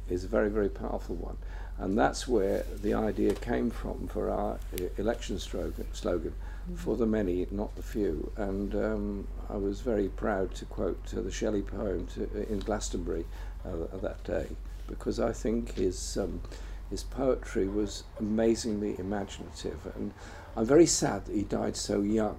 is 0.09 0.23
a 0.23 0.27
very, 0.27 0.49
very 0.49 0.69
powerful 0.69 1.15
one. 1.15 1.37
And 1.77 1.97
that's 1.97 2.27
where 2.27 2.65
the 2.81 2.93
idea 2.93 3.33
came 3.35 3.69
from 3.71 4.07
for 4.07 4.29
our 4.29 4.53
uh, 4.53 4.83
election 4.97 5.39
slogan, 5.39 5.85
slogan 5.93 6.33
for 6.75 6.97
the 6.97 7.05
many, 7.05 7.47
not 7.51 7.73
the 7.75 7.83
few. 7.83 8.31
And 8.35 8.75
um, 8.75 9.27
I 9.49 9.55
was 9.55 9.79
very 9.79 10.09
proud 10.09 10.53
to 10.55 10.65
quote 10.65 11.01
uh, 11.15 11.21
the 11.21 11.31
Shelley 11.31 11.61
poem 11.61 12.05
to, 12.15 12.29
uh, 12.35 12.51
in 12.51 12.59
Glastonbury 12.59 13.25
uh, 13.65 13.97
that 13.97 14.23
day 14.23 14.47
because 14.87 15.19
I 15.19 15.31
think 15.31 15.75
his 15.75 16.17
um, 16.17 16.41
his 16.89 17.03
poetry 17.03 17.67
was 17.67 18.03
amazingly 18.19 18.97
imaginative, 18.99 19.79
and 19.95 20.11
I'm 20.55 20.65
very 20.65 20.85
sad 20.85 21.25
that 21.25 21.35
he 21.35 21.43
died 21.43 21.77
so 21.77 22.01
young. 22.01 22.37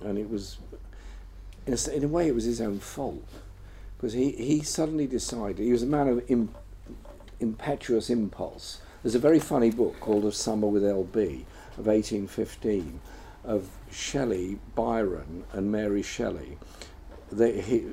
And 0.00 0.16
it 0.16 0.30
was, 0.30 0.58
in 1.66 1.74
a, 1.74 1.96
in 1.96 2.04
a 2.04 2.08
way, 2.08 2.28
it 2.28 2.34
was 2.34 2.44
his 2.44 2.60
own 2.60 2.78
fault 2.78 3.28
because 3.96 4.12
he, 4.12 4.30
he 4.30 4.62
suddenly 4.62 5.06
decided 5.06 5.58
he 5.58 5.72
was 5.72 5.82
a 5.82 5.86
man 5.86 6.08
of 6.08 6.30
im, 6.30 6.54
impetuous 7.40 8.10
impulse. 8.10 8.80
There's 9.02 9.16
a 9.16 9.20
very 9.20 9.40
funny 9.40 9.70
book 9.70 9.98
called 9.98 10.24
A 10.24 10.32
Summer 10.32 10.68
with 10.68 10.84
L.B. 10.84 11.46
of 11.76 11.86
1815 11.86 13.00
of 13.44 13.68
Shelley, 13.90 14.58
Byron, 14.76 15.44
and 15.52 15.72
Mary 15.72 16.02
Shelley. 16.02 16.58
They, 17.32 17.60
he, 17.60 17.86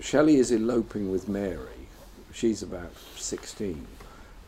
Shelley 0.00 0.36
is 0.36 0.52
eloping 0.52 1.10
with 1.10 1.28
Mary. 1.28 1.88
She's 2.32 2.62
about 2.62 2.92
16. 3.16 3.86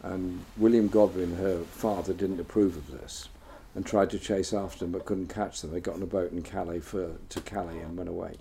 And 0.03 0.45
William 0.57 0.89
Godwin, 0.89 1.37
her 1.37 1.63
father, 1.65 2.13
didn't 2.13 2.41
approve 2.41 2.77
of 2.77 2.91
this 2.91 3.29
and 3.75 3.85
tried 3.85 4.11
to 4.11 4.19
chase 4.19 4.53
after 4.53 4.81
them 4.81 4.93
but 4.93 5.05
couldn't 5.05 5.29
catch 5.29 5.61
them. 5.61 5.73
They 5.73 5.81
got 5.81 5.97
on 5.97 6.03
a 6.03 6.07
boat 6.07 6.33
in 6.33 6.43
Calais 6.43 6.81
for, 6.81 7.13
to 7.29 7.41
Calais 7.41 7.81
and 7.81 7.97
went 7.97 8.09
away. 8.09 8.35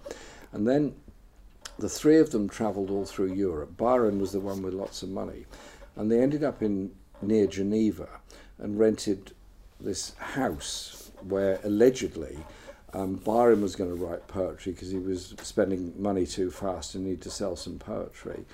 And 0.52 0.68
then 0.68 0.96
the 1.80 1.90
three 1.90 2.18
of 2.18 2.32
them 2.32 2.50
travelled 2.50 2.90
all 2.90 3.06
through 3.06 3.34
Europe. 3.34 3.78
Byron 3.78 4.20
was 4.20 4.32
the 4.32 4.40
one 4.40 4.62
with 4.62 4.74
lots 4.74 5.04
of 5.04 5.10
money. 5.10 5.46
And 5.96 6.12
they 6.12 6.22
ended 6.22 6.44
up 6.44 6.62
in 6.62 6.92
near 7.22 7.48
Geneva 7.48 8.08
and 8.60 8.80
rented 8.80 9.34
this 9.80 10.16
house 10.16 11.12
where 11.22 11.60
allegedly 11.64 12.40
um, 12.94 13.16
Byron 13.16 13.62
was 13.62 13.76
going 13.76 13.90
to 13.90 14.06
write 14.06 14.28
poetry 14.28 14.72
because 14.72 14.90
he 14.90 14.98
was 14.98 15.36
spending 15.42 15.94
money 16.02 16.26
too 16.26 16.50
fast 16.50 16.96
and 16.96 17.04
needed 17.04 17.22
to 17.24 17.30
sell 17.30 17.56
some 17.56 17.78
poetry. 17.78 18.46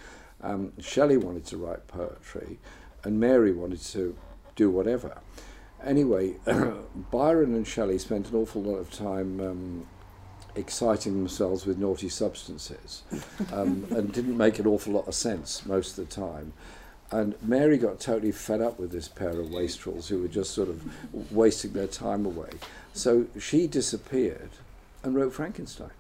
Um, 0.42 0.74
Shelley 0.80 1.18
wanted 1.18 1.46
to 1.46 1.58
write 1.58 1.88
poetry, 1.88 2.60
and 3.04 3.20
Mary 3.20 3.52
wanted 3.52 3.82
to 3.82 4.16
do 4.56 4.70
whatever. 4.70 5.20
Anyway, 5.84 6.36
Byron 7.12 7.56
and 7.56 7.68
Shelley 7.68 8.00
spent 8.00 8.30
an 8.30 8.36
awful 8.36 8.62
lot 8.62 8.78
of 8.78 8.92
time 8.92 9.40
um, 9.42 9.88
exciting 10.56 11.14
themselves 11.14 11.66
with 11.66 11.78
naughty 11.78 12.10
substances 12.10 13.04
um, 13.52 13.86
and 13.92 14.14
didn't 14.14 14.38
make 14.38 14.60
an 14.60 14.68
awful 14.68 14.94
lot 14.94 15.08
of 15.08 15.16
sense 15.16 15.66
most 15.66 15.98
of 15.98 16.08
the 16.08 16.16
time. 16.16 16.54
And 17.12 17.36
Mary 17.44 17.78
got 17.78 18.00
totally 18.00 18.32
fed 18.32 18.62
up 18.62 18.80
with 18.80 18.92
this 18.92 19.08
pair 19.08 19.40
of 19.40 19.52
wastrels 19.52 20.08
who 20.08 20.20
were 20.20 20.28
just 20.28 20.52
sort 20.52 20.70
of 20.70 20.84
wasting 21.32 21.74
their 21.74 21.88
time 21.88 22.26
away. 22.26 22.50
So 22.94 23.28
she 23.40 23.68
disappeared 23.68 24.50
and 25.04 25.14
wrote 25.16 25.34
Frankenstein 25.34 25.92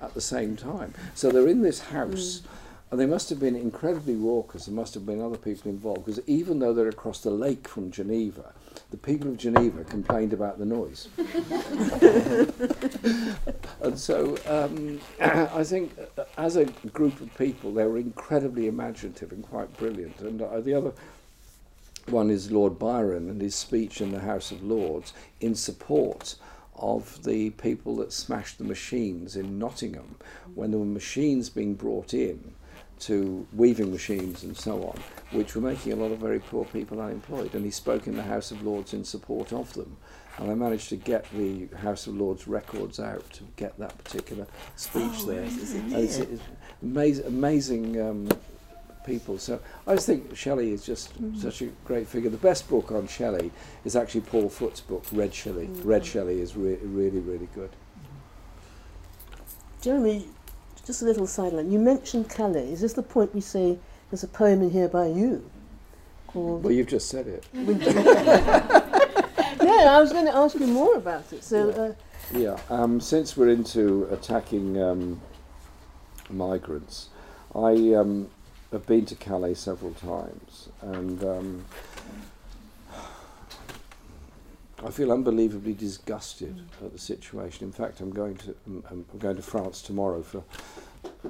at 0.00 0.14
the 0.14 0.20
same 0.20 0.56
time. 0.56 0.94
So 1.14 1.30
they're 1.30 1.48
in 1.48 1.62
this 1.62 1.80
house, 1.80 2.42
and 2.90 2.98
they 2.98 3.06
must 3.06 3.30
have 3.30 3.38
been 3.38 3.54
incredibly 3.54 4.16
raucous. 4.16 4.66
There 4.66 4.74
must 4.74 4.94
have 4.94 5.06
been 5.06 5.20
other 5.20 5.36
people 5.36 5.70
involved 5.70 6.06
because 6.06 6.20
even 6.26 6.58
though 6.58 6.74
they're 6.74 6.88
across 6.88 7.20
the 7.20 7.30
lake 7.30 7.68
from 7.68 7.92
Geneva, 7.92 8.52
the 8.90 8.96
people 8.96 9.28
of 9.28 9.36
Geneva 9.36 9.84
complained 9.84 10.32
about 10.32 10.58
the 10.58 10.64
noise. 10.64 11.08
and 13.80 13.96
so 13.96 14.36
um, 14.46 15.00
I 15.20 15.62
think 15.62 15.96
uh, 16.18 16.24
as 16.36 16.56
a 16.56 16.64
group 16.92 17.20
of 17.20 17.32
people, 17.38 17.72
they 17.72 17.84
were 17.84 17.98
incredibly 17.98 18.66
imaginative 18.66 19.30
and 19.30 19.44
quite 19.44 19.72
brilliant. 19.76 20.18
And 20.20 20.42
uh, 20.42 20.60
the 20.60 20.74
other 20.74 20.92
one 22.06 22.28
is 22.28 22.50
Lord 22.50 22.76
Byron 22.76 23.30
and 23.30 23.40
his 23.40 23.54
speech 23.54 24.00
in 24.00 24.10
the 24.10 24.20
House 24.20 24.50
of 24.50 24.64
Lords 24.64 25.12
in 25.40 25.54
support 25.54 26.34
of 26.74 27.22
the 27.22 27.50
people 27.50 27.94
that 27.96 28.12
smashed 28.12 28.58
the 28.58 28.64
machines 28.64 29.36
in 29.36 29.60
Nottingham 29.60 30.16
when 30.54 30.72
there 30.72 30.80
were 30.80 30.86
machines 30.86 31.50
being 31.50 31.74
brought 31.74 32.14
in 32.14 32.54
to 33.00 33.46
weaving 33.52 33.90
machines 33.90 34.42
and 34.44 34.56
so 34.56 34.82
on, 34.84 34.98
which 35.32 35.54
were 35.54 35.60
making 35.62 35.92
a 35.92 35.96
lot 35.96 36.12
of 36.12 36.18
very 36.18 36.38
poor 36.40 36.64
people 36.66 37.00
unemployed. 37.00 37.54
And 37.54 37.64
he 37.64 37.70
spoke 37.70 38.06
in 38.06 38.16
the 38.16 38.22
House 38.22 38.50
of 38.50 38.62
Lords 38.62 38.92
in 38.94 39.04
support 39.04 39.52
of 39.52 39.72
them. 39.72 39.96
And 40.38 40.50
I 40.50 40.54
managed 40.54 40.88
to 40.90 40.96
get 40.96 41.26
the 41.36 41.66
House 41.78 42.06
of 42.06 42.16
Lords 42.16 42.46
records 42.48 42.98
out 43.00 43.30
to 43.32 43.44
get 43.56 43.78
that 43.78 43.96
particular 44.02 44.46
speech 44.76 45.02
Oh, 45.18 45.26
there. 45.26 45.44
yes, 45.44 45.56
is 45.58 45.74
it 45.74 45.82
And 45.82 45.92
it's, 45.94 46.18
it's 46.18 46.42
amazing, 46.82 47.26
amazing 47.26 48.00
um, 48.00 48.28
people. 49.04 49.38
So 49.38 49.60
I 49.86 49.94
just 49.94 50.06
think 50.06 50.34
Shelley 50.36 50.72
is 50.72 50.84
just 50.84 51.12
such 51.38 51.62
a 51.62 51.66
great 51.84 52.06
figure. 52.06 52.30
The 52.30 52.36
best 52.38 52.68
book 52.70 52.90
on 52.92 53.06
Shelley 53.06 53.50
is 53.84 53.96
actually 53.96 54.22
Paul 54.22 54.48
Foot's 54.48 54.80
book, 54.80 55.04
Red 55.12 55.34
Shelley. 55.34 55.66
Red 55.84 56.06
Shelley 56.06 56.40
is 56.40 56.56
re- 56.56 56.76
really, 56.82 57.20
really 57.20 57.48
good. 57.54 57.70
Jeremy, 59.82 60.26
just 60.90 61.02
a 61.02 61.04
little 61.04 61.26
sideline. 61.26 61.70
You 61.70 61.78
mentioned 61.78 62.28
Calais. 62.28 62.72
Is 62.72 62.80
this 62.80 62.94
the 62.94 63.02
point 63.02 63.32
we 63.32 63.40
say 63.40 63.78
there's 64.10 64.24
a 64.24 64.28
poem 64.28 64.60
in 64.60 64.70
here 64.70 64.88
by 64.88 65.06
you 65.06 65.48
called? 66.26 66.64
Well, 66.64 66.72
you've 66.72 66.88
just 66.88 67.08
said 67.08 67.28
it. 67.28 67.44
yeah, 67.54 67.68
I 69.62 70.00
was 70.00 70.12
going 70.12 70.26
to 70.26 70.34
ask 70.34 70.58
you 70.58 70.66
more 70.66 70.96
about 70.96 71.32
it. 71.32 71.44
So, 71.44 71.70
uh, 71.70 71.94
Yeah. 72.36 72.58
Um, 72.68 73.00
since 73.00 73.36
we're 73.36 73.50
into 73.50 74.08
attacking 74.10 74.82
um, 74.82 75.20
migrants, 76.28 77.10
I 77.54 77.94
um, 77.94 78.28
have 78.72 78.84
been 78.86 79.06
to 79.06 79.14
Calais 79.14 79.54
several 79.54 79.94
times, 79.94 80.70
and 80.82 81.22
um, 81.22 81.64
I 84.82 84.90
feel 84.90 85.12
unbelievably 85.12 85.74
disgusted 85.74 86.62
at 86.82 86.92
the 86.92 86.98
situation. 86.98 87.66
In 87.66 87.72
fact, 87.72 88.00
I'm 88.00 88.10
going 88.10 88.36
to 88.38 88.56
um, 88.66 88.84
I'm 88.90 89.18
going 89.18 89.36
to 89.36 89.42
France 89.42 89.82
tomorrow 89.82 90.22
for 90.22 90.42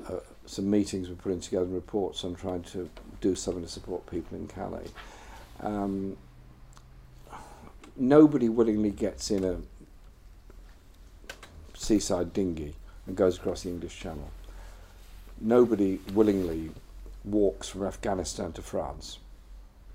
uh, 0.08 0.20
some 0.46 0.70
meetings. 0.70 1.08
We're 1.08 1.16
putting 1.16 1.40
together 1.40 1.64
and 1.64 1.74
reports. 1.74 2.22
I'm 2.22 2.36
trying 2.36 2.62
to 2.64 2.88
do 3.20 3.34
something 3.34 3.62
to 3.62 3.68
support 3.68 4.06
people 4.06 4.38
in 4.38 4.46
Calais. 4.46 4.86
Um, 5.60 6.16
nobody 7.96 8.48
willingly 8.48 8.90
gets 8.90 9.30
in 9.32 9.44
a 9.44 9.56
seaside 11.74 12.32
dinghy 12.32 12.74
and 13.06 13.16
goes 13.16 13.36
across 13.36 13.64
the 13.64 13.70
English 13.70 13.98
Channel. 13.98 14.30
Nobody 15.40 15.98
willingly 16.14 16.70
walks 17.24 17.68
from 17.68 17.84
Afghanistan 17.84 18.52
to 18.52 18.62
France. 18.62 19.18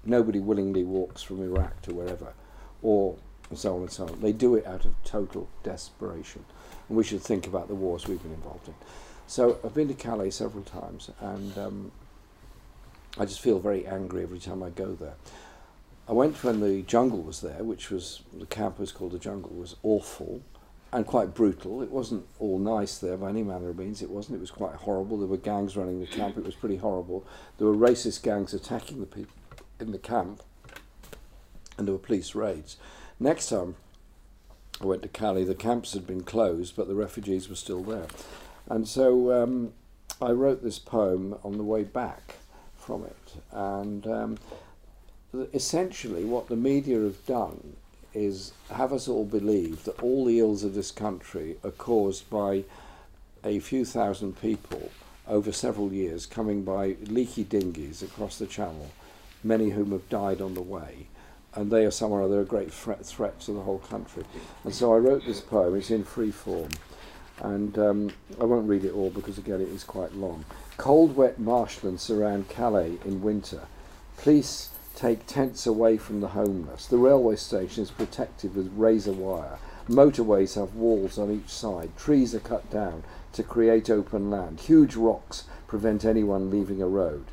Nobody 0.04 0.40
willingly 0.40 0.84
walks 0.84 1.24
from 1.24 1.42
Iraq 1.42 1.82
to 1.84 1.94
wherever, 1.94 2.34
or 2.82 3.16
and 3.56 3.62
so 3.62 3.76
on 3.76 3.82
and 3.84 3.92
so 3.92 4.06
on. 4.06 4.20
They 4.20 4.34
do 4.34 4.56
it 4.56 4.68
out 4.68 4.84
of 4.84 4.94
total 5.06 5.48
desperation. 5.64 6.44
And 6.90 6.98
we 6.98 7.06
should 7.06 7.22
think 7.22 7.48
about 7.48 7.70
the 7.70 7.76
wars 7.76 8.06
we've 8.06 8.22
been 8.22 8.34
involved 8.34 8.68
in. 8.68 8.74
So 9.28 9.60
I've 9.64 9.74
been 9.74 9.88
to 9.88 9.94
Calais 9.94 10.32
several 10.32 10.64
times, 10.64 11.10
and 11.22 11.58
um, 11.58 11.92
I 13.18 13.24
just 13.24 13.40
feel 13.40 13.60
very 13.60 13.88
angry 13.88 14.24
every 14.24 14.40
time 14.40 14.62
I 14.62 14.72
go 14.72 14.94
there. 14.94 15.14
I 16.08 16.12
went 16.12 16.44
when 16.44 16.60
the 16.60 16.82
jungle 16.82 17.22
was 17.22 17.40
there, 17.40 17.64
which 17.64 17.90
was 17.90 18.24
the 18.38 18.46
camp 18.46 18.78
was 18.78 18.92
called 18.92 19.14
the 19.14 19.20
jungle, 19.20 19.52
was 19.52 19.78
awful 19.84 20.42
and 20.92 21.08
quite 21.08 21.34
brutal. 21.34 21.82
It 21.82 21.90
wasn't 21.90 22.26
all 22.40 22.60
nice 22.60 22.98
there 22.98 23.16
by 23.16 23.30
any 23.30 23.42
manner 23.42 23.70
of 23.70 23.78
means. 23.78 24.02
It 24.02 24.12
wasn't. 24.12 24.36
It 24.36 24.42
was 24.42 24.52
quite 24.52 24.76
horrible. 24.76 25.18
There 25.18 25.28
were 25.28 25.38
gangs 25.38 25.78
running 25.78 26.02
the 26.02 26.08
camp. 26.08 26.38
It 26.38 26.46
was 26.46 26.56
pretty 26.56 26.78
horrible. 26.78 27.26
There 27.58 27.68
were 27.68 27.76
racist 27.76 28.22
gangs 28.22 28.54
attacking 28.54 29.00
the 29.00 29.08
people 29.08 29.34
in 29.80 29.92
the 29.92 29.98
camp, 29.98 30.44
and 31.78 31.88
there 31.88 31.94
were 31.94 32.00
police 32.00 32.36
raids. 32.36 32.78
Next 33.20 33.48
time 33.48 33.76
I 34.82 34.86
went 34.86 35.02
to 35.04 35.08
Calais, 35.08 35.46
the 35.46 35.56
camps 35.56 35.94
had 35.94 36.06
been 36.06 36.24
closed, 36.24 36.76
but 36.76 36.88
the 36.88 36.96
refugees 36.96 37.48
were 37.48 37.56
still 37.56 37.82
there. 37.82 38.08
And 38.68 38.88
so 38.88 39.32
um, 39.32 39.74
I 40.22 40.32
wrote 40.32 40.64
this 40.64 40.80
poem 40.80 41.38
on 41.44 41.58
the 41.58 41.64
way 41.64 41.84
back 41.84 42.36
from 42.78 43.06
it. 43.06 43.34
And 43.52 44.06
um, 44.06 44.38
essentially, 45.54 46.26
what 46.26 46.50
the 46.50 46.58
media 46.58 47.00
have 47.00 47.26
done 47.26 47.78
is 48.14 48.52
have 48.72 48.92
us 48.92 49.08
all 49.08 49.26
believe 49.26 49.84
that 49.86 50.00
all 50.02 50.26
the 50.26 50.40
ills 50.40 50.64
of 50.64 50.74
this 50.74 50.92
country 50.92 51.58
are 51.64 51.72
caused 51.72 52.30
by 52.30 52.64
a 53.44 53.60
few 53.60 53.86
thousand 53.86 54.42
people 54.42 54.92
over 55.28 55.52
several 55.52 55.92
years 55.94 56.26
coming 56.26 56.64
by 56.64 56.96
leaky 57.06 57.44
dinghies 57.44 58.04
across 58.04 58.38
the 58.38 58.46
channel, 58.46 58.92
many 59.44 59.70
whom 59.70 59.92
have 59.92 60.08
died 60.10 60.42
on 60.42 60.54
the 60.54 60.62
way 60.62 61.08
and 61.56 61.72
they 61.72 61.86
are 61.86 61.92
somewhere 61.92 62.22
or 62.22 62.26
other 62.26 62.42
a 62.42 62.46
great 62.46 62.72
threat, 62.72 63.06
threat 63.06 63.40
to 63.42 63.54
the 63.54 63.62
whole 63.62 63.80
country. 63.80 64.24
And 64.64 64.74
so 64.74 64.94
I 64.94 64.98
wrote 64.98 65.26
this 65.26 65.42
poem, 65.42 65.76
it's 65.76 65.90
in 65.90 66.04
free 66.04 66.32
form, 66.32 66.70
and 67.42 67.78
um, 67.78 68.12
I 68.40 68.44
won't 68.44 68.70
read 68.70 68.86
it 68.86 68.94
all 68.94 69.10
because 69.10 69.38
again 69.38 69.62
it 69.62 69.70
is 69.70 69.84
quite 69.84 70.14
long. 70.14 70.46
Cold, 70.78 71.16
wet 71.16 71.40
marshlands 71.40 72.04
surround 72.04 72.50
Calais 72.50 72.98
in 73.06 73.22
winter. 73.22 73.62
Police 74.18 74.70
take 74.96 75.26
tents 75.28 75.66
away 75.66 75.98
from 75.98 76.22
the 76.22 76.30
homeless. 76.30 76.86
The 76.86 76.98
railway 76.98 77.36
station 77.36 77.84
is 77.84 77.92
protected 77.92 78.56
with 78.56 78.72
razor 78.76 79.12
wire. 79.12 79.60
Motorways 79.90 80.56
have 80.56 80.76
walls 80.76 81.18
on 81.18 81.32
each 81.32 81.50
side. 81.50 81.92
Trees 81.98 82.34
are 82.34 82.40
cut 82.40 82.70
down 82.72 83.04
to 83.34 83.44
create 83.44 83.90
open 83.90 84.32
land. 84.32 84.62
Huge 84.62 84.96
rocks 84.96 85.44
prevent 85.68 86.06
anyone 86.06 86.50
leaving 86.50 86.82
a 86.82 86.88
road. 86.88 87.26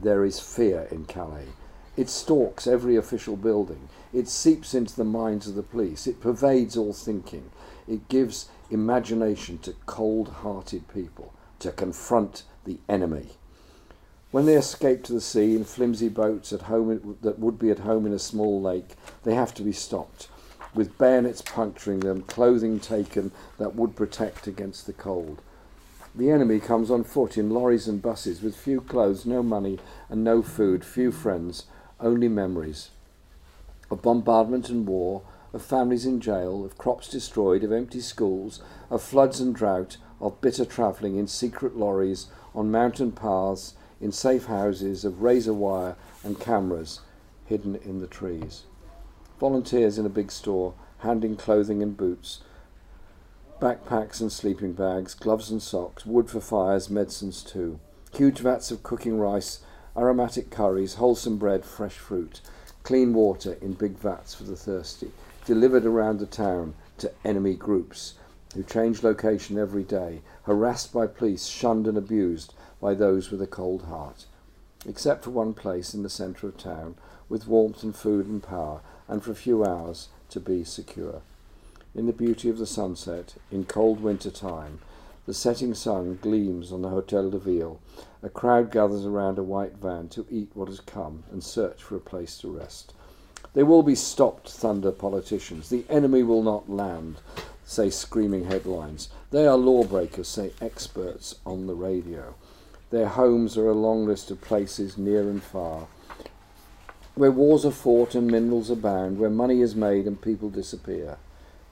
There 0.00 0.24
is 0.24 0.40
fear 0.40 0.88
in 0.90 1.06
Calais. 1.06 1.48
It 1.96 2.10
stalks 2.10 2.66
every 2.66 2.96
official 2.96 3.36
building. 3.36 3.88
It 4.12 4.28
seeps 4.28 4.74
into 4.74 4.94
the 4.94 5.04
minds 5.04 5.48
of 5.48 5.54
the 5.54 5.62
police. 5.62 6.06
It 6.06 6.20
pervades 6.20 6.76
all 6.76 6.92
thinking. 6.92 7.50
It 7.88 8.08
gives 8.08 8.48
imagination 8.70 9.58
to 9.58 9.74
cold 9.86 10.28
hearted 10.28 10.88
people 10.88 11.32
to 11.60 11.72
confront 11.72 12.42
the 12.64 12.78
enemy. 12.88 13.30
When 14.30 14.44
they 14.44 14.56
escape 14.56 15.04
to 15.04 15.12
the 15.14 15.20
sea 15.20 15.56
in 15.56 15.64
flimsy 15.64 16.08
boats 16.08 16.52
at 16.52 16.62
home 16.62 17.16
that 17.22 17.38
would 17.38 17.58
be 17.58 17.70
at 17.70 17.78
home 17.78 18.04
in 18.04 18.12
a 18.12 18.18
small 18.18 18.60
lake, 18.60 18.96
they 19.22 19.34
have 19.34 19.54
to 19.54 19.62
be 19.62 19.72
stopped, 19.72 20.28
with 20.74 20.98
bayonets 20.98 21.40
puncturing 21.40 22.00
them, 22.00 22.22
clothing 22.22 22.80
taken 22.80 23.30
that 23.56 23.74
would 23.74 23.96
protect 23.96 24.46
against 24.46 24.86
the 24.86 24.92
cold. 24.92 25.40
The 26.14 26.30
enemy 26.30 26.60
comes 26.60 26.90
on 26.90 27.04
foot 27.04 27.38
in 27.38 27.50
lorries 27.50 27.88
and 27.88 28.02
buses 28.02 28.42
with 28.42 28.56
few 28.56 28.80
clothes, 28.80 29.24
no 29.24 29.42
money, 29.42 29.78
and 30.10 30.24
no 30.24 30.42
food, 30.42 30.84
few 30.84 31.12
friends, 31.12 31.64
only 32.00 32.28
memories 32.28 32.90
of 33.90 34.02
bombardment 34.02 34.68
and 34.68 34.86
war, 34.86 35.22
of 35.52 35.62
families 35.62 36.04
in 36.04 36.20
jail, 36.20 36.64
of 36.64 36.76
crops 36.76 37.08
destroyed, 37.08 37.62
of 37.62 37.72
empty 37.72 38.00
schools, 38.00 38.60
of 38.90 39.02
floods 39.02 39.40
and 39.40 39.54
drought, 39.54 39.96
of 40.20 40.40
bitter 40.40 40.64
travelling 40.64 41.16
in 41.16 41.26
secret 41.26 41.76
lorries, 41.76 42.26
on 42.54 42.70
mountain 42.70 43.12
paths, 43.12 43.74
in 44.00 44.12
safe 44.12 44.46
houses, 44.46 45.04
of 45.04 45.22
razor 45.22 45.54
wire 45.54 45.96
and 46.24 46.40
cameras 46.40 47.00
hidden 47.46 47.76
in 47.76 48.00
the 48.00 48.06
trees. 48.06 48.64
Volunteers 49.38 49.98
in 49.98 50.06
a 50.06 50.10
big 50.10 50.30
store, 50.32 50.74
handing 50.98 51.36
clothing 51.36 51.82
and 51.82 51.96
boots, 51.96 52.40
backpacks 53.60 54.20
and 54.20 54.32
sleeping 54.32 54.72
bags, 54.72 55.14
gloves 55.14 55.50
and 55.50 55.62
socks, 55.62 56.04
wood 56.04 56.28
for 56.28 56.40
fires, 56.40 56.90
medicines 56.90 57.42
too. 57.42 57.78
Huge 58.12 58.38
vats 58.38 58.70
of 58.70 58.82
cooking 58.82 59.18
rice, 59.18 59.60
aromatic 59.96 60.50
curries, 60.50 60.94
wholesome 60.94 61.38
bread, 61.38 61.64
fresh 61.64 61.94
fruit, 61.94 62.40
clean 62.82 63.14
water 63.14 63.56
in 63.60 63.72
big 63.72 63.98
vats 63.98 64.34
for 64.34 64.44
the 64.44 64.56
thirsty, 64.56 65.10
delivered 65.44 65.86
around 65.86 66.18
the 66.18 66.26
town 66.26 66.74
to 66.98 67.10
enemy 67.24 67.54
groups 67.54 68.14
who 68.54 68.62
change 68.62 69.02
location 69.02 69.58
every 69.58 69.82
day, 69.82 70.22
harassed 70.44 70.92
by 70.92 71.06
police, 71.06 71.46
shunned 71.46 71.86
and 71.86 71.98
abused 71.98 72.54
by 72.80 72.94
those 72.94 73.30
with 73.30 73.42
a 73.42 73.46
cold 73.46 73.82
heart. 73.82 74.24
Except 74.86 75.24
for 75.24 75.30
one 75.30 75.52
place 75.52 75.94
in 75.94 76.02
the 76.02 76.10
centre 76.10 76.46
of 76.46 76.56
town, 76.56 76.94
with 77.28 77.48
warmth 77.48 77.82
and 77.82 77.94
food 77.94 78.26
and 78.26 78.42
power, 78.42 78.80
and 79.08 79.22
for 79.22 79.32
a 79.32 79.34
few 79.34 79.64
hours 79.64 80.08
to 80.30 80.40
be 80.40 80.64
secure. 80.64 81.22
In 81.94 82.06
the 82.06 82.12
beauty 82.12 82.48
of 82.48 82.58
the 82.58 82.66
sunset, 82.66 83.34
in 83.50 83.64
cold 83.64 84.00
winter 84.00 84.30
time, 84.30 84.80
the 85.26 85.34
setting 85.34 85.74
sun 85.74 86.18
gleams 86.22 86.70
on 86.70 86.82
the 86.82 86.90
Hotel 86.90 87.30
de 87.30 87.38
Ville. 87.38 87.80
A 88.26 88.28
crowd 88.28 88.72
gathers 88.72 89.06
around 89.06 89.38
a 89.38 89.44
white 89.44 89.76
van 89.76 90.08
to 90.08 90.26
eat 90.28 90.50
what 90.52 90.66
has 90.66 90.80
come 90.80 91.22
and 91.30 91.44
search 91.44 91.80
for 91.80 91.94
a 91.94 92.00
place 92.00 92.36
to 92.38 92.50
rest. 92.50 92.92
They 93.54 93.62
will 93.62 93.84
be 93.84 93.94
stopped, 93.94 94.50
thunder 94.50 94.90
politicians. 94.90 95.68
The 95.68 95.84
enemy 95.88 96.24
will 96.24 96.42
not 96.42 96.68
land, 96.68 97.18
say 97.64 97.88
screaming 97.88 98.46
headlines. 98.46 99.10
They 99.30 99.46
are 99.46 99.56
lawbreakers, 99.56 100.26
say 100.26 100.50
experts 100.60 101.36
on 101.46 101.68
the 101.68 101.76
radio. 101.76 102.34
Their 102.90 103.06
homes 103.06 103.56
are 103.56 103.68
a 103.68 103.74
long 103.74 104.06
list 104.06 104.32
of 104.32 104.40
places 104.40 104.98
near 104.98 105.30
and 105.30 105.40
far, 105.40 105.86
where 107.14 107.30
wars 107.30 107.64
are 107.64 107.70
fought 107.70 108.16
and 108.16 108.26
minerals 108.26 108.70
abound, 108.70 109.20
where 109.20 109.30
money 109.30 109.60
is 109.60 109.76
made 109.76 110.04
and 110.04 110.20
people 110.20 110.50
disappear. 110.50 111.18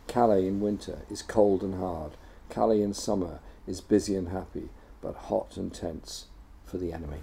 Calais 0.07 0.47
in 0.47 0.61
winter 0.61 1.01
is 1.11 1.21
cold 1.21 1.65
and 1.65 1.81
hard. 1.81 2.13
Calais 2.49 2.81
in 2.81 2.95
summer 2.95 3.41
is 3.67 3.81
busy 3.81 4.15
and 4.15 4.29
happy, 4.29 4.69
but 5.01 5.17
hot 5.17 5.57
and 5.57 5.75
tense 5.75 6.27
for 6.75 6.79
the 6.79 6.93
enemy. 6.93 7.19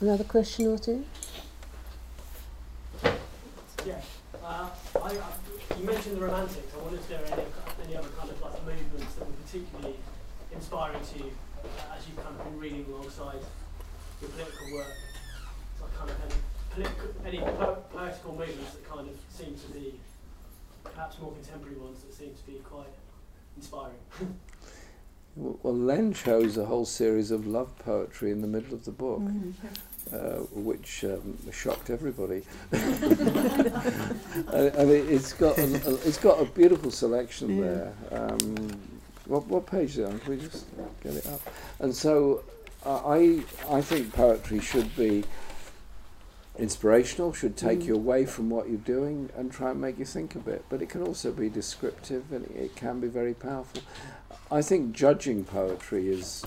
another 0.00 0.24
question 0.24 0.66
or 0.66 0.76
two? 0.76 1.04
Yeah. 3.86 4.02
Uh, 4.44 4.68
I, 4.96 4.98
I, 4.98 5.78
you 5.78 5.84
mentioned 5.86 6.16
the 6.16 6.20
Romantics. 6.20 6.74
I 6.74 6.82
wonder 6.82 6.98
if 6.98 7.08
there 7.08 7.20
are 7.20 7.26
any, 7.26 7.46
any 7.86 7.96
other 7.96 8.08
kind 8.18 8.28
of 8.28 8.42
like 8.42 8.66
movements 8.66 9.14
that 9.14 9.26
were 9.26 9.32
particularly 9.46 9.94
inspiring 10.52 11.00
to 11.00 11.18
you 11.20 11.30
uh, 11.64 11.96
as 11.96 12.06
you've 12.06 12.22
kind 12.22 12.38
of 12.38 12.44
been 12.44 12.58
reading 12.58 12.84
alongside 12.90 13.38
your 14.20 14.28
political 14.30 14.74
work. 14.74 14.92
Like 15.80 15.96
kind 15.96 16.10
of 16.10 16.16
any 16.26 16.40
political, 16.74 17.08
any 17.24 17.38
po- 17.38 17.82
poetical 17.94 18.32
movements 18.32 18.72
that 18.72 18.84
kind 18.90 19.08
of 19.08 19.16
seem 19.30 19.54
to 19.54 19.68
be 19.72 20.00
perhaps 20.94 21.18
more 21.20 21.32
contemporary 21.32 21.76
ones 21.76 22.02
that 22.02 22.12
seem 22.14 22.34
to 22.34 22.46
be 22.46 22.58
quite 22.68 22.86
inspiring. 23.56 23.96
Well, 25.36 25.74
Len 25.76 26.12
chose 26.12 26.56
a 26.58 26.64
whole 26.66 26.84
series 26.84 27.30
of 27.30 27.46
love 27.46 27.76
poetry 27.78 28.30
in 28.30 28.42
the 28.42 28.46
middle 28.48 28.74
of 28.74 28.84
the 28.84 28.90
book, 28.90 29.20
Mm. 29.20 29.54
uh, 30.12 30.16
which 30.52 31.04
um, 31.04 31.38
shocked 31.50 31.88
everybody. 31.88 32.42
I, 32.72 34.70
I 34.78 34.84
mean, 34.84 35.06
it's 35.08 35.32
got 35.32 35.56
a, 35.58 35.62
a- 35.64 35.94
it's 36.06 36.18
got 36.18 36.40
a 36.40 36.44
beautiful 36.44 36.90
selection 36.90 37.56
Yeah. 37.58 37.62
there. 37.62 37.92
Um, 38.12 38.78
what 39.26 39.46
what 39.46 39.66
page 39.66 39.90
is 39.90 39.98
it 39.98 40.04
on? 40.06 40.18
Can 40.18 40.36
we 40.36 40.42
just 40.42 40.66
get 41.02 41.14
it 41.14 41.26
up? 41.26 41.40
And 41.78 41.94
so, 41.94 42.42
uh, 42.84 43.00
I 43.06 43.42
I 43.70 43.80
think 43.80 44.12
poetry 44.12 44.60
should 44.60 44.94
be 44.96 45.24
inspirational, 46.58 47.32
should 47.32 47.56
take 47.56 47.80
Mm. 47.80 47.86
you 47.86 47.94
away 47.94 48.26
from 48.26 48.50
what 48.50 48.68
you're 48.68 48.76
doing 48.78 49.30
and 49.36 49.50
try 49.50 49.70
and 49.70 49.80
make 49.80 49.98
you 49.98 50.04
think 50.04 50.34
a 50.34 50.38
bit. 50.38 50.64
But 50.68 50.82
it 50.82 50.88
can 50.88 51.02
also 51.02 51.32
be 51.32 51.48
descriptive 51.48 52.32
and 52.32 52.44
it 52.54 52.76
can 52.76 53.00
be 53.00 53.08
very 53.08 53.34
powerful. 53.34 53.82
I 54.50 54.60
think 54.62 54.92
judging 54.92 55.44
poetry 55.44 56.10
is 56.10 56.44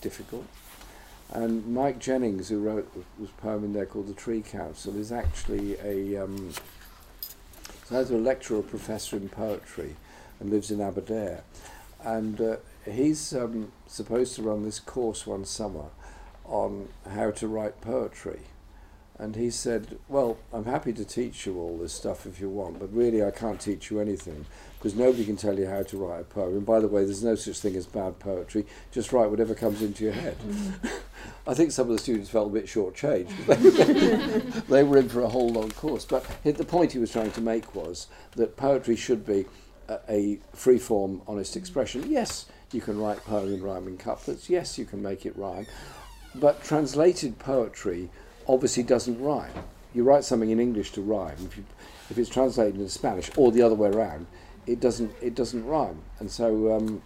difficult. 0.00 0.46
And 1.32 1.66
Mike 1.66 1.98
Jennings, 1.98 2.48
who 2.48 2.58
wrote 2.60 2.92
this 3.18 3.30
poem 3.38 3.64
in 3.64 3.72
there 3.72 3.86
called 3.86 4.08
The 4.08 4.14
Tree 4.14 4.42
Council, 4.42 4.96
is 4.96 5.10
actually 5.12 5.76
a 5.78 6.22
um, 6.22 6.52
either 7.90 8.16
a 8.16 8.18
lecturer 8.18 8.58
or 8.58 8.62
professor 8.62 9.16
in 9.16 9.28
poetry 9.28 9.96
and 10.40 10.50
lives 10.50 10.70
in 10.70 10.80
Aberdare. 10.80 11.42
And 12.04 12.40
uh, 12.40 12.56
he's 12.84 13.32
um, 13.34 13.72
supposed 13.86 14.34
to 14.36 14.42
run 14.42 14.64
this 14.64 14.78
course 14.80 15.26
one 15.26 15.44
summer 15.44 15.86
on 16.44 16.88
how 17.10 17.30
to 17.32 17.48
write 17.48 17.80
poetry. 17.80 18.40
And 19.18 19.34
he 19.34 19.50
said, 19.50 19.98
Well, 20.08 20.36
I'm 20.52 20.66
happy 20.66 20.92
to 20.92 21.04
teach 21.04 21.46
you 21.46 21.58
all 21.58 21.78
this 21.78 21.94
stuff 21.94 22.26
if 22.26 22.40
you 22.40 22.50
want, 22.50 22.78
but 22.78 22.92
really 22.92 23.24
I 23.24 23.30
can't 23.30 23.60
teach 23.60 23.90
you 23.90 23.98
anything 23.98 24.44
because 24.78 24.94
nobody 24.94 25.24
can 25.24 25.36
tell 25.36 25.58
you 25.58 25.66
how 25.66 25.82
to 25.82 25.96
write 25.96 26.20
a 26.20 26.24
poem. 26.24 26.58
And 26.58 26.66
by 26.66 26.80
the 26.80 26.88
way, 26.88 27.04
there's 27.04 27.24
no 27.24 27.34
such 27.34 27.58
thing 27.58 27.76
as 27.76 27.86
bad 27.86 28.18
poetry, 28.18 28.66
just 28.92 29.12
write 29.12 29.30
whatever 29.30 29.54
comes 29.54 29.80
into 29.80 30.04
your 30.04 30.12
head. 30.12 30.36
I 31.46 31.54
think 31.54 31.72
some 31.72 31.90
of 31.90 31.96
the 31.96 32.02
students 32.02 32.28
felt 32.28 32.50
a 32.50 32.52
bit 32.52 32.66
shortchanged. 32.66 34.66
they 34.68 34.84
were 34.84 34.98
in 34.98 35.08
for 35.08 35.22
a 35.22 35.28
whole 35.28 35.48
long 35.48 35.70
course. 35.70 36.04
But 36.04 36.24
the 36.44 36.64
point 36.64 36.92
he 36.92 36.98
was 36.98 37.10
trying 37.10 37.32
to 37.32 37.40
make 37.40 37.74
was 37.74 38.08
that 38.36 38.56
poetry 38.56 38.96
should 38.96 39.24
be 39.24 39.46
a, 39.88 39.98
a 40.08 40.38
free 40.52 40.78
form, 40.78 41.22
honest 41.26 41.56
expression. 41.56 42.04
Yes, 42.08 42.46
you 42.72 42.80
can 42.80 42.98
write 42.98 43.24
poem 43.24 43.52
in 43.52 43.62
rhyming 43.62 43.96
couplets. 43.96 44.50
Yes, 44.50 44.78
you 44.78 44.84
can 44.84 45.02
make 45.02 45.24
it 45.24 45.36
rhyme. 45.36 45.66
But 46.34 46.62
translated 46.62 47.38
poetry 47.38 48.10
obviously 48.48 48.82
doesn't 48.82 49.20
rhyme. 49.20 49.52
You 49.94 50.04
write 50.04 50.24
something 50.24 50.50
in 50.50 50.60
English 50.60 50.92
to 50.92 51.02
rhyme. 51.02 51.36
If, 51.44 51.56
you, 51.56 51.64
if 52.10 52.18
it's 52.18 52.28
translated 52.28 52.76
into 52.76 52.90
Spanish 52.90 53.30
or 53.36 53.50
the 53.50 53.62
other 53.62 53.74
way 53.74 53.88
around, 53.88 54.26
it 54.66 54.80
doesn't 54.80 55.12
it 55.22 55.34
doesn't 55.34 55.64
rhyme. 55.64 56.00
And 56.18 56.30
so 56.30 56.76
um, 56.76 57.02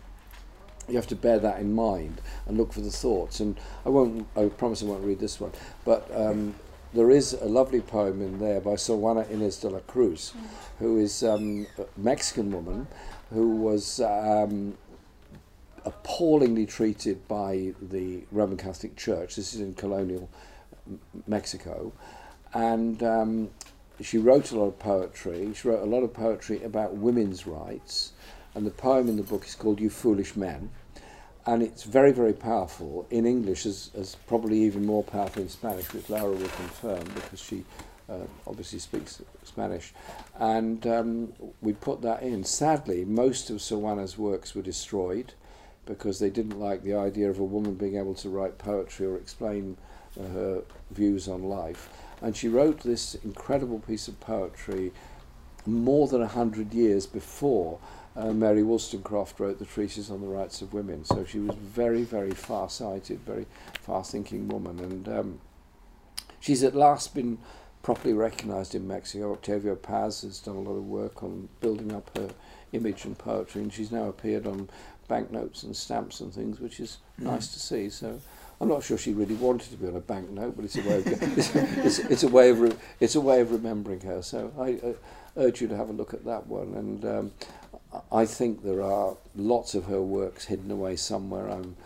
you 0.88 0.96
have 0.96 1.06
to 1.08 1.16
bear 1.16 1.38
that 1.38 1.60
in 1.60 1.72
mind 1.72 2.20
and 2.46 2.56
look 2.56 2.72
for 2.72 2.80
the 2.80 2.90
thoughts. 2.90 3.40
And 3.40 3.58
I 3.84 3.90
won't. 3.90 4.26
I 4.36 4.46
promise 4.46 4.82
I 4.82 4.86
won't 4.86 5.04
read 5.04 5.20
this 5.20 5.40
one, 5.40 5.52
but. 5.84 6.10
Um, 6.14 6.54
there 6.92 7.12
is 7.12 7.34
a 7.34 7.44
lovely 7.44 7.80
poem 7.80 8.20
in 8.20 8.40
there 8.40 8.60
by 8.60 8.74
Sor 8.74 8.96
Juana 8.98 9.22
Inés 9.26 9.60
de 9.60 9.68
la 9.68 9.78
Cruz, 9.78 10.34
who 10.80 10.98
is 10.98 11.22
um, 11.22 11.68
a 11.78 11.84
Mexican 11.96 12.50
woman 12.50 12.88
who 13.32 13.50
was 13.50 14.00
um, 14.00 14.76
appallingly 15.84 16.66
treated 16.66 17.26
by 17.28 17.72
the 17.80 18.24
Roman 18.32 18.56
Catholic 18.56 18.96
Church. 18.96 19.36
This 19.36 19.54
is 19.54 19.60
in 19.60 19.74
colonial 19.74 20.28
Mexico. 21.26 21.92
And 22.52 23.02
um, 23.02 23.50
she 24.00 24.18
wrote 24.18 24.50
a 24.50 24.58
lot 24.58 24.66
of 24.66 24.78
poetry. 24.78 25.52
She 25.54 25.68
wrote 25.68 25.82
a 25.82 25.86
lot 25.86 26.02
of 26.02 26.12
poetry 26.12 26.62
about 26.62 26.96
women's 26.96 27.46
rights. 27.46 28.12
And 28.54 28.66
the 28.66 28.70
poem 28.70 29.08
in 29.08 29.16
the 29.16 29.22
book 29.22 29.46
is 29.46 29.54
called 29.54 29.80
You 29.80 29.90
Foolish 29.90 30.36
Men. 30.36 30.70
And 31.46 31.62
it's 31.62 31.84
very, 31.84 32.12
very 32.12 32.32
powerful 32.32 33.06
in 33.10 33.24
English, 33.26 33.64
as, 33.64 33.90
as 33.96 34.16
probably 34.26 34.62
even 34.62 34.84
more 34.84 35.02
powerful 35.02 35.42
in 35.42 35.48
Spanish, 35.48 35.92
which 35.92 36.10
Laura 36.10 36.32
will 36.32 36.48
confirm 36.48 37.04
because 37.14 37.40
she 37.40 37.64
uh, 38.10 38.26
obviously 38.46 38.78
speaks 38.78 39.22
Spanish. 39.44 39.94
And 40.38 40.86
um, 40.86 41.32
we 41.60 41.72
put 41.72 42.02
that 42.02 42.22
in. 42.22 42.44
Sadly, 42.44 43.04
most 43.04 43.50
of 43.50 43.62
Sor 43.62 43.80
Juana's 43.80 44.18
works 44.18 44.54
were 44.54 44.62
destroyed 44.62 45.32
because 45.86 46.18
they 46.18 46.30
didn't 46.30 46.58
like 46.58 46.82
the 46.82 46.94
idea 46.94 47.30
of 47.30 47.38
a 47.38 47.44
woman 47.44 47.74
being 47.74 47.96
able 47.96 48.14
to 48.14 48.28
write 48.28 48.58
poetry 48.58 49.06
or 49.06 49.16
explain 49.16 49.76
uh, 50.18 50.26
her 50.28 50.62
views 50.90 51.28
on 51.28 51.42
life. 51.42 51.88
And 52.22 52.36
she 52.36 52.48
wrote 52.48 52.80
this 52.80 53.14
incredible 53.16 53.78
piece 53.78 54.08
of 54.08 54.20
poetry 54.20 54.92
more 55.66 56.08
than 56.08 56.20
100 56.20 56.72
years 56.72 57.06
before 57.06 57.78
uh, 58.16 58.32
Mary 58.32 58.62
Wollstonecraft 58.62 59.38
wrote 59.38 59.58
the 59.58 59.64
treatise 59.64 60.10
on 60.10 60.20
the 60.20 60.26
rights 60.26 60.62
of 60.62 60.72
women. 60.72 61.04
So 61.04 61.24
she 61.24 61.38
was 61.38 61.56
very, 61.56 62.02
very 62.02 62.32
far-sighted, 62.32 63.20
very 63.20 63.46
far-thinking 63.82 64.48
woman. 64.48 64.80
And 64.80 65.08
um, 65.08 65.40
she's 66.40 66.62
at 66.62 66.74
last 66.74 67.14
been 67.14 67.38
properly 67.82 68.12
recognised 68.12 68.74
in 68.74 68.86
Mexico. 68.86 69.32
Octavio 69.32 69.76
Paz 69.76 70.22
has 70.22 70.40
done 70.40 70.56
a 70.56 70.60
lot 70.60 70.76
of 70.76 70.86
work 70.86 71.22
on 71.22 71.48
building 71.60 71.92
up 71.92 72.16
her 72.16 72.30
image 72.72 73.04
and 73.04 73.16
poetry, 73.16 73.62
and 73.62 73.72
she's 73.72 73.92
now 73.92 74.04
appeared 74.04 74.46
on 74.46 74.68
banknotes 75.08 75.62
and 75.62 75.74
stamps 75.74 76.20
and 76.20 76.32
things, 76.32 76.60
which 76.60 76.80
is 76.80 76.98
mm. 77.18 77.24
nice 77.24 77.48
to 77.52 77.58
see. 77.58 77.88
So 77.88 78.20
I'm 78.60 78.68
not 78.68 78.82
sure 78.82 78.98
she 78.98 79.12
really 79.14 79.34
wanted 79.36 79.70
to 79.70 79.76
be 79.76 79.86
on 79.88 79.96
a 79.96 80.00
banknote, 80.00 80.54
but 80.54 80.64
it's 80.66 80.76
a 80.76 80.82
way 80.82 80.98
of 80.98 81.06
it's, 81.38 81.54
it's, 81.56 81.98
it's 81.98 82.22
a 82.24 82.28
way 82.28 82.50
of 82.50 82.60
re, 82.60 82.72
it's 83.00 83.14
a 83.14 83.20
way 83.20 83.40
of 83.40 83.52
remembering 83.52 84.00
her. 84.02 84.22
So 84.22 84.52
I 84.58 84.78
uh, 84.86 84.92
urge 85.36 85.62
you 85.62 85.68
to 85.68 85.76
have 85.76 85.88
a 85.88 85.92
look 85.92 86.12
at 86.12 86.24
that 86.26 86.46
one. 86.46 86.74
And 86.74 87.04
um, 87.04 87.32
I 88.12 88.26
think 88.26 88.62
there 88.62 88.82
are 88.82 89.16
lots 89.34 89.74
of 89.74 89.86
her 89.86 90.02
works 90.02 90.44
hidden 90.44 90.70
away 90.70 90.96
somewhere. 90.96 91.48
I'm 91.48 91.76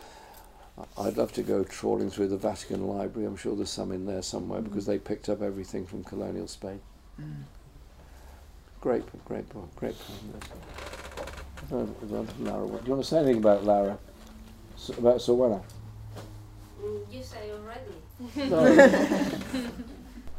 I'd 0.99 1.16
love 1.16 1.31
to 1.35 1.43
go 1.45 1.62
trawling 1.62 2.11
through 2.11 2.27
the 2.29 2.37
Vatican 2.37 2.89
Library. 2.89 3.29
I'm 3.29 3.37
sure 3.37 3.55
there's 3.55 3.70
some 3.70 3.93
in 3.93 4.07
there 4.07 4.22
somewhere 4.22 4.61
because 4.61 4.87
they 4.87 4.99
picked 4.99 5.29
up 5.29 5.41
everything 5.41 5.87
from 5.87 6.03
colonial 6.03 6.49
Spain. 6.49 6.81
Great, 8.81 9.07
book, 9.07 9.25
great 9.25 9.49
book, 9.51 9.75
great. 9.77 9.95
I 11.68 11.70
don't- 11.70 11.97
I 12.03 12.07
don't 12.07 12.45
Lara, 12.45 12.66
do 12.66 12.72
you 12.85 12.91
want 12.91 13.03
to 13.05 13.09
say 13.09 13.18
anything 13.18 13.39
about 13.39 13.64
Lara? 13.64 13.97
S- 14.77 14.91
about? 14.99 15.20
Mm, 15.20 15.62
you 17.11 17.22
say 17.22 17.51
already. 17.51 18.51
No. 18.51 19.70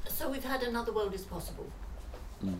So 0.07 0.29
we've 0.29 0.43
had 0.45 0.63
another 0.63 0.93
world 0.93 1.13
is 1.13 1.23
possible, 1.23 1.69
Mm. 2.43 2.55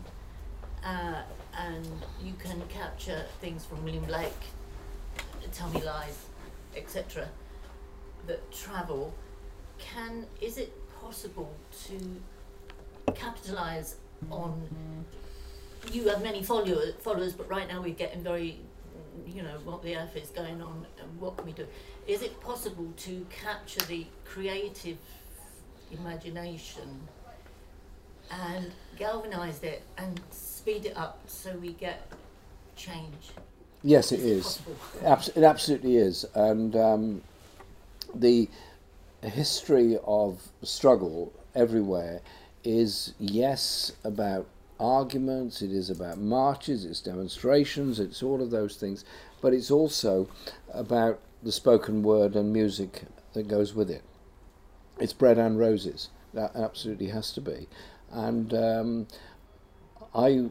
uh, 0.84 1.22
and 1.58 1.86
you 2.22 2.34
can 2.38 2.60
capture 2.68 3.24
things 3.40 3.64
from 3.64 3.82
William 3.82 4.04
Blake, 4.04 4.42
Tell 5.52 5.70
Me 5.70 5.82
Lies, 5.82 6.18
etc. 6.76 7.28
That 8.26 8.52
travel. 8.52 9.14
Can 9.78 10.26
is 10.40 10.58
it 10.58 10.70
possible 11.00 11.50
to 11.86 11.94
capitalize 13.14 13.96
on? 14.30 14.68
You 15.92 16.08
have 16.08 16.22
many 16.22 16.42
follower, 16.42 16.92
followers, 17.00 17.32
but 17.32 17.48
right 17.48 17.68
now 17.68 17.80
we're 17.80 17.94
getting 17.94 18.22
very, 18.22 18.60
you 19.26 19.42
know, 19.42 19.58
what 19.64 19.82
the 19.82 19.96
earth 19.96 20.16
is 20.16 20.30
going 20.30 20.60
on, 20.62 20.86
and 21.00 21.20
what 21.20 21.36
can 21.36 21.46
we 21.46 21.52
do? 21.52 21.66
Is 22.06 22.22
it 22.22 22.40
possible 22.40 22.92
to 22.98 23.26
capture 23.30 23.80
the 23.86 24.06
creative 24.24 24.98
imagination 25.92 27.08
and 28.30 28.72
galvanize 28.96 29.62
it 29.62 29.82
and 29.98 30.20
speed 30.30 30.86
it 30.86 30.96
up 30.96 31.20
so 31.26 31.56
we 31.58 31.72
get 31.72 32.10
change? 32.76 33.32
Yes, 33.82 34.12
it 34.12 34.20
is. 34.20 34.60
It 35.02 35.42
absolutely 35.42 35.96
is. 35.96 36.24
And 36.34 36.74
um, 36.76 37.22
the 38.14 38.48
history 39.22 39.98
of 40.04 40.42
struggle 40.62 41.32
everywhere 41.54 42.20
is, 42.64 43.14
yes, 43.18 43.92
about 44.04 44.46
arguments, 44.78 45.62
it 45.62 45.72
is 45.72 45.90
about 45.90 46.18
marches, 46.18 46.84
it's 46.84 47.00
demonstrations, 47.00 47.98
it's 48.00 48.22
all 48.22 48.42
of 48.42 48.50
those 48.50 48.76
things, 48.76 49.04
but 49.40 49.52
it's 49.52 49.70
also 49.70 50.28
about 50.72 51.20
the 51.42 51.52
spoken 51.52 52.02
word 52.02 52.34
and 52.34 52.52
music 52.52 53.02
that 53.34 53.48
goes 53.48 53.74
with 53.74 53.90
it. 53.90 54.02
It's 54.98 55.12
bread 55.12 55.38
and 55.38 55.58
roses. 55.58 56.08
That 56.34 56.56
absolutely 56.56 57.08
has 57.08 57.32
to 57.32 57.40
be. 57.40 57.68
And 58.10 58.52
um, 58.54 59.06
I 60.14 60.48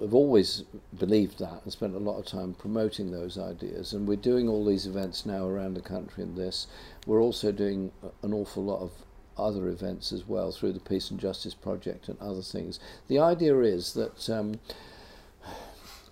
have 0.00 0.14
always 0.14 0.64
believed 0.96 1.38
that 1.38 1.60
and 1.64 1.72
spent 1.72 1.94
a 1.94 1.98
lot 1.98 2.18
of 2.18 2.26
time 2.26 2.54
promoting 2.54 3.10
those 3.10 3.38
ideas. 3.38 3.92
And 3.92 4.06
we're 4.06 4.16
doing 4.16 4.48
all 4.48 4.64
these 4.64 4.86
events 4.86 5.26
now 5.26 5.46
around 5.46 5.74
the 5.74 5.80
country 5.80 6.22
in 6.22 6.34
this. 6.34 6.66
We're 7.06 7.20
also 7.20 7.52
doing 7.52 7.90
an 8.22 8.32
awful 8.32 8.64
lot 8.64 8.80
of 8.80 8.92
other 9.38 9.68
events 9.68 10.12
as 10.12 10.26
well 10.26 10.52
through 10.52 10.72
the 10.72 10.80
Peace 10.80 11.10
and 11.10 11.20
Justice 11.20 11.54
Project 11.54 12.08
and 12.08 12.18
other 12.20 12.42
things. 12.42 12.80
The 13.08 13.18
idea 13.18 13.58
is 13.60 13.94
that 13.94 14.28
um, 14.28 14.60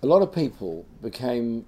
a 0.01 0.07
lot 0.07 0.21
of 0.21 0.33
people 0.33 0.85
became 1.01 1.65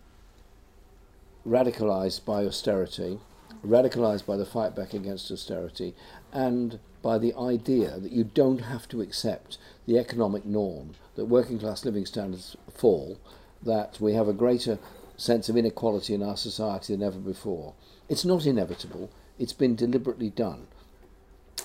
radicalized 1.48 2.26
by 2.26 2.46
austerity, 2.46 3.20
radicalized 3.66 4.26
by 4.26 4.38
the 4.38 4.46
fight 4.46 4.76
back 4.76 4.94
against 4.94 5.32
austerity, 5.32 5.96
and 6.32 6.80
by 7.02 7.18
the 7.18 7.34
idea 7.36 8.00
that 8.00 8.12
you 8.12 8.24
don't 8.24 8.60
have 8.60 8.88
to 8.90 9.02
accept 9.02 9.58
the 9.86 9.98
economic 9.98 10.46
norm, 10.46 10.92
that 11.16 11.26
working 11.26 11.60
class 11.60 11.86
living 11.86 12.06
standards 12.06 12.56
fall, 12.72 13.18
that 13.64 14.00
we 14.00 14.14
have 14.14 14.28
a 14.28 14.34
greater 14.34 14.80
sense 15.18 15.50
of 15.50 15.58
inequality 15.58 16.14
in 16.14 16.24
our 16.24 16.38
society 16.38 16.94
than 16.94 17.04
ever 17.04 17.20
before. 17.20 17.74
It's 18.08 18.26
not 18.26 18.46
inevitable, 18.46 19.10
it's 19.38 19.54
been 19.54 19.76
deliberately 19.76 20.30
done. 20.30 20.68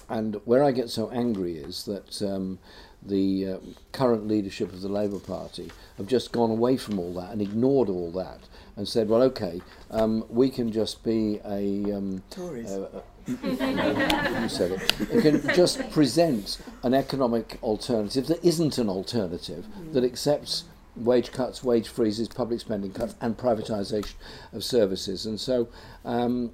And 0.09 0.41
where 0.45 0.63
I 0.63 0.73
get 0.73 0.91
so 0.91 1.11
angry 1.11 1.57
is 1.57 1.85
that 1.85 2.23
um, 2.23 2.59
the 3.03 3.49
uh, 3.49 3.59
current 3.93 4.29
leadership 4.29 4.73
of 4.73 4.81
the 4.81 4.89
Labour 4.89 5.19
Party 5.19 5.71
have 5.99 6.07
just 6.07 6.33
gone 6.33 6.51
away 6.51 6.77
from 6.77 6.99
all 6.99 7.13
that 7.15 7.33
and 7.33 7.43
ignored 7.43 7.89
all 7.89 8.11
that 8.13 8.41
and 8.77 8.89
said, 8.89 9.09
well, 9.09 9.23
okay, 9.23 9.61
um, 9.91 10.25
we 10.29 10.51
can 10.51 10.73
just 10.73 11.05
be 11.05 11.41
a. 11.45 11.93
Um, 11.93 12.23
Tories. 12.31 12.71
Uh, 12.71 12.89
uh, 12.95 13.01
you 13.27 14.49
said 14.49 14.73
it. 14.73 15.01
It 15.11 15.23
can 15.23 15.55
just 15.55 15.91
present 15.91 16.59
an 16.83 16.93
economic 16.93 17.59
alternative 17.63 18.27
that 18.27 18.45
isn't 18.45 18.77
an 18.77 18.91
alternative, 18.91 19.67
that 19.93 20.05
accepts 20.05 20.65
wage 20.97 21.33
cuts, 21.33 21.65
wage 21.65 21.89
freezes, 21.89 22.29
public 22.29 22.61
spending 22.61 22.93
cuts, 22.93 23.15
and 23.21 23.37
privatisation 23.37 24.15
of 24.53 24.63
services. 24.63 25.25
And 25.27 25.41
so 25.41 25.69
um, 26.05 26.53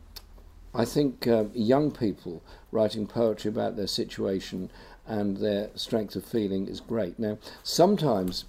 I 0.75 0.85
think 0.85 1.27
uh, 1.27 1.45
young 1.53 1.91
people 1.91 2.43
writing 2.71 3.07
poetry 3.07 3.49
about 3.49 3.77
their 3.77 3.87
situation 3.87 4.71
and 5.07 5.39
their 5.39 5.71
strength 5.75 6.15
of 6.15 6.25
feeling 6.25 6.69
is 6.69 6.81
great. 6.81 7.19
Now, 7.19 7.39
sometimes 7.63 8.45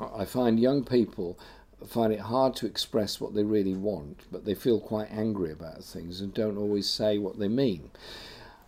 I 0.00 0.24
find 0.24 0.58
young 0.58 0.84
people 0.84 1.38
find 1.86 2.12
it 2.12 2.20
hard 2.20 2.56
to 2.56 2.66
express 2.66 3.20
what 3.20 3.34
they 3.34 3.44
really 3.44 3.74
want, 3.74 4.20
but 4.32 4.44
they 4.44 4.54
feel 4.54 4.80
quite 4.80 5.10
angry 5.12 5.52
about 5.52 5.84
things 5.84 6.20
and 6.20 6.32
don't 6.34 6.56
always 6.56 6.88
say 6.88 7.18
what 7.18 7.38
they 7.38 7.48
mean. 7.48 7.90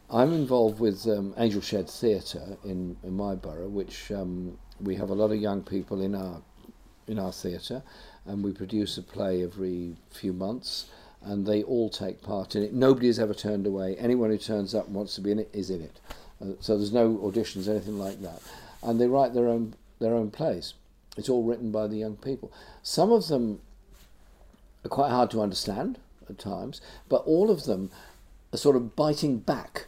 I'm 0.08 0.32
involved 0.32 0.78
with 0.78 1.06
um, 1.08 1.34
Angel 1.36 1.60
Shed 1.60 1.90
Theatre 1.90 2.56
in, 2.64 2.96
in 3.02 3.16
my 3.16 3.34
borough, 3.34 3.68
which 3.68 4.12
um, 4.12 4.56
we 4.80 4.94
have 4.96 5.10
a 5.10 5.14
lot 5.14 5.32
of 5.32 5.40
young 5.40 5.62
people 5.62 6.00
in 6.00 6.14
our 6.14 6.42
in 7.08 7.20
our 7.20 7.32
theatre, 7.32 7.84
and 8.24 8.42
we 8.42 8.52
produce 8.52 8.98
a 8.98 9.02
play 9.02 9.44
every 9.44 9.94
few 10.10 10.32
months, 10.32 10.86
and 11.26 11.44
they 11.44 11.62
all 11.64 11.90
take 11.90 12.22
part 12.22 12.54
in 12.54 12.62
it. 12.62 12.72
Nobody 12.72 13.08
is 13.08 13.18
ever 13.18 13.34
turned 13.34 13.66
away. 13.66 13.96
Anyone 13.96 14.30
who 14.30 14.38
turns 14.38 14.74
up 14.74 14.86
and 14.86 14.94
wants 14.94 15.16
to 15.16 15.20
be 15.20 15.32
in 15.32 15.40
it 15.40 15.50
is 15.52 15.70
in 15.70 15.82
it. 15.82 16.00
Uh, 16.40 16.52
so 16.60 16.76
there's 16.76 16.92
no 16.92 17.16
auditions, 17.16 17.68
anything 17.68 17.98
like 17.98 18.22
that, 18.22 18.40
and 18.82 19.00
they 19.00 19.08
write 19.08 19.34
their 19.34 19.48
own 19.48 19.74
their 19.98 20.14
own 20.14 20.30
plays. 20.30 20.74
It's 21.16 21.28
all 21.28 21.42
written 21.42 21.72
by 21.72 21.86
the 21.86 21.96
young 21.96 22.16
people. 22.16 22.52
Some 22.82 23.10
of 23.10 23.28
them 23.28 23.60
are 24.84 24.88
quite 24.88 25.10
hard 25.10 25.30
to 25.32 25.40
understand 25.40 25.98
at 26.28 26.38
times, 26.38 26.80
but 27.08 27.24
all 27.24 27.50
of 27.50 27.64
them 27.64 27.90
are 28.52 28.58
sort 28.58 28.76
of 28.76 28.94
biting 28.94 29.38
back 29.38 29.86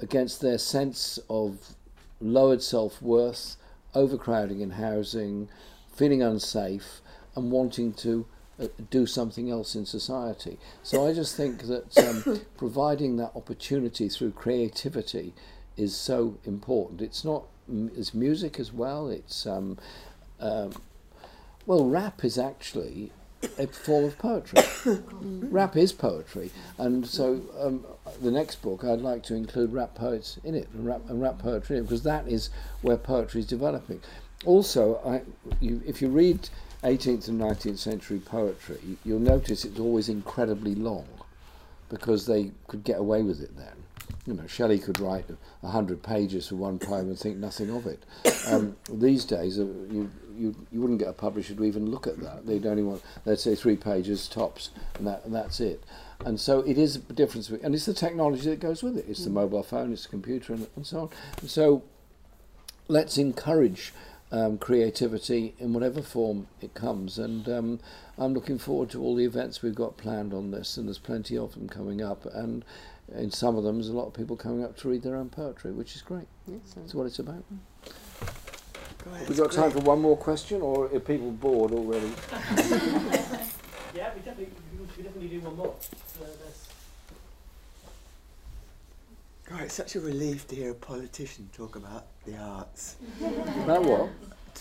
against 0.00 0.40
their 0.40 0.58
sense 0.58 1.18
of 1.28 1.74
lowered 2.20 2.62
self 2.62 3.02
worth, 3.02 3.56
overcrowding 3.94 4.60
in 4.60 4.70
housing, 4.70 5.48
feeling 5.94 6.22
unsafe, 6.22 7.00
and 7.36 7.50
wanting 7.50 7.92
to 7.92 8.26
uh, 8.62 8.68
do 8.90 9.06
something 9.06 9.50
else 9.50 9.74
in 9.74 9.84
society. 9.84 10.58
So 10.82 11.06
I 11.06 11.12
just 11.12 11.36
think 11.36 11.62
that 11.64 11.98
um, 12.26 12.40
providing 12.56 13.16
that 13.16 13.32
opportunity 13.34 14.08
through 14.08 14.32
creativity 14.32 15.34
is 15.76 15.96
so 15.96 16.38
important. 16.44 17.00
It's 17.00 17.24
not 17.24 17.44
it's 17.96 18.14
music 18.14 18.58
as 18.58 18.72
well. 18.72 19.08
It's 19.08 19.46
um, 19.46 19.78
um, 20.40 20.72
well, 21.66 21.88
rap 21.88 22.24
is 22.24 22.38
actually 22.38 23.12
a 23.58 23.66
form 23.66 24.04
of 24.04 24.18
poetry. 24.18 24.62
rap 25.20 25.76
is 25.76 25.92
poetry, 25.92 26.50
and 26.78 27.06
so 27.06 27.40
um, 27.60 27.84
the 28.20 28.30
next 28.30 28.62
book 28.62 28.84
I'd 28.84 29.00
like 29.00 29.22
to 29.24 29.34
include 29.34 29.72
rap 29.72 29.94
poets 29.94 30.38
in 30.44 30.54
it 30.54 30.68
and 30.74 30.86
rap, 30.86 31.02
and 31.08 31.20
rap 31.20 31.38
poetry 31.38 31.80
because 31.80 32.02
that 32.02 32.28
is 32.28 32.50
where 32.82 32.96
poetry 32.96 33.40
is 33.40 33.46
developing. 33.46 34.00
Also, 34.44 35.00
I, 35.06 35.22
you, 35.60 35.80
if 35.86 36.02
you 36.02 36.08
read 36.08 36.48
18th 36.82 37.28
and 37.28 37.40
19th 37.40 37.78
century 37.78 38.18
poetry, 38.18 38.80
you'll 39.04 39.20
notice 39.20 39.64
it's 39.64 39.78
always 39.78 40.08
incredibly 40.08 40.74
long, 40.74 41.06
because 41.88 42.26
they 42.26 42.50
could 42.66 42.84
get 42.84 42.98
away 42.98 43.22
with 43.22 43.40
it 43.40 43.56
then. 43.56 43.84
You 44.26 44.34
know, 44.34 44.46
Shelley 44.46 44.78
could 44.78 45.00
write 45.00 45.24
a 45.62 45.68
hundred 45.68 46.02
pages 46.02 46.48
for 46.48 46.54
one 46.56 46.78
poem 46.78 47.08
and 47.08 47.18
think 47.18 47.38
nothing 47.38 47.70
of 47.70 47.86
it. 47.86 48.04
Um, 48.46 48.76
these 48.90 49.24
days, 49.24 49.58
uh, 49.58 49.64
you 49.64 50.10
you 50.36 50.54
you 50.70 50.80
wouldn't 50.80 51.00
get 51.00 51.08
a 51.08 51.12
publisher 51.12 51.54
to 51.54 51.64
even 51.64 51.90
look 51.90 52.06
at 52.06 52.18
that. 52.20 52.46
They'd 52.46 52.66
only 52.66 52.84
want, 52.84 53.02
let's 53.24 53.42
say, 53.42 53.56
three 53.56 53.76
pages 53.76 54.28
tops, 54.28 54.70
and 54.96 55.06
that 55.06 55.24
and 55.24 55.34
that's 55.34 55.60
it. 55.60 55.82
And 56.24 56.40
so 56.40 56.60
it 56.60 56.78
is 56.78 56.96
a 56.96 57.00
difference, 57.12 57.50
and 57.50 57.74
it's 57.74 57.86
the 57.86 57.94
technology 57.94 58.48
that 58.50 58.60
goes 58.60 58.82
with 58.82 58.96
it. 58.96 59.06
It's 59.08 59.24
the 59.24 59.30
mm. 59.30 59.34
mobile 59.34 59.62
phone, 59.64 59.92
it's 59.92 60.04
the 60.04 60.10
computer, 60.10 60.52
and, 60.52 60.68
and 60.76 60.86
so 60.86 61.00
on. 61.00 61.10
And 61.40 61.50
so 61.50 61.82
let's 62.88 63.18
encourage 63.18 63.92
um, 64.32 64.56
creativity 64.56 65.54
in 65.58 65.74
whatever 65.74 66.02
form 66.02 66.48
it 66.60 66.74
comes. 66.74 67.18
And 67.18 67.48
um, 67.48 67.80
I'm 68.18 68.32
looking 68.32 68.58
forward 68.58 68.90
to 68.90 69.00
all 69.00 69.14
the 69.14 69.24
events 69.24 69.62
we've 69.62 69.74
got 69.74 69.98
planned 69.98 70.32
on 70.32 70.50
this, 70.50 70.76
and 70.76 70.88
there's 70.88 70.98
plenty 70.98 71.36
of 71.36 71.52
them 71.52 71.68
coming 71.68 72.02
up. 72.02 72.24
And 72.26 72.64
in 73.14 73.30
some 73.30 73.56
of 73.56 73.62
them, 73.62 73.76
there's 73.76 73.90
a 73.90 73.92
lot 73.92 74.06
of 74.06 74.14
people 74.14 74.36
coming 74.36 74.64
up 74.64 74.76
to 74.78 74.88
read 74.88 75.02
their 75.02 75.16
own 75.16 75.28
poetry, 75.28 75.70
which 75.70 75.94
is 75.94 76.02
great. 76.02 76.26
Yes, 76.48 76.74
That's 76.74 76.94
what 76.94 77.06
it's 77.06 77.18
about. 77.18 77.44
We've 79.28 79.36
got 79.36 79.52
time 79.52 79.70
for 79.70 79.80
one 79.80 80.00
more 80.00 80.16
question, 80.16 80.62
or 80.62 80.86
are 80.86 81.00
people 81.00 81.32
bored 81.32 81.72
already? 81.72 82.06
yeah, 83.94 84.14
we 84.14 84.20
definitely, 84.22 84.48
we 84.96 85.02
definitely 85.02 85.28
do 85.28 85.40
one 85.40 85.56
more. 85.56 85.74
God, 89.52 89.62
it's 89.64 89.74
such 89.74 89.96
a 89.96 90.00
relief 90.00 90.48
to 90.48 90.56
hear 90.56 90.70
a 90.70 90.74
politician 90.74 91.50
talk 91.52 91.76
about 91.76 92.06
the 92.24 92.34
arts. 92.38 92.96
about 93.20 93.84
what? 93.84 94.08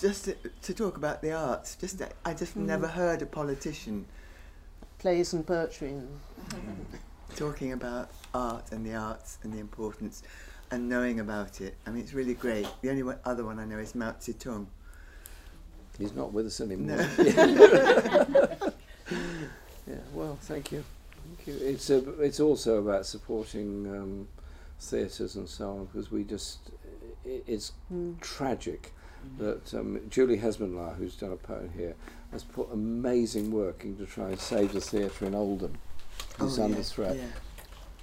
Just 0.02 0.26
to, 0.26 0.36
to, 0.64 0.74
talk 0.74 0.98
about 0.98 1.22
the 1.22 1.32
arts. 1.32 1.76
Just 1.76 2.00
to, 2.00 2.10
I 2.26 2.34
just 2.34 2.58
mm. 2.58 2.66
never 2.66 2.88
heard 2.88 3.22
a 3.22 3.26
politician 3.26 4.06
plays 5.00 5.32
and 5.32 5.48
poetry 5.48 5.90
and 5.90 6.10
talking 7.38 7.72
about 7.72 8.12
art 8.34 8.74
and 8.74 8.86
the 8.86 8.94
arts 8.94 9.38
and 9.44 9.54
the 9.54 9.60
importance 9.60 10.24
and 10.72 10.90
knowing 10.90 11.22
about 11.22 11.62
it. 11.62 11.76
I 11.88 11.92
mean, 11.92 12.04
it's 12.04 12.14
really 12.14 12.34
great. 12.34 12.68
The 12.82 12.90
only 12.90 13.04
one, 13.04 13.18
other 13.24 13.46
one 13.46 13.60
I 13.60 13.66
know 13.66 13.78
is 13.78 13.96
Mao 13.96 14.12
Zedong. 14.12 14.66
He's 15.98 16.14
not 16.14 16.34
with 16.34 16.48
us 16.48 16.60
anymore. 16.60 16.98
No. 16.98 17.08
yeah. 19.88 19.96
Well, 20.14 20.38
thank 20.42 20.74
you. 20.74 20.84
Thank 21.24 21.48
you. 21.48 21.66
It's 21.66 21.90
a, 21.90 22.22
it's 22.22 22.42
also 22.42 22.80
about 22.80 23.06
supporting 23.06 23.88
um, 23.88 24.28
theatres 24.82 25.36
and 25.36 25.48
so 25.48 25.70
on 25.70 25.86
because 25.86 26.12
we 26.12 26.24
just 26.24 26.72
it, 27.24 27.44
it's 27.48 27.74
mm. 27.94 28.20
tragic 28.20 28.94
mm. 29.26 29.38
that 29.38 29.74
um, 29.80 30.02
Julie 30.10 30.40
Hesmondhalgh, 30.40 30.98
who's 30.98 31.16
done 31.16 31.32
a 31.32 31.38
poem 31.38 31.72
here, 31.76 31.96
has 32.32 32.44
put 32.44 32.68
amazing 32.72 33.52
work 33.52 33.84
into 33.84 34.06
trying 34.06 34.36
to 34.36 34.42
save 34.42 34.74
the 34.74 34.82
theatre 34.82 35.26
in 35.26 35.36
Oldham. 35.36 35.78
It's 36.40 36.58
oh, 36.58 36.64
under 36.64 36.78
yeah, 36.78 36.84
threat. 36.84 37.16
Yeah. 37.16 37.24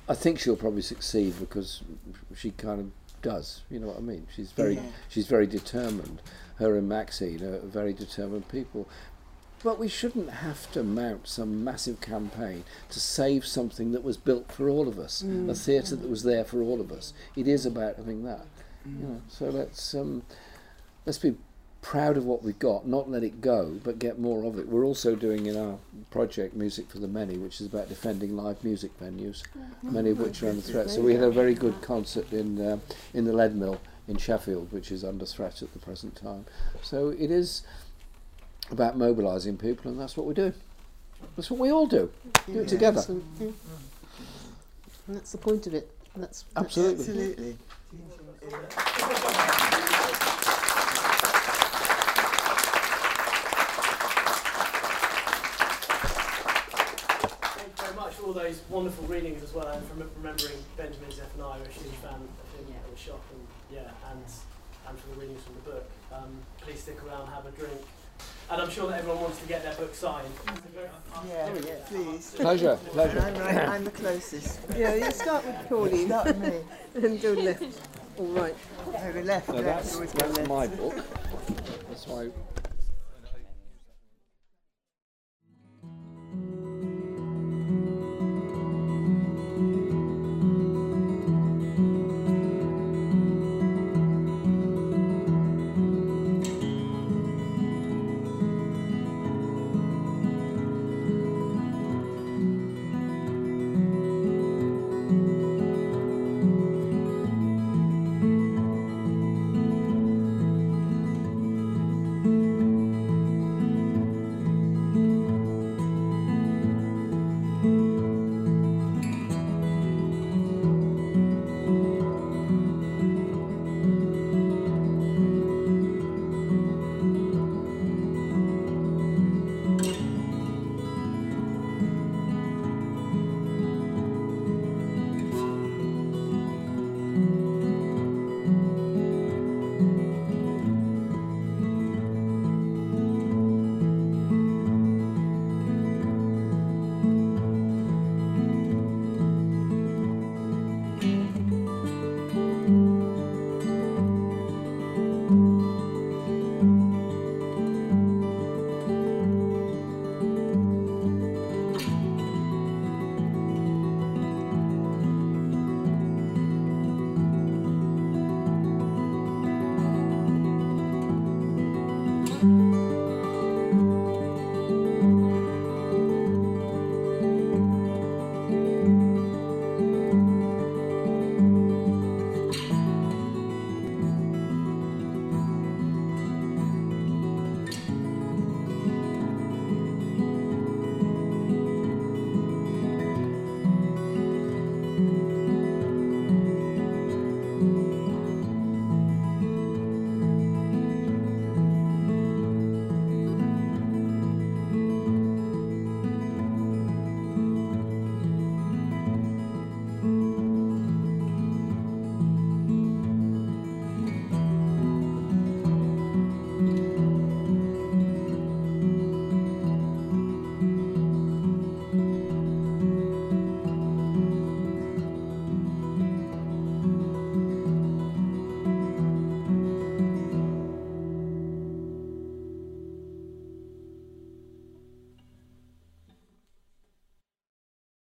I 0.08 0.14
think 0.14 0.38
she'll 0.38 0.56
probably 0.56 0.82
succeed 0.82 1.34
because 1.38 1.82
she 2.34 2.52
kind 2.52 2.80
of 2.80 2.90
does. 3.20 3.62
You 3.70 3.80
know 3.80 3.88
what 3.88 3.98
I 3.98 4.00
mean? 4.00 4.26
She's 4.34 4.52
very 4.52 4.76
yeah. 4.76 4.82
she's 5.08 5.26
very 5.26 5.46
determined. 5.46 6.22
Her 6.56 6.76
and 6.76 6.88
Maxine 6.88 7.42
are 7.42 7.58
very 7.58 7.92
determined 7.92 8.48
people. 8.48 8.88
But 9.62 9.78
we 9.78 9.88
shouldn't 9.88 10.30
have 10.30 10.70
to 10.72 10.82
mount 10.82 11.26
some 11.26 11.64
massive 11.64 12.00
campaign 12.00 12.64
to 12.90 13.00
save 13.00 13.44
something 13.44 13.92
that 13.92 14.04
was 14.04 14.16
built 14.16 14.52
for 14.52 14.68
all 14.68 14.88
of 14.88 14.98
us, 14.98 15.22
mm. 15.26 15.50
a 15.50 15.54
theatre 15.54 15.96
that 15.96 16.08
was 16.08 16.22
there 16.22 16.44
for 16.44 16.62
all 16.62 16.80
of 16.80 16.92
us. 16.92 17.12
It 17.36 17.48
is 17.48 17.66
about 17.66 17.96
having 17.96 18.24
that. 18.24 18.46
Mm. 18.88 19.00
You 19.00 19.06
know, 19.06 19.22
so 19.28 19.46
let's 19.46 19.94
um, 19.94 20.22
let's 21.04 21.18
be 21.18 21.36
proud 21.80 22.16
of 22.16 22.24
what 22.24 22.42
we've 22.42 22.58
got, 22.58 22.86
not 22.86 23.10
let 23.10 23.22
it 23.22 23.40
go, 23.40 23.78
but 23.84 23.98
get 23.98 24.18
more 24.18 24.44
of 24.44 24.58
it. 24.58 24.68
We're 24.68 24.84
also 24.84 25.14
doing 25.14 25.46
in 25.46 25.56
our 25.56 25.78
project 26.10 26.54
Music 26.54 26.90
for 26.90 26.98
the 26.98 27.08
Many, 27.08 27.38
which 27.38 27.60
is 27.60 27.66
about 27.66 27.88
defending 27.88 28.36
live 28.36 28.62
music 28.64 28.98
venues, 29.00 29.42
mm-hmm. 29.56 29.92
many 29.92 30.10
of 30.10 30.18
which 30.18 30.42
are 30.42 30.50
under 30.50 30.60
threat. 30.60 30.90
So 30.90 31.00
we 31.00 31.14
had 31.14 31.22
a 31.22 31.30
very 31.30 31.54
good 31.54 31.80
concert 31.80 32.32
in 32.32 32.60
uh, 32.60 32.78
in 33.14 33.24
the 33.24 33.32
Leadmill 33.32 33.78
in 34.06 34.16
Sheffield, 34.16 34.72
which 34.72 34.90
is 34.90 35.04
under 35.04 35.26
threat 35.26 35.62
at 35.62 35.72
the 35.72 35.78
present 35.78 36.16
time. 36.16 36.46
So 36.82 37.10
it 37.10 37.30
is 37.30 37.62
about 38.70 38.96
mobilising 38.96 39.56
people, 39.56 39.90
and 39.90 40.00
that's 40.00 40.16
what 40.16 40.26
we 40.26 40.34
do. 40.34 40.52
That's 41.36 41.50
what 41.50 41.58
we 41.60 41.70
all 41.70 41.86
do. 41.86 42.10
Do 42.46 42.60
it 42.60 42.68
together. 42.68 43.02
And 43.08 43.54
that's 45.08 45.32
the 45.32 45.38
point 45.38 45.66
of 45.66 45.74
it. 45.74 45.90
That's, 46.16 46.44
that's 46.54 46.66
absolutely. 46.66 47.00
absolutely. 47.00 47.56
all 58.28 58.34
those 58.34 58.60
wonderful 58.68 59.06
readings 59.06 59.42
as 59.42 59.54
well, 59.54 59.66
and 59.68 59.82
from 59.86 60.04
remembering 60.20 60.58
Benjamin 60.76 61.10
Zephaniah, 61.10 61.62
a 61.64 61.72
huge 61.72 61.96
fan 62.04 62.12
of 62.12 62.20
him 62.20 62.66
yeah. 62.68 62.76
at 62.76 62.90
the 62.92 63.00
shop, 63.00 63.24
and 63.32 63.40
yeah, 63.72 64.12
and 64.12 64.24
and 64.86 64.98
for 64.98 65.08
the 65.14 65.20
readings 65.20 65.42
from 65.44 65.54
the 65.54 65.70
book. 65.70 65.90
Um, 66.12 66.36
please 66.60 66.80
stick 66.80 66.98
around, 67.04 67.28
have 67.28 67.46
a 67.46 67.50
drink, 67.52 67.80
and 68.50 68.62
I'm 68.62 68.70
sure 68.70 68.88
that 68.88 69.00
everyone 69.00 69.22
wants 69.22 69.40
to 69.40 69.46
get 69.46 69.62
their 69.62 69.74
book 69.74 69.94
signed. 69.94 70.28
Yeah, 71.28 71.48
please. 71.86 72.34
Pleasure, 72.36 72.70
And 72.80 72.86
pleasure. 72.92 73.20
I'm, 73.20 73.34
right, 73.34 73.68
I'm 73.68 73.84
the 73.84 73.90
closest. 73.90 74.60
Yeah, 74.76 74.94
you 74.94 75.10
start 75.10 75.44
with 75.44 75.56
Pauline 75.68 76.06
Start 76.06 76.26
with 76.26 76.38
me. 76.38 76.60
and 77.06 77.20
go 77.20 77.32
left. 77.32 77.64
All 78.18 78.26
right. 78.26 78.54
No, 78.86 79.12
the 79.12 79.22
left. 79.22 79.48
No, 79.48 79.54
left, 79.54 79.66
that's 79.66 80.12
that's 80.12 80.38
left. 80.38 80.48
my 80.48 80.66
book. 80.66 80.94
That's 81.88 82.06
why 82.06 82.28